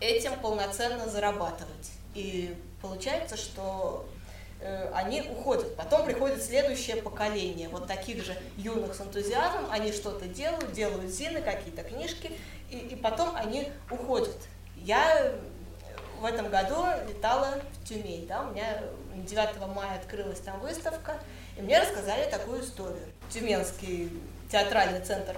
этим 0.00 0.38
полноценно 0.40 1.08
зарабатывать. 1.08 1.92
И 2.14 2.56
получается, 2.80 3.36
что 3.36 4.08
э, 4.60 4.90
они 4.94 5.22
уходят. 5.22 5.76
Потом 5.76 6.04
приходит 6.04 6.42
следующее 6.42 6.96
поколение, 6.96 7.68
вот 7.68 7.86
таких 7.86 8.24
же 8.24 8.36
юных 8.56 8.94
с 8.94 9.00
энтузиазмом, 9.00 9.70
они 9.70 9.92
что-то 9.92 10.26
делают, 10.26 10.72
делают 10.72 11.10
зины, 11.10 11.42
какие-то 11.42 11.82
книжки, 11.82 12.32
и, 12.70 12.78
и 12.78 12.96
потом 12.96 13.36
они 13.36 13.68
уходят. 13.90 14.36
Я 14.76 15.34
в 16.20 16.24
этом 16.24 16.50
году 16.50 16.84
летала 17.08 17.60
в 17.72 17.88
Тюмень, 17.88 18.26
да, 18.26 18.42
у 18.42 18.52
меня 18.52 18.82
9 19.14 19.66
мая 19.74 19.98
открылась 19.98 20.40
там 20.40 20.60
выставка, 20.60 21.18
и 21.56 21.62
мне 21.62 21.78
рассказали 21.78 22.30
такую 22.30 22.62
историю. 22.62 23.06
Тюменский 23.30 24.10
театральный 24.50 25.00
центр 25.00 25.36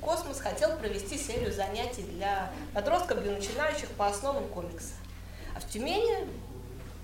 «Космос» 0.00 0.40
хотел 0.40 0.76
провести 0.76 1.18
серию 1.18 1.52
занятий 1.52 2.02
для 2.02 2.50
подростков, 2.72 3.22
для 3.22 3.32
начинающих 3.32 3.88
по 3.90 4.06
основам 4.06 4.46
комикса. 4.48 4.94
А 5.54 5.60
в 5.60 5.68
Тюмени 5.68 6.28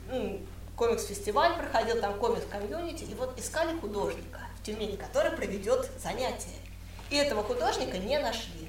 ну, 0.09 0.41
комикс-фестиваль 0.77 1.57
проходил, 1.57 2.01
там 2.01 2.15
комикс-комьюнити, 2.19 3.05
и 3.05 3.15
вот 3.15 3.39
искали 3.39 3.77
художника 3.79 4.41
в 4.61 4.65
Тюмени, 4.65 4.97
который 4.97 5.33
проведет 5.33 5.91
занятия. 6.03 6.57
И 7.11 7.17
этого 7.17 7.43
художника 7.43 7.99
не 7.99 8.19
нашли. 8.19 8.69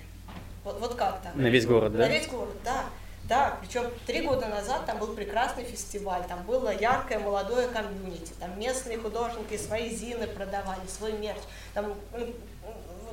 Вот, 0.64 0.80
вот 0.80 0.96
как 0.96 1.22
так? 1.22 1.36
На 1.36 1.48
весь 1.48 1.66
город, 1.66 1.94
да? 1.94 2.00
На 2.00 2.10
весь 2.10 2.28
город, 2.28 2.56
да. 2.64 2.86
Да, 3.30 3.60
причем 3.62 3.92
три 4.08 4.22
года 4.22 4.48
назад 4.48 4.88
там 4.88 4.98
был 4.98 5.14
прекрасный 5.14 5.64
фестиваль, 5.64 6.24
там 6.28 6.42
было 6.46 6.76
яркое 6.76 7.20
молодое 7.20 7.68
комьюнити, 7.68 8.34
там 8.40 8.60
местные 8.60 8.98
художники 8.98 9.56
свои 9.56 9.96
зины 9.96 10.26
продавали, 10.26 10.82
свой 10.88 11.14
мерч. 11.14 11.38
Там, 11.76 11.94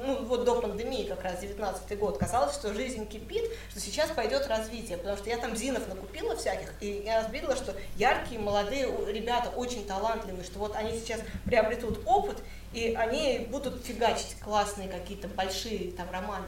ну, 0.01 0.25
вот 0.25 0.45
до 0.45 0.59
пандемии, 0.63 1.05
как 1.05 1.23
раз 1.23 1.41
19 1.41 1.99
год, 1.99 2.17
казалось, 2.17 2.55
что 2.55 2.73
жизнь 2.73 3.07
кипит, 3.07 3.45
что 3.71 3.79
сейчас 3.79 4.09
пойдет 4.11 4.47
развитие, 4.47 4.97
потому 4.97 5.19
что 5.19 5.29
я 5.29 5.37
там 5.37 5.55
зинов 5.55 5.87
накупила 5.87 6.35
всяких, 6.35 6.73
и 6.81 7.03
я 7.05 7.29
видела, 7.29 7.55
что 7.55 7.75
яркие 7.97 8.41
молодые 8.41 8.89
ребята, 9.13 9.51
очень 9.51 9.87
талантливые, 9.87 10.45
что 10.45 10.59
вот 10.59 10.77
они 10.77 10.99
сейчас 10.99 11.21
приобретут 11.45 12.01
опыт, 12.07 12.39
и 12.73 12.95
они 12.95 13.47
будут 13.51 13.85
фигачить 13.85 14.41
классные 14.41 14.89
какие-то 14.89 15.29
большие 15.29 15.93
там 15.93 16.11
романы. 16.11 16.47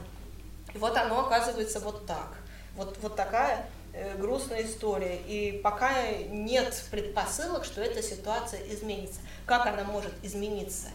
И 0.73 0.77
вот 0.79 0.97
оно 0.97 1.19
оказывается 1.19 1.79
вот 1.79 2.07
так. 2.07 2.38
Вот, 2.79 2.97
вот 3.01 3.17
такая 3.17 3.65
э, 3.91 4.15
грустная 4.15 4.63
история. 4.63 5.17
И 5.27 5.59
пока 5.61 5.91
нет 6.29 6.81
предпосылок, 6.89 7.65
что 7.65 7.81
эта 7.81 8.01
ситуация 8.01 8.61
изменится. 8.73 9.19
Как 9.45 9.67
она 9.67 9.83
может 9.83 10.13
измениться? 10.23 10.87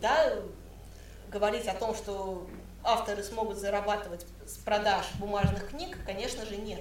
Да, 0.00 0.36
говорить 1.30 1.68
о 1.68 1.74
том, 1.74 1.94
что 1.94 2.48
авторы 2.82 3.22
смогут 3.22 3.58
зарабатывать 3.58 4.24
с 4.46 4.56
продаж 4.56 5.04
бумажных 5.16 5.68
книг, 5.68 5.98
конечно 6.06 6.46
же, 6.46 6.56
нет. 6.56 6.80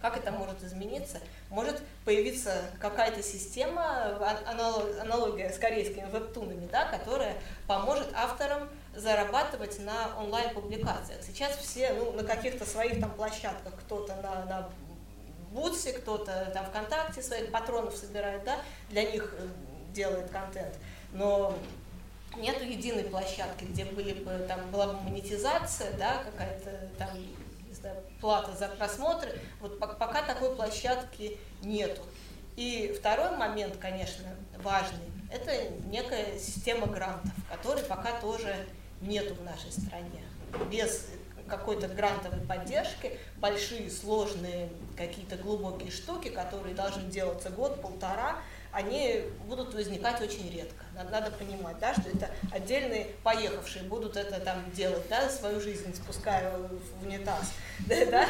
Как 0.00 0.16
это 0.16 0.32
может 0.32 0.62
измениться? 0.62 1.20
Может 1.50 1.82
появиться 2.06 2.62
какая-то 2.80 3.22
система, 3.22 4.16
аналогия 4.46 5.52
с 5.52 5.58
корейскими 5.58 6.10
вебтунами, 6.10 6.66
да, 6.72 6.86
которая 6.86 7.36
поможет 7.66 8.08
авторам 8.14 8.70
зарабатывать 8.96 9.78
на 9.80 10.16
онлайн-публикациях. 10.18 11.22
Сейчас 11.22 11.56
все 11.56 11.92
ну, 11.94 12.12
на 12.12 12.24
каких-то 12.24 12.64
своих 12.64 13.00
там 13.00 13.10
площадках, 13.10 13.74
кто-то 13.80 14.14
на, 14.16 14.44
на 14.44 14.68
Бутсе, 15.50 15.92
кто-то 15.92 16.50
там 16.52 16.66
ВКонтакте 16.66 17.22
своих 17.22 17.50
патронов 17.50 17.96
собирает, 17.96 18.44
да, 18.44 18.58
для 18.90 19.10
них 19.10 19.34
э, 19.38 19.46
делает 19.92 20.30
контент. 20.30 20.74
Но 21.12 21.56
нету 22.36 22.64
единой 22.64 23.04
площадки, 23.04 23.64
где 23.64 23.84
были 23.84 24.14
бы, 24.14 24.44
там 24.48 24.70
была 24.70 24.88
бы 24.88 25.00
монетизация, 25.02 25.92
да, 25.96 26.22
какая-то 26.24 26.88
там 26.98 27.10
знаю, 27.84 28.02
плата 28.20 28.52
за 28.56 28.68
просмотры. 28.68 29.38
Вот 29.60 29.78
пока 29.78 30.22
такой 30.22 30.54
площадки 30.56 31.38
нету. 31.62 32.02
И 32.56 32.94
второй 32.98 33.36
момент, 33.36 33.76
конечно, 33.78 34.28
важный, 34.62 35.10
это 35.30 35.52
некая 35.86 36.38
система 36.38 36.86
грантов, 36.86 37.32
которой 37.50 37.82
пока 37.84 38.20
тоже 38.20 38.54
нету 39.00 39.34
в 39.34 39.42
нашей 39.44 39.72
стране. 39.72 40.22
Без 40.70 41.06
какой-то 41.48 41.88
грантовой 41.88 42.40
поддержки, 42.40 43.18
большие, 43.36 43.90
сложные, 43.90 44.70
какие-то 44.96 45.36
глубокие 45.36 45.90
штуки, 45.90 46.28
которые 46.28 46.74
должны 46.74 47.10
делаться 47.10 47.50
год-полтора, 47.50 48.38
они 48.74 49.22
будут 49.46 49.72
возникать 49.72 50.20
очень 50.20 50.50
редко. 50.50 50.84
Надо, 51.10 51.30
понимать, 51.30 51.78
да, 51.78 51.92
что 51.94 52.08
это 52.08 52.28
отдельные 52.50 53.06
поехавшие 53.22 53.84
будут 53.84 54.16
это 54.16 54.40
там 54.40 54.58
делать, 54.72 55.08
да, 55.08 55.28
свою 55.28 55.60
жизнь 55.60 55.94
спуская 55.94 56.52
в 56.56 57.06
унитаз, 57.06 57.52
да, 57.86 58.04
да, 58.06 58.26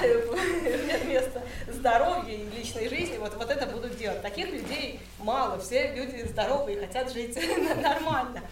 вместо 1.02 1.42
здоровья 1.66 2.34
и 2.34 2.50
личной 2.50 2.88
жизни, 2.90 3.16
вот, 3.16 3.34
вот 3.36 3.50
это 3.50 3.66
будут 3.66 3.96
делать. 3.96 4.20
Таких 4.20 4.50
людей 4.50 5.00
мало, 5.18 5.58
все 5.58 5.94
люди 5.94 6.26
здоровые 6.28 6.76
и 6.76 6.80
хотят 6.80 7.10
жить 7.10 7.38
нормально. 7.82 8.42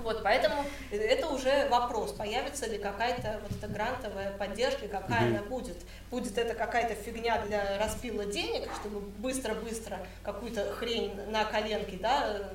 Вот, 0.00 0.22
поэтому 0.22 0.64
это 0.90 1.28
уже 1.28 1.68
вопрос, 1.68 2.12
появится 2.12 2.66
ли 2.66 2.78
какая-то 2.78 3.40
вот 3.42 3.56
эта 3.56 3.68
грантовая 3.72 4.32
поддержка, 4.32 4.88
какая 4.88 5.22
mm-hmm. 5.22 5.38
она 5.38 5.42
будет. 5.42 5.76
Будет 6.10 6.36
это 6.36 6.54
какая-то 6.54 6.94
фигня 6.94 7.40
для 7.46 7.78
распила 7.78 8.24
денег, 8.24 8.68
чтобы 8.80 9.00
быстро-быстро 9.00 9.98
какую-то 10.22 10.72
хрень 10.74 11.14
на 11.30 11.44
коленке, 11.44 11.96
да, 11.96 12.50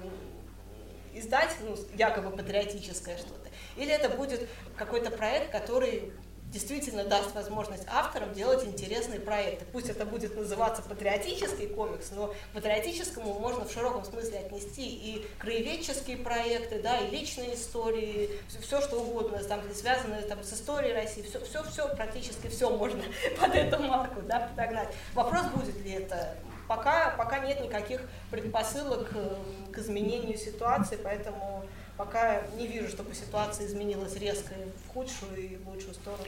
издать, 1.14 1.56
ну, 1.62 1.76
якобы 1.96 2.36
патриотическое 2.36 3.18
что-то. 3.18 3.50
Или 3.78 3.92
это 3.92 4.10
будет 4.10 4.48
какой-то 4.76 5.10
проект, 5.10 5.52
который 5.52 6.12
действительно 6.52 7.04
даст 7.04 7.34
возможность 7.36 7.84
авторам 7.88 8.34
делать 8.34 8.66
интересные 8.66 9.20
проекты. 9.20 9.66
Пусть 9.72 9.90
это 9.90 10.06
будет 10.06 10.36
называться 10.36 10.82
патриотический 10.82 11.68
комикс, 11.68 12.12
но 12.12 12.34
патриотическому 12.54 13.40
можно 13.40 13.66
в 13.66 13.72
широком 13.72 14.04
смысле 14.04 14.40
отнести 14.40 14.88
и 14.88 15.28
краеведческие 15.38 16.18
проекты, 16.18 16.82
да, 16.82 16.98
и 16.98 17.12
личные 17.12 17.56
истории, 17.56 18.32
все, 18.48 18.60
все 18.62 18.82
что 18.82 18.98
угодно, 18.98 19.40
там, 19.44 19.62
связанное 19.74 20.24
там, 20.24 20.44
с 20.44 20.54
историей 20.54 20.94
России, 20.94 21.22
все, 21.22 21.44
все, 21.46 21.64
все, 21.64 21.88
практически 21.96 22.48
все 22.48 22.70
можно 22.70 23.04
под 23.40 23.56
эту 23.56 23.80
марку 23.84 24.22
да, 24.22 24.50
подогнать. 24.50 24.90
Вопрос, 25.14 25.46
будет 25.54 25.80
ли 25.84 25.92
это 25.92 26.36
пока, 26.68 27.10
пока 27.18 27.40
нет 27.40 27.62
никаких 27.62 28.02
предпосылок 28.32 29.10
э, 29.14 29.36
к 29.74 29.80
изменению 29.80 30.38
ситуации, 30.38 30.98
поэтому 31.02 31.66
пока 32.00 32.44
не 32.58 32.66
вижу, 32.66 32.88
чтобы 32.88 33.14
ситуация 33.14 33.68
изменилась 33.68 34.16
резко 34.16 34.54
в 34.86 34.94
худшую 34.94 35.38
и 35.38 35.58
в 35.58 35.68
лучшую 35.68 35.94
сторону. 35.94 36.24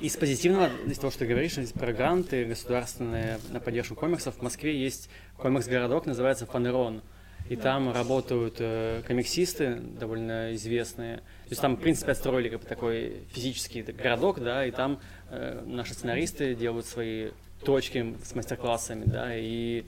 Из 0.00 0.16
позитивного, 0.16 0.70
из 0.86 0.98
того, 0.98 1.10
что 1.10 1.20
ты 1.20 1.26
говоришь, 1.26 1.56
про 1.74 1.92
гранты 1.92 2.44
государственные 2.44 3.40
на 3.50 3.58
поддержку 3.58 3.96
комиксов, 3.96 4.36
в 4.36 4.42
Москве 4.42 4.80
есть 4.80 5.10
комикс-городок, 5.36 6.06
называется 6.06 6.46
Фанерон. 6.46 7.02
И 7.48 7.56
там 7.56 7.92
работают 7.92 8.56
э, 8.60 9.02
комиксисты 9.06 9.76
довольно 9.98 10.54
известные. 10.54 11.16
То 11.18 11.50
есть 11.50 11.62
там, 11.62 11.76
в 11.76 11.80
принципе, 11.80 12.12
отстроили 12.12 12.48
как 12.48 12.60
бы 12.60 12.66
такой 12.66 13.22
физический 13.32 13.82
городок, 13.82 14.38
да, 14.40 14.64
и 14.64 14.70
там 14.70 15.00
э, 15.30 15.60
наши 15.66 15.94
сценаристы 15.94 16.54
делают 16.54 16.86
свои 16.86 17.30
точки 17.64 18.14
с 18.24 18.34
мастер-классами, 18.34 19.04
да, 19.06 19.36
и 19.36 19.86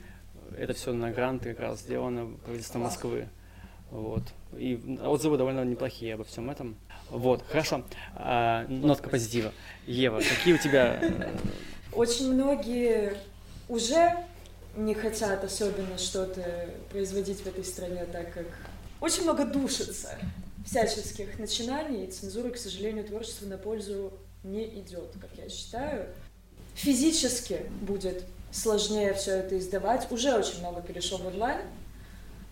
это 0.57 0.73
все 0.73 0.91
на 0.91 1.11
гранты 1.11 1.53
как 1.53 1.59
раз 1.59 1.79
сделано 1.79 2.37
правительством 2.43 2.81
Москвы. 2.83 3.29
Вот. 3.91 4.23
И 4.57 4.99
отзывы 5.03 5.37
довольно 5.37 5.63
неплохие 5.63 6.13
обо 6.13 6.23
всем 6.23 6.49
этом. 6.49 6.77
Вот, 7.09 7.43
хорошо. 7.49 7.83
А, 8.15 8.65
нотка 8.67 9.09
позитива. 9.09 9.51
Ева, 9.87 10.19
какие 10.19 10.53
у 10.53 10.57
тебя... 10.57 10.99
Э, 11.01 11.35
Очень 11.93 12.33
многие 12.33 13.15
уже 13.67 14.15
не 14.75 14.93
хотят 14.93 15.43
особенно 15.43 15.97
что-то 15.97 16.69
производить 16.91 17.39
в 17.39 17.47
этой 17.47 17.63
стране, 17.63 18.05
так 18.05 18.33
как 18.33 18.45
очень 19.01 19.23
много 19.23 19.45
душится 19.45 20.17
всяческих 20.65 21.39
начинаний, 21.39 22.05
и 22.05 22.11
цензура, 22.11 22.49
к 22.49 22.57
сожалению, 22.57 23.05
творчеству 23.05 23.47
на 23.47 23.57
пользу 23.57 24.13
не 24.43 24.65
идет, 24.65 25.13
как 25.19 25.29
я 25.37 25.49
считаю. 25.49 26.07
Физически 26.75 27.61
будет 27.81 28.23
сложнее 28.51 29.13
все 29.13 29.31
это 29.37 29.57
издавать. 29.57 30.11
Уже 30.11 30.33
очень 30.35 30.59
много 30.59 30.81
перешло 30.81 31.17
в 31.17 31.27
онлайн, 31.27 31.61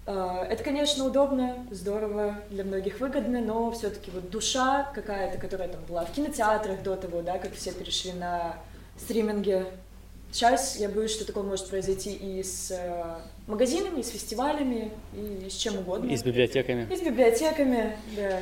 это, 0.07 0.63
конечно, 0.63 1.05
удобно, 1.05 1.67
здорово, 1.69 2.37
для 2.49 2.63
многих 2.63 3.01
выгодно, 3.01 3.41
но 3.41 3.71
все-таки 3.71 4.09
вот 4.11 4.29
душа 4.29 4.89
какая-то, 4.95 5.37
которая 5.37 5.67
там 5.67 5.81
была 5.87 6.05
в 6.05 6.11
кинотеатрах 6.11 6.81
до 6.81 6.95
того, 6.95 7.21
да, 7.21 7.37
как 7.37 7.53
все 7.53 7.73
перешли 7.73 8.13
на 8.13 8.55
стриминги. 8.97 9.65
Сейчас 10.31 10.77
я 10.77 10.87
боюсь, 10.87 11.11
что 11.11 11.25
такое 11.25 11.43
может 11.43 11.69
произойти 11.69 12.13
и 12.13 12.41
с 12.41 12.71
э, 12.71 13.17
магазинами, 13.47 13.99
и 13.99 14.03
с 14.03 14.09
фестивалями, 14.09 14.91
и 15.13 15.49
с 15.49 15.53
чем 15.53 15.77
угодно. 15.77 16.09
И 16.09 16.15
с 16.15 16.23
библиотеками. 16.23 16.87
И 16.91 16.95
с 16.95 17.01
библиотеками, 17.01 17.97
да. 18.15 18.39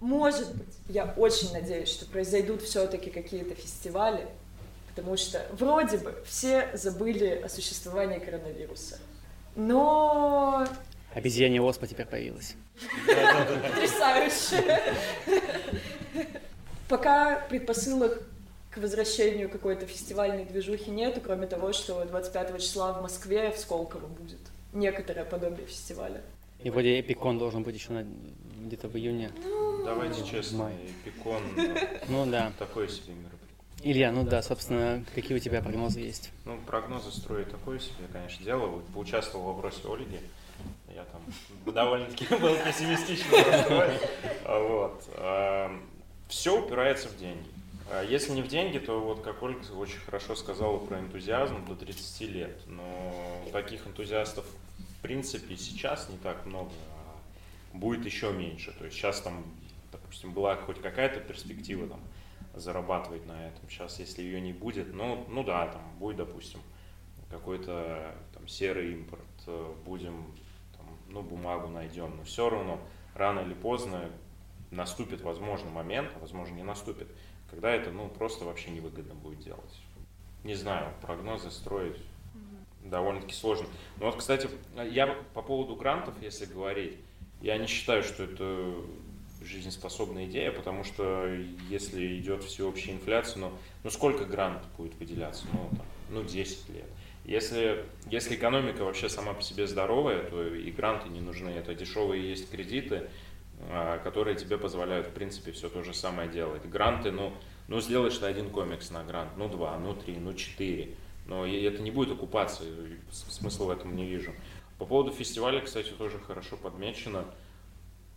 Может 0.00 0.54
быть, 0.54 0.74
я 0.88 1.12
очень 1.16 1.52
надеюсь, 1.52 1.88
что 1.88 2.06
произойдут 2.06 2.62
все-таки 2.62 3.10
какие-то 3.10 3.54
фестивали, 3.54 4.26
потому 4.94 5.16
что 5.16 5.44
вроде 5.52 5.98
бы 5.98 6.14
все 6.26 6.68
забыли 6.74 7.42
о 7.44 7.48
существовании 7.48 8.18
коронавируса. 8.18 8.98
Но... 9.56 10.66
Обезьянья 11.14 11.62
оспа 11.62 11.86
теперь 11.86 12.06
появилась. 12.06 12.56
Потрясающе. 13.06 14.80
Пока 16.88 17.40
предпосылок 17.48 18.22
к 18.70 18.78
возвращению 18.78 19.48
какой-то 19.48 19.86
фестивальной 19.86 20.44
движухи 20.44 20.90
нету, 20.90 21.20
кроме 21.20 21.46
того, 21.46 21.72
что 21.72 22.04
25 22.04 22.60
числа 22.60 22.92
в 22.92 23.02
Москве 23.02 23.52
в 23.52 23.58
Сколково 23.58 24.06
будет 24.08 24.40
некоторое 24.72 25.24
подобие 25.24 25.66
фестиваля. 25.66 26.20
И 26.62 26.70
вроде 26.70 26.98
Эпикон 27.00 27.38
должен 27.38 27.62
быть 27.62 27.76
еще 27.76 27.92
на... 27.92 28.04
где-то 28.66 28.88
в 28.88 28.96
июне. 28.96 29.30
Ну, 29.44 29.84
Давайте 29.84 30.24
честно, 30.24 30.72
Эпикон 31.04 31.42
ну, 32.08 32.26
да. 32.26 32.52
такой 32.58 32.88
себе 32.88 33.14
мероприятие. 33.14 33.33
Илья, 33.86 34.10
ну 34.12 34.24
да, 34.24 34.40
собственно, 34.40 35.04
какие 35.14 35.36
у 35.36 35.40
тебя 35.40 35.60
прогнозы 35.60 36.00
есть? 36.00 36.30
Ну, 36.46 36.58
прогнозы 36.66 37.12
строить 37.12 37.50
такое 37.50 37.78
себе, 37.78 38.06
конечно, 38.10 38.42
дело. 38.42 38.66
Вот 38.66 38.86
поучаствовал 38.86 39.44
в 39.44 39.54
вопросе 39.56 39.80
Ольги. 39.84 40.20
Я 40.94 41.04
там 41.04 41.20
довольно-таки 41.66 42.24
был 42.36 42.56
пессимистично 42.64 43.36
настроен. 43.36 43.98
Вот. 44.46 45.78
Все 46.28 46.58
упирается 46.58 47.08
в 47.08 47.18
деньги. 47.18 47.46
А 47.90 48.02
если 48.02 48.32
не 48.32 48.40
в 48.40 48.48
деньги, 48.48 48.78
то 48.78 48.98
вот 48.98 49.20
как 49.20 49.42
Ольга 49.42 49.60
очень 49.76 49.98
хорошо 49.98 50.34
сказала 50.34 50.78
про 50.78 51.00
энтузиазм 51.00 51.66
до 51.66 51.76
30 51.76 52.20
лет. 52.22 52.58
Но 52.66 53.14
таких 53.52 53.86
энтузиастов 53.86 54.46
в 54.46 55.02
принципе 55.02 55.58
сейчас 55.58 56.08
не 56.08 56.16
так 56.16 56.46
много, 56.46 56.70
а 56.70 57.76
будет 57.76 58.06
еще 58.06 58.32
меньше. 58.32 58.72
То 58.78 58.86
есть 58.86 58.96
сейчас 58.96 59.20
там, 59.20 59.44
допустим, 59.92 60.32
была 60.32 60.56
хоть 60.56 60.80
какая-то 60.80 61.20
перспектива 61.20 61.86
там 61.86 62.00
зарабатывать 62.56 63.26
на 63.26 63.48
этом. 63.48 63.68
Сейчас, 63.68 63.98
если 63.98 64.22
ее 64.22 64.40
не 64.40 64.52
будет, 64.52 64.92
ну, 64.92 65.24
ну 65.28 65.44
да, 65.44 65.66
там 65.68 65.82
будет, 65.98 66.18
допустим, 66.18 66.60
какой-то 67.30 68.14
там 68.32 68.46
серый 68.48 68.92
импорт, 68.92 69.22
э, 69.46 69.74
будем, 69.84 70.24
там, 70.76 70.86
ну, 71.08 71.22
бумагу 71.22 71.68
найдем, 71.68 72.16
но 72.16 72.24
все 72.24 72.48
равно 72.48 72.80
рано 73.14 73.40
или 73.40 73.54
поздно 73.54 74.10
наступит, 74.70 75.20
возможно, 75.22 75.70
момент, 75.70 76.10
а 76.16 76.18
возможно, 76.18 76.54
не 76.54 76.62
наступит, 76.62 77.08
когда 77.50 77.70
это, 77.70 77.90
ну, 77.90 78.08
просто 78.08 78.44
вообще 78.44 78.70
невыгодно 78.70 79.14
будет 79.14 79.40
делать. 79.40 79.80
Не 80.42 80.54
знаю, 80.54 80.92
прогнозы 81.00 81.50
строить 81.50 81.96
довольно-таки 82.84 83.34
сложно. 83.34 83.66
Но 83.98 84.06
вот, 84.06 84.16
кстати, 84.16 84.48
я 84.90 85.06
по 85.32 85.42
поводу 85.42 85.74
грантов, 85.76 86.14
если 86.20 86.44
говорить, 86.44 86.98
я 87.40 87.56
не 87.58 87.66
считаю, 87.66 88.02
что 88.02 88.24
это 88.24 88.74
жизнеспособная 89.44 90.26
идея, 90.26 90.50
потому 90.50 90.84
что 90.84 91.26
если 91.68 92.18
идет 92.18 92.44
всеобщая 92.44 92.92
инфляция, 92.92 93.40
ну, 93.40 93.52
ну 93.82 93.90
сколько 93.90 94.24
грантов 94.24 94.68
будет 94.76 94.94
выделяться? 94.96 95.44
Ну, 95.52 95.68
там, 95.76 95.86
ну 96.10 96.22
10 96.22 96.68
лет. 96.70 96.86
Если, 97.24 97.84
если 98.10 98.36
экономика 98.36 98.84
вообще 98.84 99.08
сама 99.08 99.32
по 99.32 99.42
себе 99.42 99.66
здоровая, 99.66 100.24
то 100.24 100.46
и 100.46 100.70
гранты 100.70 101.08
не 101.08 101.20
нужны. 101.20 101.48
Это 101.48 101.74
дешевые 101.74 102.28
есть 102.28 102.50
кредиты, 102.50 103.08
а, 103.70 103.98
которые 103.98 104.36
тебе 104.36 104.58
позволяют, 104.58 105.06
в 105.06 105.12
принципе, 105.12 105.52
все 105.52 105.68
то 105.68 105.82
же 105.82 105.94
самое 105.94 106.28
делать. 106.28 106.64
Гранты, 106.66 107.10
ну, 107.12 107.32
ну 107.68 107.80
сделаешь 107.80 108.18
ты 108.18 108.26
один 108.26 108.50
комикс 108.50 108.90
на 108.90 109.02
грант, 109.04 109.30
ну 109.36 109.48
два, 109.48 109.78
ну 109.78 109.94
три, 109.94 110.16
ну 110.16 110.34
четыре. 110.34 110.96
Но 111.26 111.46
это 111.46 111.80
не 111.80 111.90
будет 111.90 112.12
окупаться, 112.12 112.62
смысла 113.10 113.64
в 113.64 113.70
этом 113.70 113.96
не 113.96 114.04
вижу. 114.04 114.34
По 114.78 114.84
поводу 114.84 115.10
фестиваля, 115.12 115.60
кстати, 115.60 115.90
тоже 115.90 116.18
хорошо 116.18 116.56
подмечено. 116.58 117.24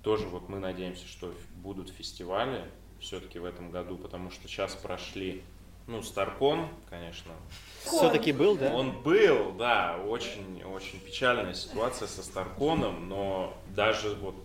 Тоже 0.03 0.27
вот 0.27 0.49
мы 0.49 0.59
надеемся, 0.59 1.07
что 1.07 1.33
будут 1.55 1.89
фестивали 1.89 2.63
все-таки 2.99 3.39
в 3.39 3.45
этом 3.45 3.71
году, 3.71 3.97
потому 3.97 4.31
что 4.31 4.47
сейчас 4.47 4.73
прошли, 4.75 5.43
ну, 5.87 6.01
Старкон, 6.01 6.67
конечно. 6.89 7.31
Все-таки 7.83 8.31
был, 8.31 8.57
да? 8.57 8.73
Он 8.73 8.91
был, 9.01 9.53
да, 9.53 9.97
очень, 9.97 10.63
очень 10.63 10.99
печальная 10.99 11.53
ситуация 11.53 12.07
со 12.07 12.23
Старконом, 12.23 13.07
но 13.07 13.57
даже 13.75 14.15
вот 14.15 14.35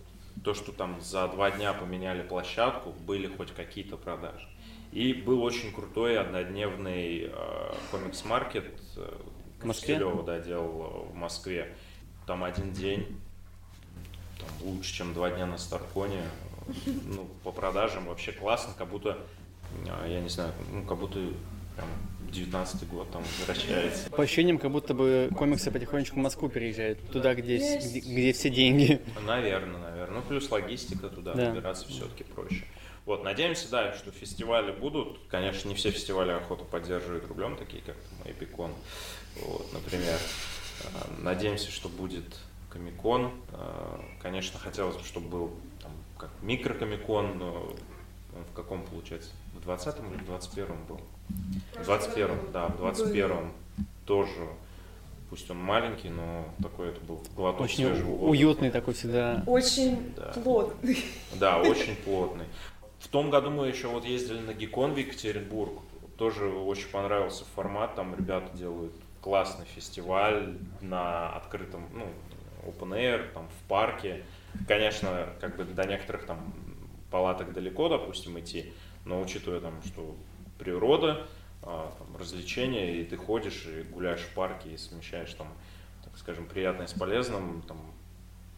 то, 0.45 0.55
что 0.55 0.73
там 0.73 1.01
за 1.01 1.29
два 1.29 1.51
дня 1.51 1.73
поменяли 1.73 2.23
площадку, 2.23 2.91
были 3.07 3.27
хоть 3.27 3.53
какие-то 3.53 3.97
продажи. 3.97 4.49
И 4.93 5.15
был 5.15 5.43
очень 5.43 5.73
крутой 5.73 6.19
однодневный 6.19 7.31
э, 7.33 7.75
комикс-маркет, 7.91 8.79
э, 8.97 9.17
Костелева, 9.61 10.23
да, 10.23 10.39
делал 10.41 11.07
в 11.11 11.15
Москве. 11.15 11.75
Там 12.27 12.45
один 12.45 12.73
день, 12.73 13.19
там, 14.43 14.69
лучше, 14.69 14.93
чем 14.95 15.15
два 15.15 15.31
дня 15.31 15.47
на 15.47 15.59
Старконе. 15.59 16.23
Ну, 16.87 17.29
по 17.43 17.51
продажам 17.51 18.07
вообще 18.07 18.33
классно, 18.33 18.73
как 18.77 18.89
будто, 18.89 19.19
э, 19.87 20.09
я 20.09 20.21
не 20.21 20.29
знаю, 20.29 20.53
ну, 20.73 20.85
как 20.85 20.99
будто 20.99 21.19
прям 21.75 21.89
19 22.33 22.89
год 22.89 23.11
там 23.11 23.23
возвращается. 23.39 24.11
По 24.11 24.23
ощущениям, 24.23 24.59
как 24.59 24.71
будто 24.71 24.95
бы 24.95 25.31
комиксы 25.37 25.71
потихонечку 25.71 26.17
в 26.17 26.23
Москву 26.23 26.49
переезжают, 26.49 27.01
туда, 27.11 27.35
где, 27.35 27.59
где, 27.79 28.01
где 28.01 28.33
все 28.33 28.51
деньги. 28.51 29.01
Наверное, 29.27 29.81
наверное. 29.81 30.21
Ну, 30.21 30.23
плюс 30.23 30.51
логистика 30.51 31.09
туда 31.09 31.35
да. 31.35 31.51
добираться 31.51 31.89
все-таки 31.89 32.25
проще. 32.25 32.65
Вот, 33.05 33.25
надеемся, 33.25 33.69
да, 33.71 33.93
что 33.95 34.13
фестивали 34.13 34.71
будут. 34.71 35.19
Конечно, 35.29 35.69
не 35.69 35.75
все 35.75 35.91
фестивали 35.91 36.31
охоту 36.31 36.65
поддерживают 36.65 37.27
рублем, 37.27 37.57
такие 37.57 37.83
как 37.83 37.97
там 37.97 38.33
Эпикон, 38.33 38.73
вот, 39.43 39.73
например. 39.73 40.19
А, 40.85 41.11
надеемся, 41.21 41.71
что 41.71 41.89
будет 41.89 42.25
Комикон. 42.73 43.33
А, 43.53 44.01
конечно, 44.21 44.59
хотелось 44.59 44.97
бы, 44.97 45.05
чтобы 45.05 45.29
был 45.29 45.51
там, 45.83 45.93
как 46.17 46.31
микрокомикон, 46.43 47.39
но 47.39 47.73
в 48.51 48.55
каком, 48.55 48.85
получается, 48.85 49.31
в 49.55 49.69
20-м 49.69 50.15
или 50.15 50.23
в 50.23 50.31
21-м 50.31 50.85
был? 50.89 51.01
В 51.75 51.89
21-м, 51.89 52.53
да, 52.53 52.69
в 52.69 52.83
21-м 52.83 53.53
тоже 54.07 54.49
пусть 55.29 55.51
он 55.51 55.59
маленький, 55.59 56.09
но 56.09 56.45
такой 56.63 56.89
это 56.91 57.01
был 57.01 57.23
глоток 57.37 57.63
очень 57.63 57.87
свежего 57.87 58.11
уютный 58.11 58.71
такой 58.71 58.95
всегда. 58.95 59.43
Очень 59.47 60.13
да. 60.15 60.33
плотный. 60.43 60.99
Да, 61.35 61.59
очень 61.61 61.97
плотный. 61.97 62.47
В 62.99 63.09
том 63.09 63.31
году 63.31 63.51
мы 63.51 63.67
еще 63.69 63.89
вот 63.89 64.05
ездили 64.05 64.41
на 64.41 64.55
Гикон 64.55 64.93
в 64.93 64.97
Екатеринбург. 64.97 65.73
Тоже 66.17 66.47
очень 66.47 66.89
понравился 66.89 67.45
формат. 67.55 67.97
Там 67.97 68.15
ребята 68.15 68.57
делают 68.57 68.93
классный 69.23 69.65
фестиваль 69.67 70.59
на 70.81 71.31
открытом, 71.31 71.89
ну, 71.95 72.07
open 72.65 72.91
air, 72.91 73.33
там 73.33 73.49
в 73.49 73.69
парке. 73.69 74.25
Конечно, 74.69 75.29
как 75.41 75.57
бы 75.57 75.65
до 75.65 75.85
некоторых 75.85 76.27
там 76.27 76.55
палаток 77.11 77.53
далеко, 77.53 77.89
допустим, 77.89 78.39
идти, 78.39 78.73
но 79.05 79.21
учитывая 79.21 79.61
там, 79.61 79.83
что 79.85 80.17
природа, 80.59 81.27
а, 81.63 81.95
там, 81.99 82.17
развлечения, 82.17 83.01
и 83.01 83.05
ты 83.05 83.17
ходишь 83.17 83.67
и 83.67 83.83
гуляешь 83.83 84.21
в 84.21 84.35
парке 84.35 84.71
и 84.71 84.77
совмещаешь 84.77 85.33
там, 85.35 85.49
так 86.05 86.17
скажем, 86.19 86.47
приятное 86.47 86.87
с 86.87 86.93
полезным, 86.93 87.63
там, 87.63 87.79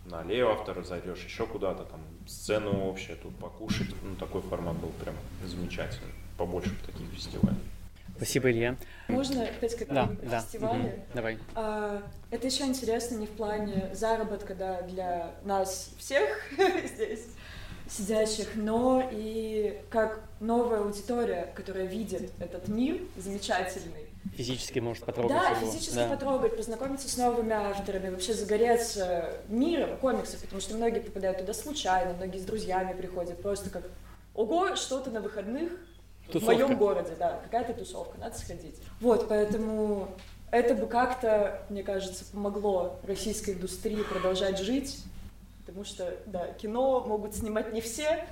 на 0.07 0.21
аллею 0.21 0.51
автора 0.51 0.83
зайдешь, 0.83 1.25
еще 1.25 1.47
куда-то, 1.47 1.85
там, 1.85 2.01
сцену 2.27 2.87
общая, 2.87 3.17
тут 3.17 3.37
покушать. 3.37 3.89
Ну, 4.03 4.15
такой 4.17 4.43
формат 4.43 4.77
был 4.77 4.91
прям 5.03 5.15
замечательный. 5.45 6.13
Побольше 6.37 6.75
таких 6.85 7.09
фестивалей. 7.11 7.57
Спасибо, 8.17 8.51
Илья. 8.51 8.77
Можно 9.09 9.45
опять 9.45 9.77
как 9.77 9.89
да, 9.89 10.11
да. 10.23 10.41
фестивале? 10.41 10.81
Угу. 10.85 11.03
Давай. 11.15 11.39
А, 11.55 12.03
это 12.31 12.47
еще 12.47 12.65
интересно 12.65 13.17
не 13.17 13.27
в 13.27 13.31
плане 13.31 13.91
заработка 13.93 14.55
да, 14.55 14.83
для 14.83 15.33
нас 15.45 15.91
всех 15.99 16.29
здесь 16.95 17.27
сидящих, 17.89 18.55
но 18.55 19.09
и 19.13 19.81
как 19.91 20.21
новая 20.41 20.81
аудитория, 20.81 21.53
которая 21.55 21.85
видит 21.85 22.31
этот 22.41 22.69
мир 22.69 23.01
замечательный, 23.17 24.07
физически 24.35 24.79
может 24.79 25.05
потрогать 25.05 25.37
Да, 25.37 25.51
его. 25.51 25.71
физически 25.71 25.97
да. 25.97 26.09
потрогать, 26.09 26.57
познакомиться 26.57 27.09
с 27.09 27.17
новыми 27.17 27.53
авторами, 27.53 28.09
вообще 28.11 28.33
загореться 28.33 29.33
миром 29.49 29.97
комиксов, 29.99 30.41
потому 30.41 30.61
что 30.61 30.75
многие 30.77 31.01
попадают 31.01 31.39
туда 31.39 31.53
случайно, 31.53 32.15
многие 32.15 32.39
с 32.39 32.45
друзьями 32.45 32.95
приходят, 32.95 33.41
просто 33.43 33.71
как 33.71 33.85
«Ого, 34.35 34.77
что-то 34.77 35.11
на 35.11 35.21
выходных 35.21 35.71
тусовка. 36.33 36.53
в 36.53 36.55
моем 36.55 36.79
городе, 36.79 37.17
да, 37.19 37.41
какая-то 37.45 37.75
тусовка, 37.75 38.19
надо 38.19 38.39
сходить». 38.39 38.77
Вот, 39.01 39.29
поэтому 39.29 40.09
это 40.51 40.75
бы 40.75 40.87
как-то, 40.87 41.65
мне 41.69 41.83
кажется, 41.83 42.25
помогло 42.33 42.99
российской 43.05 43.55
индустрии 43.55 44.03
продолжать 44.03 44.59
жить, 44.59 45.05
потому 45.67 45.85
что, 45.85 46.17
да, 46.27 46.53
кино 46.53 47.01
могут 47.01 47.35
снимать 47.35 47.73
не 47.73 47.81
все, 47.81 48.27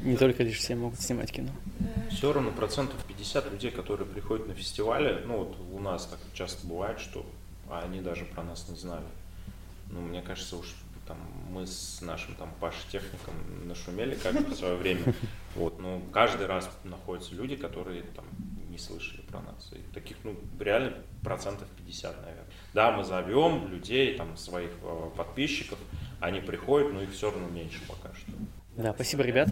Не 0.00 0.16
только 0.16 0.44
лишь 0.44 0.58
все 0.58 0.76
могут 0.76 1.00
снимать 1.00 1.32
кино. 1.32 1.50
Все 2.10 2.32
равно 2.32 2.52
процентов 2.52 2.96
50 3.06 3.50
людей, 3.50 3.70
которые 3.70 4.06
приходят 4.06 4.46
на 4.46 4.54
фестивали, 4.54 5.24
ну 5.24 5.38
вот 5.38 5.56
у 5.72 5.78
нас 5.80 6.06
так 6.06 6.20
часто 6.34 6.66
бывает, 6.66 7.00
что 7.00 7.26
они 7.70 8.00
даже 8.00 8.24
про 8.24 8.42
нас 8.42 8.68
не 8.68 8.76
знали. 8.76 9.04
Ну, 9.90 10.00
мне 10.00 10.22
кажется, 10.22 10.56
уж 10.56 10.74
там 11.08 11.16
мы 11.50 11.66
с 11.66 12.00
нашим 12.02 12.34
там 12.34 12.50
Пашей 12.60 12.82
техником 12.92 13.34
нашумели 13.66 14.14
как-то 14.14 14.44
в 14.44 14.54
свое 14.54 14.76
время. 14.76 15.14
Вот, 15.56 15.80
но 15.80 16.00
каждый 16.12 16.46
раз 16.46 16.70
находятся 16.84 17.34
люди, 17.34 17.56
которые 17.56 18.02
там 18.02 18.26
не 18.68 18.78
слышали 18.78 19.22
про 19.22 19.40
нас. 19.40 19.72
И 19.72 19.94
таких, 19.94 20.18
ну, 20.22 20.36
реально 20.60 20.92
процентов 21.24 21.66
50, 21.78 22.16
наверное. 22.20 22.44
Да, 22.74 22.92
мы 22.92 23.02
зовем 23.02 23.68
людей, 23.68 24.16
там, 24.16 24.36
своих 24.36 24.70
э, 24.82 25.10
подписчиков, 25.16 25.78
они 26.20 26.40
приходят, 26.40 26.92
но 26.92 27.02
их 27.02 27.12
все 27.12 27.30
равно 27.30 27.48
меньше 27.48 27.80
пока 27.88 28.14
что. 28.14 28.30
Да, 28.76 28.92
спасибо, 28.92 29.22
ребят. 29.22 29.48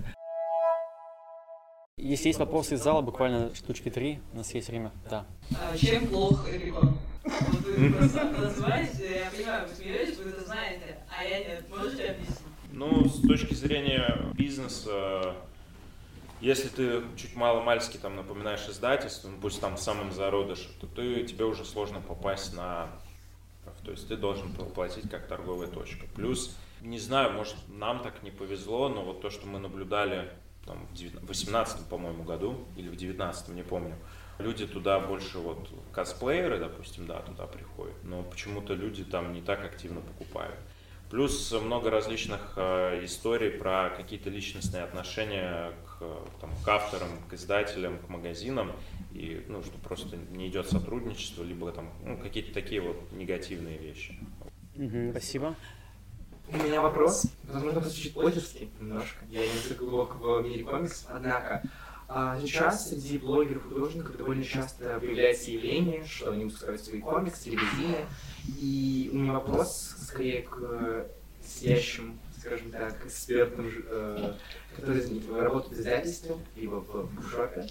Если 1.97 2.29
есть 2.29 2.39
вопросы 2.39 2.75
из 2.75 2.83
зала, 2.83 3.01
буквально 3.01 3.55
штучки 3.55 3.91
три, 3.91 4.21
у 4.35 4.37
нас 4.37 4.53
есть 4.53 4.69
время. 4.69 4.93
Да. 5.09 5.25
А 5.51 5.77
чем 5.77 6.07
плох 6.09 6.47
Эпикон? 6.47 6.99
Вот 7.25 7.65
вы 7.65 7.93
просто 7.99 8.25
называете, 8.25 9.25
я 9.25 9.31
понимаю, 9.31 9.67
вы 9.67 9.75
смеетесь, 9.75 10.19
вы 10.19 10.31
это 10.31 10.45
я 11.37 11.45
нет. 11.45 11.68
Можете 11.68 12.11
объяснить? 12.11 12.39
Ну, 12.72 13.09
с 13.09 13.20
точки 13.26 13.55
зрения 13.55 14.18
бизнеса, 14.34 15.34
если 16.41 16.68
ты 16.68 17.03
чуть 17.16 17.34
мало-мальски 17.34 17.97
там 17.97 18.16
напоминаешь 18.16 18.68
издательство, 18.68 19.28
ну, 19.28 19.39
пусть 19.41 19.61
там 19.61 19.76
самым 19.76 20.12
зародыш, 20.12 20.68
то 20.80 20.87
ты, 20.87 21.24
тебе 21.24 21.45
уже 21.45 21.64
сложно 21.64 22.01
попасть 22.01 22.55
на... 22.55 22.89
То 23.84 23.91
есть 23.93 24.09
ты 24.09 24.16
должен 24.16 24.53
платить 24.53 25.11
как 25.11 25.26
торговая 25.26 25.68
точка. 25.68 26.07
Плюс, 26.14 26.57
не 26.80 26.99
знаю, 26.99 27.32
может, 27.32 27.57
нам 27.68 28.01
так 28.01 28.22
не 28.22 28.30
повезло, 28.30 28.89
но 28.89 29.03
вот 29.03 29.20
то, 29.20 29.30
что 29.30 29.47
мы 29.47 29.59
наблюдали 29.59 30.30
там, 30.64 30.87
в 30.93 31.26
18 31.26 31.87
по-моему, 31.89 32.24
году, 32.24 32.64
или 32.76 32.89
в 32.89 32.97
19 32.97 33.49
не 33.49 33.62
помню, 33.62 33.97
Люди 34.39 34.66
туда 34.66 35.01
больше 35.01 35.39
вот 35.39 35.70
косплееры, 35.93 36.59
допустим, 36.59 37.07
да, 37.07 37.20
туда 37.20 37.47
приходят, 37.47 37.97
но 38.03 38.22
почему-то 38.22 38.74
люди 38.74 39.03
там 39.03 39.32
не 39.32 39.41
так 39.41 39.64
активно 39.64 40.03
покупают. 40.03 40.59
Плюс 41.11 41.53
много 41.53 41.91
различных 41.91 42.55
э, 42.57 43.05
историй 43.05 43.51
про 43.51 43.91
какие-то 43.97 44.29
личностные 44.29 44.83
отношения 44.83 45.73
к, 45.87 46.05
там, 46.41 46.51
к 46.65 46.69
авторам, 46.69 47.09
к 47.31 47.35
издателям, 47.35 47.99
к 47.99 48.09
магазинам, 48.09 48.73
и 49.13 49.45
ну, 49.49 49.63
что 49.63 49.79
просто 49.79 50.17
не 50.31 50.49
идет 50.49 50.69
сотрудничество, 50.69 51.45
либо 51.45 51.71
там 51.71 51.93
ну, 52.05 52.19
какие-то 52.19 52.53
такие 52.53 52.81
вот 52.81 52.97
негативные 53.13 53.79
вещи. 53.79 54.19
Спасибо. 55.13 55.55
У 56.49 56.57
меня 56.57 56.81
вопрос, 56.81 57.27
возможно, 57.45 57.81
прозвучит 57.81 58.13
блогерский 58.15 58.71
немножко. 58.81 59.25
Я 59.31 59.47
не 59.47 59.53
настолько 59.53 59.85
глубок 59.85 60.17
в 60.17 60.43
мире 60.43 60.65
комиксов, 60.65 61.09
однако 61.11 61.63
а, 62.09 62.39
сейчас 62.41 62.89
среди 62.89 63.19
блогеров 63.19 63.65
художников 63.65 64.17
довольно 64.17 64.45
часто 64.45 64.99
появляется 65.01 65.51
явление, 65.51 66.05
что 66.05 66.31
они 66.31 66.45
выпускают 66.45 66.81
свои 66.81 67.01
комиксы, 67.01 67.51
ревизины. 67.51 68.07
И 68.61 69.11
у 69.12 69.16
меня 69.16 69.32
вопрос 69.34 69.94
скорее 70.07 70.42
к 70.42 70.59
э, 70.61 71.07
сидящим, 71.44 72.18
скажем 72.40 72.70
так, 72.70 73.05
экспертам, 73.05 73.70
э, 73.88 74.34
которые 74.76 75.03
работают 75.42 75.76
в 75.76 75.80
издательстве, 75.80 76.36
либо 76.57 76.76
в 76.76 77.14
букшопе. 77.14 77.66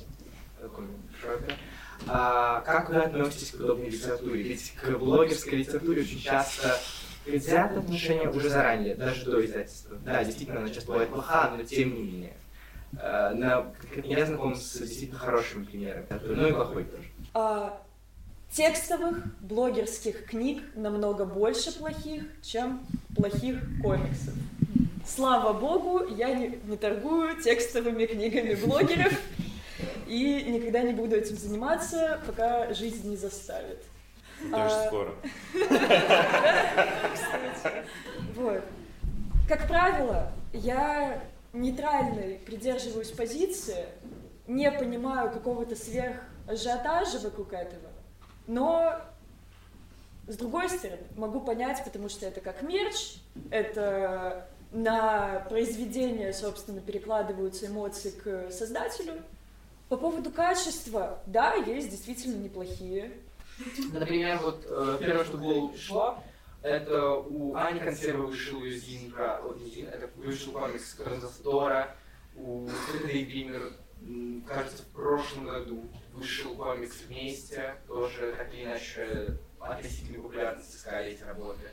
А, 2.07 2.61
как 2.61 2.89
вы 2.89 2.97
относитесь 2.97 3.51
к 3.51 3.57
подобной 3.57 3.89
литературе? 3.89 4.43
Ведь 4.43 4.73
к 4.73 4.97
блогерской 4.97 5.59
литературе 5.59 6.01
очень 6.01 6.19
часто 6.19 6.77
предвзят 7.23 7.77
отношение 7.77 8.29
уже 8.29 8.49
заранее, 8.49 8.95
даже 8.95 9.25
до 9.25 9.45
издательства. 9.45 9.97
Да, 10.03 10.23
действительно, 10.23 10.59
она 10.59 10.69
часто 10.69 10.87
бывает 10.91 11.09
плоха, 11.09 11.53
но 11.55 11.63
тем 11.63 11.95
не 11.95 12.03
менее. 12.03 12.33
Э, 13.01 13.33
На, 13.33 13.73
я 14.03 14.25
знаком 14.25 14.55
с 14.55 14.77
действительно 14.77 15.19
хорошими 15.19 15.63
примерами, 15.65 16.05
ну 16.25 16.47
и 16.47 16.51
плохой 16.51 16.83
тоже. 16.85 17.07
А, 17.33 17.81
текстовых 18.55 19.17
блогерских 19.41 20.25
книг 20.25 20.63
намного 20.75 21.25
больше 21.25 21.77
плохих, 21.77 22.23
чем 22.41 22.85
плохих 23.15 23.61
комиксов. 23.81 24.33
Слава 25.05 25.53
богу, 25.53 26.07
я 26.15 26.33
не, 26.33 26.59
не 26.65 26.77
торгую 26.77 27.39
текстовыми 27.41 28.05
книгами 28.05 28.55
блогеров 28.55 29.11
и 30.07 30.43
никогда 30.47 30.81
не 30.81 30.93
буду 30.93 31.15
этим 31.17 31.35
заниматься, 31.35 32.21
пока 32.25 32.73
жизнь 32.73 33.09
не 33.09 33.17
заставит. 33.17 33.83
Даже 34.49 34.75
А, 34.75 34.87
скоро. 34.87 35.13
Вот. 38.35 38.61
Как 39.47 39.67
правило, 39.67 40.31
я 40.53 41.21
нейтральной 41.53 42.39
придерживаюсь 42.45 43.11
позиции, 43.11 43.85
не 44.47 44.69
понимаю 44.71 45.31
какого-то 45.31 45.75
сверх 45.75 46.17
ажиотажа 46.47 47.19
вокруг 47.19 47.53
этого, 47.53 47.89
но 48.47 49.01
с 50.27 50.37
другой 50.37 50.69
стороны, 50.69 51.03
могу 51.15 51.39
понять, 51.39 51.83
потому 51.83 52.09
что 52.09 52.25
это 52.25 52.41
как 52.41 52.63
мерч, 52.63 53.17
это 53.51 54.47
на 54.71 55.45
произведение, 55.49 56.33
собственно, 56.33 56.81
перекладываются 56.81 57.67
эмоции 57.67 58.09
к 58.09 58.51
создателю. 58.51 59.21
По 59.87 59.97
поводу 59.97 60.31
качества, 60.31 61.19
да, 61.27 61.53
есть 61.53 61.91
действительно 61.91 62.41
неплохие. 62.41 63.11
Например, 63.93 64.39
вот 64.41 64.65
э, 64.67 64.97
первое, 64.99 65.23
что 65.23 65.37
в 65.37 65.41
голову 65.41 65.75
это 66.65 67.11
у 67.13 67.55
Ани 67.55 67.79
Консервы 67.79 68.25
вышел 68.25 68.63
ее 68.63 68.79
Зин 68.79 69.11
про... 69.11 69.39
вот 69.43 69.61
не 69.61 69.69
Зин, 69.69 69.87
это 69.87 70.09
вышел 70.15 70.51
назывался 70.53 71.43
Дора. 71.43 71.95
У 72.35 72.67
Светлей 72.89 73.23
Гример, 73.23 73.71
кажется, 74.47 74.81
в 74.81 74.87
прошлом 74.87 75.45
году 75.45 75.83
вышел 76.15 76.55
комикс 76.55 77.01
вместе, 77.07 77.75
тоже 77.87 78.33
так 78.37 78.53
или 78.53 78.63
иначе 78.63 79.37
относительно 79.59 80.23
популярность 80.23 80.75
искали 80.75 81.11
эти 81.11 81.23
работы. 81.23 81.69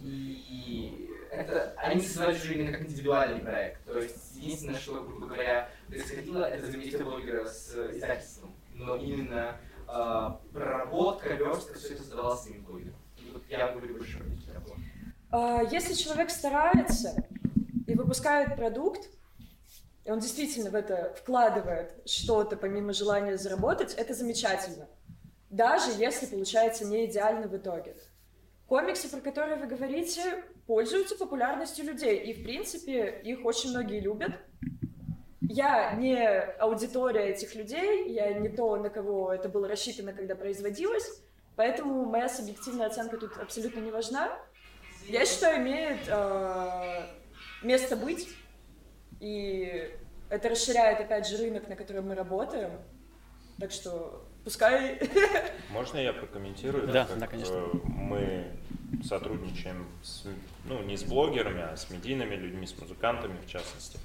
И 0.00 1.10
это, 1.30 1.74
они 1.76 2.00
создавали 2.00 2.36
уже 2.36 2.54
именно 2.54 2.72
как 2.72 2.82
индивидуальный 2.82 3.40
проект. 3.40 3.84
То 3.84 3.98
есть 3.98 4.36
единственное, 4.36 4.78
что, 4.78 5.02
грубо 5.02 5.26
говоря, 5.26 5.70
происходило, 5.88 6.44
это 6.44 6.66
взаимодействие 6.66 7.04
блогера 7.04 7.46
с 7.46 7.74
издательством. 7.92 8.54
Но 8.74 8.96
именно 8.96 9.56
а, 9.88 10.40
проработка, 10.52 11.34
верстка, 11.34 11.78
все 11.78 11.94
это 11.94 12.02
создавалось 12.02 12.42
самим 12.42 12.64
блогером. 12.64 12.94
И 13.16 13.30
вот 13.32 13.42
я 13.48 13.72
говорю 13.72 13.96
больше 13.96 14.18
про 14.18 14.24
такие 14.30 14.52
работы. 14.52 14.80
А, 15.30 15.62
Если 15.62 15.94
человек 15.94 16.30
старается 16.30 17.26
и 17.86 17.94
выпускает 17.94 18.54
продукт, 18.56 19.08
и 20.08 20.10
он 20.10 20.20
действительно 20.20 20.70
в 20.70 20.74
это 20.74 21.14
вкладывает 21.18 21.92
что-то 22.06 22.56
помимо 22.56 22.94
желания 22.94 23.36
заработать, 23.36 23.92
это 23.92 24.14
замечательно. 24.14 24.88
Даже 25.50 25.90
если 25.98 26.24
получается 26.24 26.86
не 26.86 27.04
идеально 27.04 27.46
в 27.46 27.54
итоге. 27.54 27.94
Комиксы, 28.66 29.10
про 29.10 29.20
которые 29.20 29.56
вы 29.56 29.66
говорите, 29.66 30.44
пользуются 30.66 31.14
популярностью 31.14 31.84
людей, 31.84 32.20
и 32.20 32.32
в 32.32 32.42
принципе 32.42 33.20
их 33.22 33.44
очень 33.44 33.68
многие 33.68 34.00
любят. 34.00 34.32
Я 35.42 35.92
не 35.92 36.16
аудитория 36.16 37.28
этих 37.28 37.54
людей, 37.54 38.10
я 38.10 38.32
не 38.32 38.48
то, 38.48 38.76
на 38.76 38.88
кого 38.88 39.30
это 39.30 39.50
было 39.50 39.68
рассчитано, 39.68 40.14
когда 40.14 40.34
производилось, 40.34 41.20
поэтому 41.54 42.06
моя 42.06 42.30
субъективная 42.30 42.86
оценка 42.86 43.18
тут 43.18 43.36
абсолютно 43.36 43.80
не 43.80 43.90
важна. 43.90 44.38
Я 45.06 45.26
считаю, 45.26 45.60
имеет 45.60 45.98
э, 46.08 47.02
место 47.62 47.94
быть, 47.94 48.26
и 49.20 49.90
это 50.28 50.48
расширяет, 50.50 51.00
опять 51.00 51.26
же, 51.26 51.36
рынок, 51.38 51.68
на 51.68 51.76
котором 51.76 52.08
мы 52.08 52.14
работаем. 52.14 52.72
Так 53.58 53.72
что 53.72 54.24
пускай... 54.44 55.00
Можно 55.70 55.98
я 55.98 56.12
прокомментирую? 56.12 56.86
Да, 56.88 57.04
как, 57.06 57.18
да, 57.18 57.26
конечно. 57.26 57.54
э, 57.54 57.70
Мы 57.84 58.46
сотрудничаем 59.04 59.86
с, 60.02 60.24
ну, 60.64 60.82
не 60.82 60.96
с 60.96 61.04
блогерами, 61.04 61.62
а 61.62 61.76
с 61.76 61.90
медийными 61.90 62.34
людьми, 62.34 62.66
с 62.66 62.78
музыкантами 62.78 63.36
в 63.44 63.48
частности. 63.48 63.98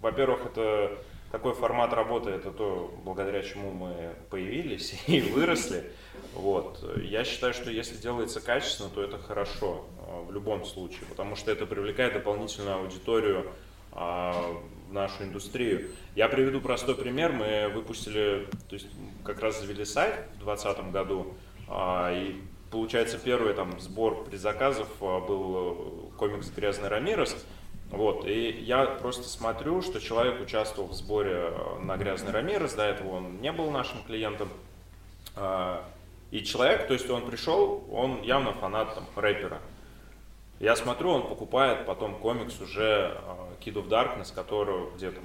Во-первых, 0.00 0.46
это 0.46 0.98
такой 1.30 1.54
формат 1.54 1.92
работы, 1.92 2.30
это 2.30 2.50
то, 2.50 2.94
благодаря 3.04 3.42
чему 3.42 3.72
мы 3.72 4.14
появились 4.30 4.94
и 5.06 5.20
выросли. 5.20 5.90
Вот. 6.34 6.84
Я 7.02 7.24
считаю, 7.24 7.52
что 7.52 7.70
если 7.70 7.96
делается 7.96 8.40
качественно, 8.40 8.90
то 8.90 9.02
это 9.02 9.18
хорошо 9.18 9.86
э, 10.06 10.22
в 10.28 10.32
любом 10.32 10.64
случае, 10.64 11.04
потому 11.08 11.36
что 11.36 11.50
это 11.50 11.66
привлекает 11.66 12.14
дополнительную 12.14 12.76
аудиторию 12.76 13.52
в 13.92 14.92
нашу 14.92 15.24
индустрию. 15.24 15.90
Я 16.14 16.28
приведу 16.28 16.60
простой 16.60 16.94
пример. 16.94 17.32
Мы 17.32 17.70
выпустили, 17.74 18.48
то 18.68 18.74
есть 18.74 18.86
как 19.24 19.40
раз 19.40 19.60
завели 19.60 19.84
сайт 19.84 20.14
в 20.34 20.44
2020 20.44 20.92
году, 20.92 21.34
а, 21.68 22.12
и 22.12 22.36
получается 22.70 23.18
первый 23.18 23.54
там 23.54 23.78
сбор 23.80 24.24
предзаказов 24.24 24.88
а, 25.00 25.20
был 25.20 26.10
э, 26.12 26.16
комикс 26.18 26.50
«Грязный 26.50 26.88
Рамирес». 26.88 27.36
Вот, 27.90 28.26
и 28.26 28.50
я 28.50 28.86
просто 28.86 29.24
смотрю, 29.24 29.82
что 29.82 30.00
человек 30.00 30.40
участвовал 30.40 30.88
в 30.88 30.94
сборе 30.94 31.50
э, 31.50 31.78
на 31.82 31.96
«Грязный 31.96 32.32
Рамирес», 32.32 32.74
до 32.74 32.84
этого 32.84 33.16
он 33.16 33.40
не 33.40 33.52
был 33.52 33.70
нашим 33.70 34.02
клиентом. 34.04 34.48
А, 35.36 35.84
И 36.30 36.42
человек, 36.42 36.86
то 36.86 36.94
есть 36.94 37.08
он 37.10 37.26
пришел, 37.26 37.84
он 37.90 38.22
явно 38.22 38.52
фанат 38.54 38.94
там, 38.94 39.06
рэпера. 39.16 39.60
Я 40.62 40.76
смотрю, 40.76 41.10
он 41.10 41.26
покупает 41.26 41.86
потом 41.86 42.14
комикс 42.14 42.60
уже 42.60 43.18
э, 43.18 43.54
Kid 43.64 43.74
of 43.74 43.88
Darkness, 43.88 44.32
которого 44.32 44.92
где 44.94 45.10
там 45.10 45.24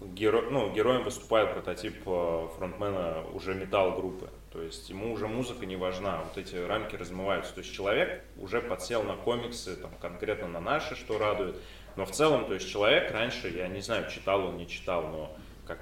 геро, 0.00 0.42
ну, 0.48 0.72
героем 0.72 1.02
выступает 1.02 1.52
прототип 1.54 1.96
э, 2.06 2.48
фронтмена 2.56 3.24
уже 3.32 3.56
металл-группы. 3.56 4.30
То 4.52 4.62
есть 4.62 4.88
ему 4.90 5.12
уже 5.12 5.26
музыка 5.26 5.66
не 5.66 5.74
важна, 5.74 6.22
вот 6.22 6.38
эти 6.38 6.54
рамки 6.54 6.94
размываются. 6.94 7.52
То 7.52 7.62
есть 7.62 7.74
человек 7.74 8.22
уже 8.38 8.60
подсел 8.60 9.02
на 9.02 9.16
комиксы, 9.16 9.74
там, 9.74 9.90
конкретно 10.00 10.46
на 10.46 10.60
наши, 10.60 10.94
что 10.94 11.18
радует. 11.18 11.56
Но 11.96 12.06
в 12.06 12.12
целом, 12.12 12.44
то 12.46 12.54
есть 12.54 12.70
человек 12.70 13.10
раньше, 13.10 13.48
я 13.48 13.66
не 13.66 13.80
знаю, 13.80 14.08
читал 14.08 14.46
он, 14.46 14.56
не 14.56 14.68
читал, 14.68 15.02
но 15.08 15.36
как 15.66 15.80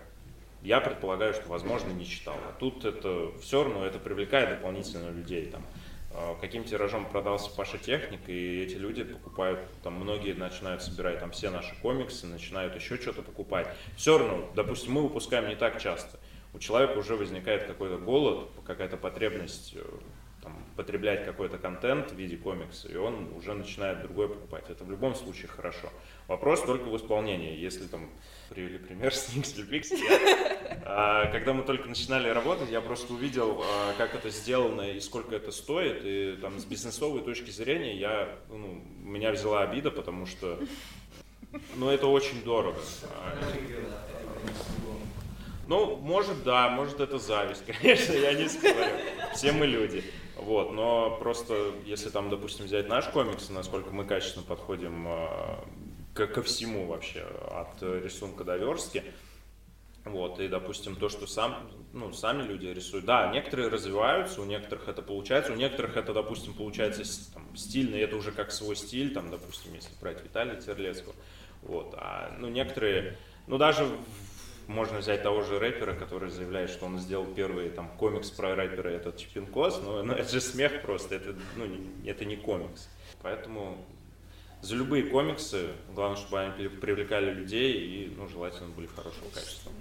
я 0.62 0.80
предполагаю, 0.80 1.34
что, 1.34 1.46
возможно, 1.46 1.90
не 1.90 2.06
читал. 2.06 2.36
А 2.48 2.58
тут 2.58 2.86
это 2.86 3.32
все 3.42 3.64
равно 3.64 3.84
это 3.84 3.98
привлекает 3.98 4.48
дополнительно 4.48 5.10
людей. 5.10 5.50
Там, 5.50 5.62
каким 6.40 6.64
тиражом 6.64 7.06
продался 7.06 7.50
Паша 7.54 7.78
Техник, 7.78 8.28
и 8.28 8.62
эти 8.62 8.74
люди 8.74 9.04
покупают, 9.04 9.60
там 9.82 9.94
многие 9.94 10.32
начинают 10.34 10.82
собирать 10.82 11.20
там 11.20 11.30
все 11.30 11.50
наши 11.50 11.74
комиксы, 11.80 12.26
начинают 12.26 12.74
еще 12.74 12.96
что-то 12.96 13.22
покупать. 13.22 13.68
Все 13.96 14.18
равно, 14.18 14.50
допустим, 14.54 14.92
мы 14.92 15.02
выпускаем 15.02 15.48
не 15.48 15.56
так 15.56 15.80
часто. 15.80 16.18
У 16.54 16.58
человека 16.58 16.98
уже 16.98 17.16
возникает 17.16 17.64
какой-то 17.64 17.96
голод, 17.96 18.50
какая-то 18.66 18.98
потребность 18.98 19.72
э, 19.74 19.82
потреблять 20.76 21.24
какой-то 21.24 21.58
контент 21.58 22.12
в 22.12 22.16
виде 22.16 22.36
комикса, 22.36 22.88
и 22.88 22.96
он 22.96 23.32
уже 23.36 23.54
начинает 23.54 24.02
другой 24.02 24.28
покупать. 24.28 24.64
Это 24.68 24.84
в 24.84 24.90
любом 24.90 25.14
случае 25.14 25.48
хорошо. 25.48 25.88
Вопрос 26.28 26.62
только 26.62 26.84
в 26.84 26.96
исполнении. 26.96 27.56
Если 27.56 27.86
там 27.86 28.08
привели 28.48 28.78
пример 28.78 29.14
с 29.14 29.34
Nixel 29.34 29.68
Pixel, 29.68 29.98
а, 30.84 31.26
когда 31.26 31.52
мы 31.52 31.62
только 31.62 31.88
начинали 31.88 32.28
работать, 32.28 32.70
я 32.70 32.80
просто 32.80 33.12
увидел, 33.12 33.62
а, 33.64 33.94
как 33.98 34.14
это 34.14 34.30
сделано 34.30 34.82
и 34.82 35.00
сколько 35.00 35.34
это 35.34 35.52
стоит, 35.52 36.00
и 36.04 36.38
там 36.40 36.58
с 36.58 36.64
бизнесовой 36.64 37.22
точки 37.22 37.50
зрения 37.50 37.96
я, 37.96 38.28
ну, 38.48 38.82
меня 39.00 39.32
взяла 39.32 39.62
обида, 39.62 39.90
потому 39.90 40.26
что, 40.26 40.58
ну, 41.76 41.90
это 41.90 42.06
очень 42.06 42.42
дорого. 42.42 42.78
Ну, 45.68 45.96
может, 45.96 46.42
да, 46.42 46.68
может, 46.68 47.00
это 47.00 47.18
зависть, 47.18 47.64
конечно, 47.80 48.12
я 48.12 48.32
не 48.34 48.48
спорю. 48.48 48.74
Все 49.34 49.52
мы 49.52 49.66
люди. 49.66 50.04
Вот, 50.36 50.72
но 50.72 51.16
просто, 51.18 51.72
если 51.84 52.08
там, 52.08 52.30
допустим, 52.30 52.64
взять 52.64 52.88
наш 52.88 53.06
комикс, 53.08 53.50
насколько 53.50 53.90
мы 53.90 54.04
качественно 54.04 54.44
подходим 54.44 55.06
э, 55.06 55.56
ко, 56.14 56.26
ко 56.26 56.42
всему 56.42 56.86
вообще, 56.86 57.20
от 57.20 57.82
рисунка 57.82 58.42
до 58.42 58.56
верстки, 58.56 59.04
вот, 60.04 60.40
и, 60.40 60.48
допустим, 60.48 60.96
то, 60.96 61.08
что 61.08 61.26
сам, 61.28 61.70
ну, 61.92 62.12
сами 62.12 62.42
люди 62.42 62.66
рисуют. 62.66 63.04
Да, 63.04 63.30
некоторые 63.30 63.68
развиваются, 63.68 64.40
у 64.40 64.44
некоторых 64.44 64.88
это 64.88 65.00
получается, 65.00 65.52
у 65.52 65.56
некоторых 65.56 65.96
это, 65.96 66.12
допустим, 66.12 66.54
получается 66.54 67.04
там, 67.32 67.56
стильно, 67.56 67.94
и 67.94 68.00
это 68.00 68.16
уже 68.16 68.32
как 68.32 68.50
свой 68.50 68.74
стиль, 68.74 69.14
там, 69.14 69.30
допустим, 69.30 69.74
если 69.74 69.92
брать 70.00 70.22
Виталия 70.24 70.56
Терлецкого. 70.60 71.14
Вот, 71.62 71.94
а, 71.96 72.34
ну, 72.40 72.48
некоторые, 72.48 73.16
ну, 73.46 73.58
даже 73.58 73.86
можно 74.66 74.98
взять 74.98 75.22
того 75.22 75.42
же 75.42 75.58
рэпера, 75.58 75.94
который 75.94 76.30
заявляет, 76.30 76.70
что 76.70 76.86
он 76.86 76.98
сделал 76.98 77.26
первый 77.26 77.68
там 77.70 77.88
комикс 77.98 78.30
про 78.30 78.54
рэпера, 78.54 78.88
этот 78.88 79.16
Чипинкос, 79.16 79.80
но, 79.82 80.02
но 80.02 80.14
это 80.14 80.30
же 80.30 80.40
смех 80.40 80.82
просто, 80.82 81.16
это, 81.16 81.34
ну, 81.56 81.66
это 82.04 82.24
не 82.24 82.36
комикс. 82.36 82.88
Поэтому 83.22 83.84
за 84.62 84.76
любые 84.76 85.04
комиксы, 85.04 85.68
главное, 85.94 86.16
чтобы 86.16 86.40
они 86.40 86.68
привлекали 86.68 87.32
людей 87.32 87.72
и, 87.72 88.14
ну, 88.16 88.28
желательно 88.28 88.68
были 88.70 88.86
хорошего 88.86 89.28
качества. 89.34 89.72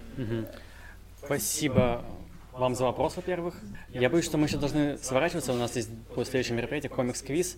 Спасибо 1.24 2.04
вам 2.52 2.76
за 2.76 2.86
вопрос, 2.86 3.16
во-первых. 3.16 3.56
Я 3.90 4.10
боюсь, 4.10 4.26
что 4.26 4.38
мы 4.38 4.48
еще 4.48 4.58
должны 4.58 4.98
сворачиваться. 4.98 5.54
У 5.54 5.58
нас 5.58 5.76
есть 5.76 5.90
после 6.16 6.32
следующего 6.32 6.56
мероприятия 6.56 6.90
комикс-квиз. 6.90 7.58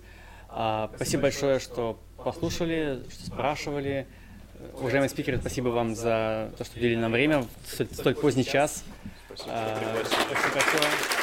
А, 0.49 0.91
спасибо 0.95 1.23
большое, 1.23 1.59
что 1.59 1.97
послушали, 2.17 3.03
что 3.09 3.25
спрашивали. 3.25 4.07
Уважаемые 4.73 5.09
спикеры, 5.09 5.37
спасибо 5.39 5.69
вам 5.69 5.95
за 5.95 6.51
то, 6.57 6.63
что 6.63 6.77
уделили 6.77 6.95
нам 6.95 7.11
время 7.11 7.41
в 7.41 7.93
столь, 7.93 8.15
поздний 8.15 8.45
час. 8.45 8.83
Спасибо, 9.27 9.51
спасибо 10.05 10.53
большое. 10.53 11.22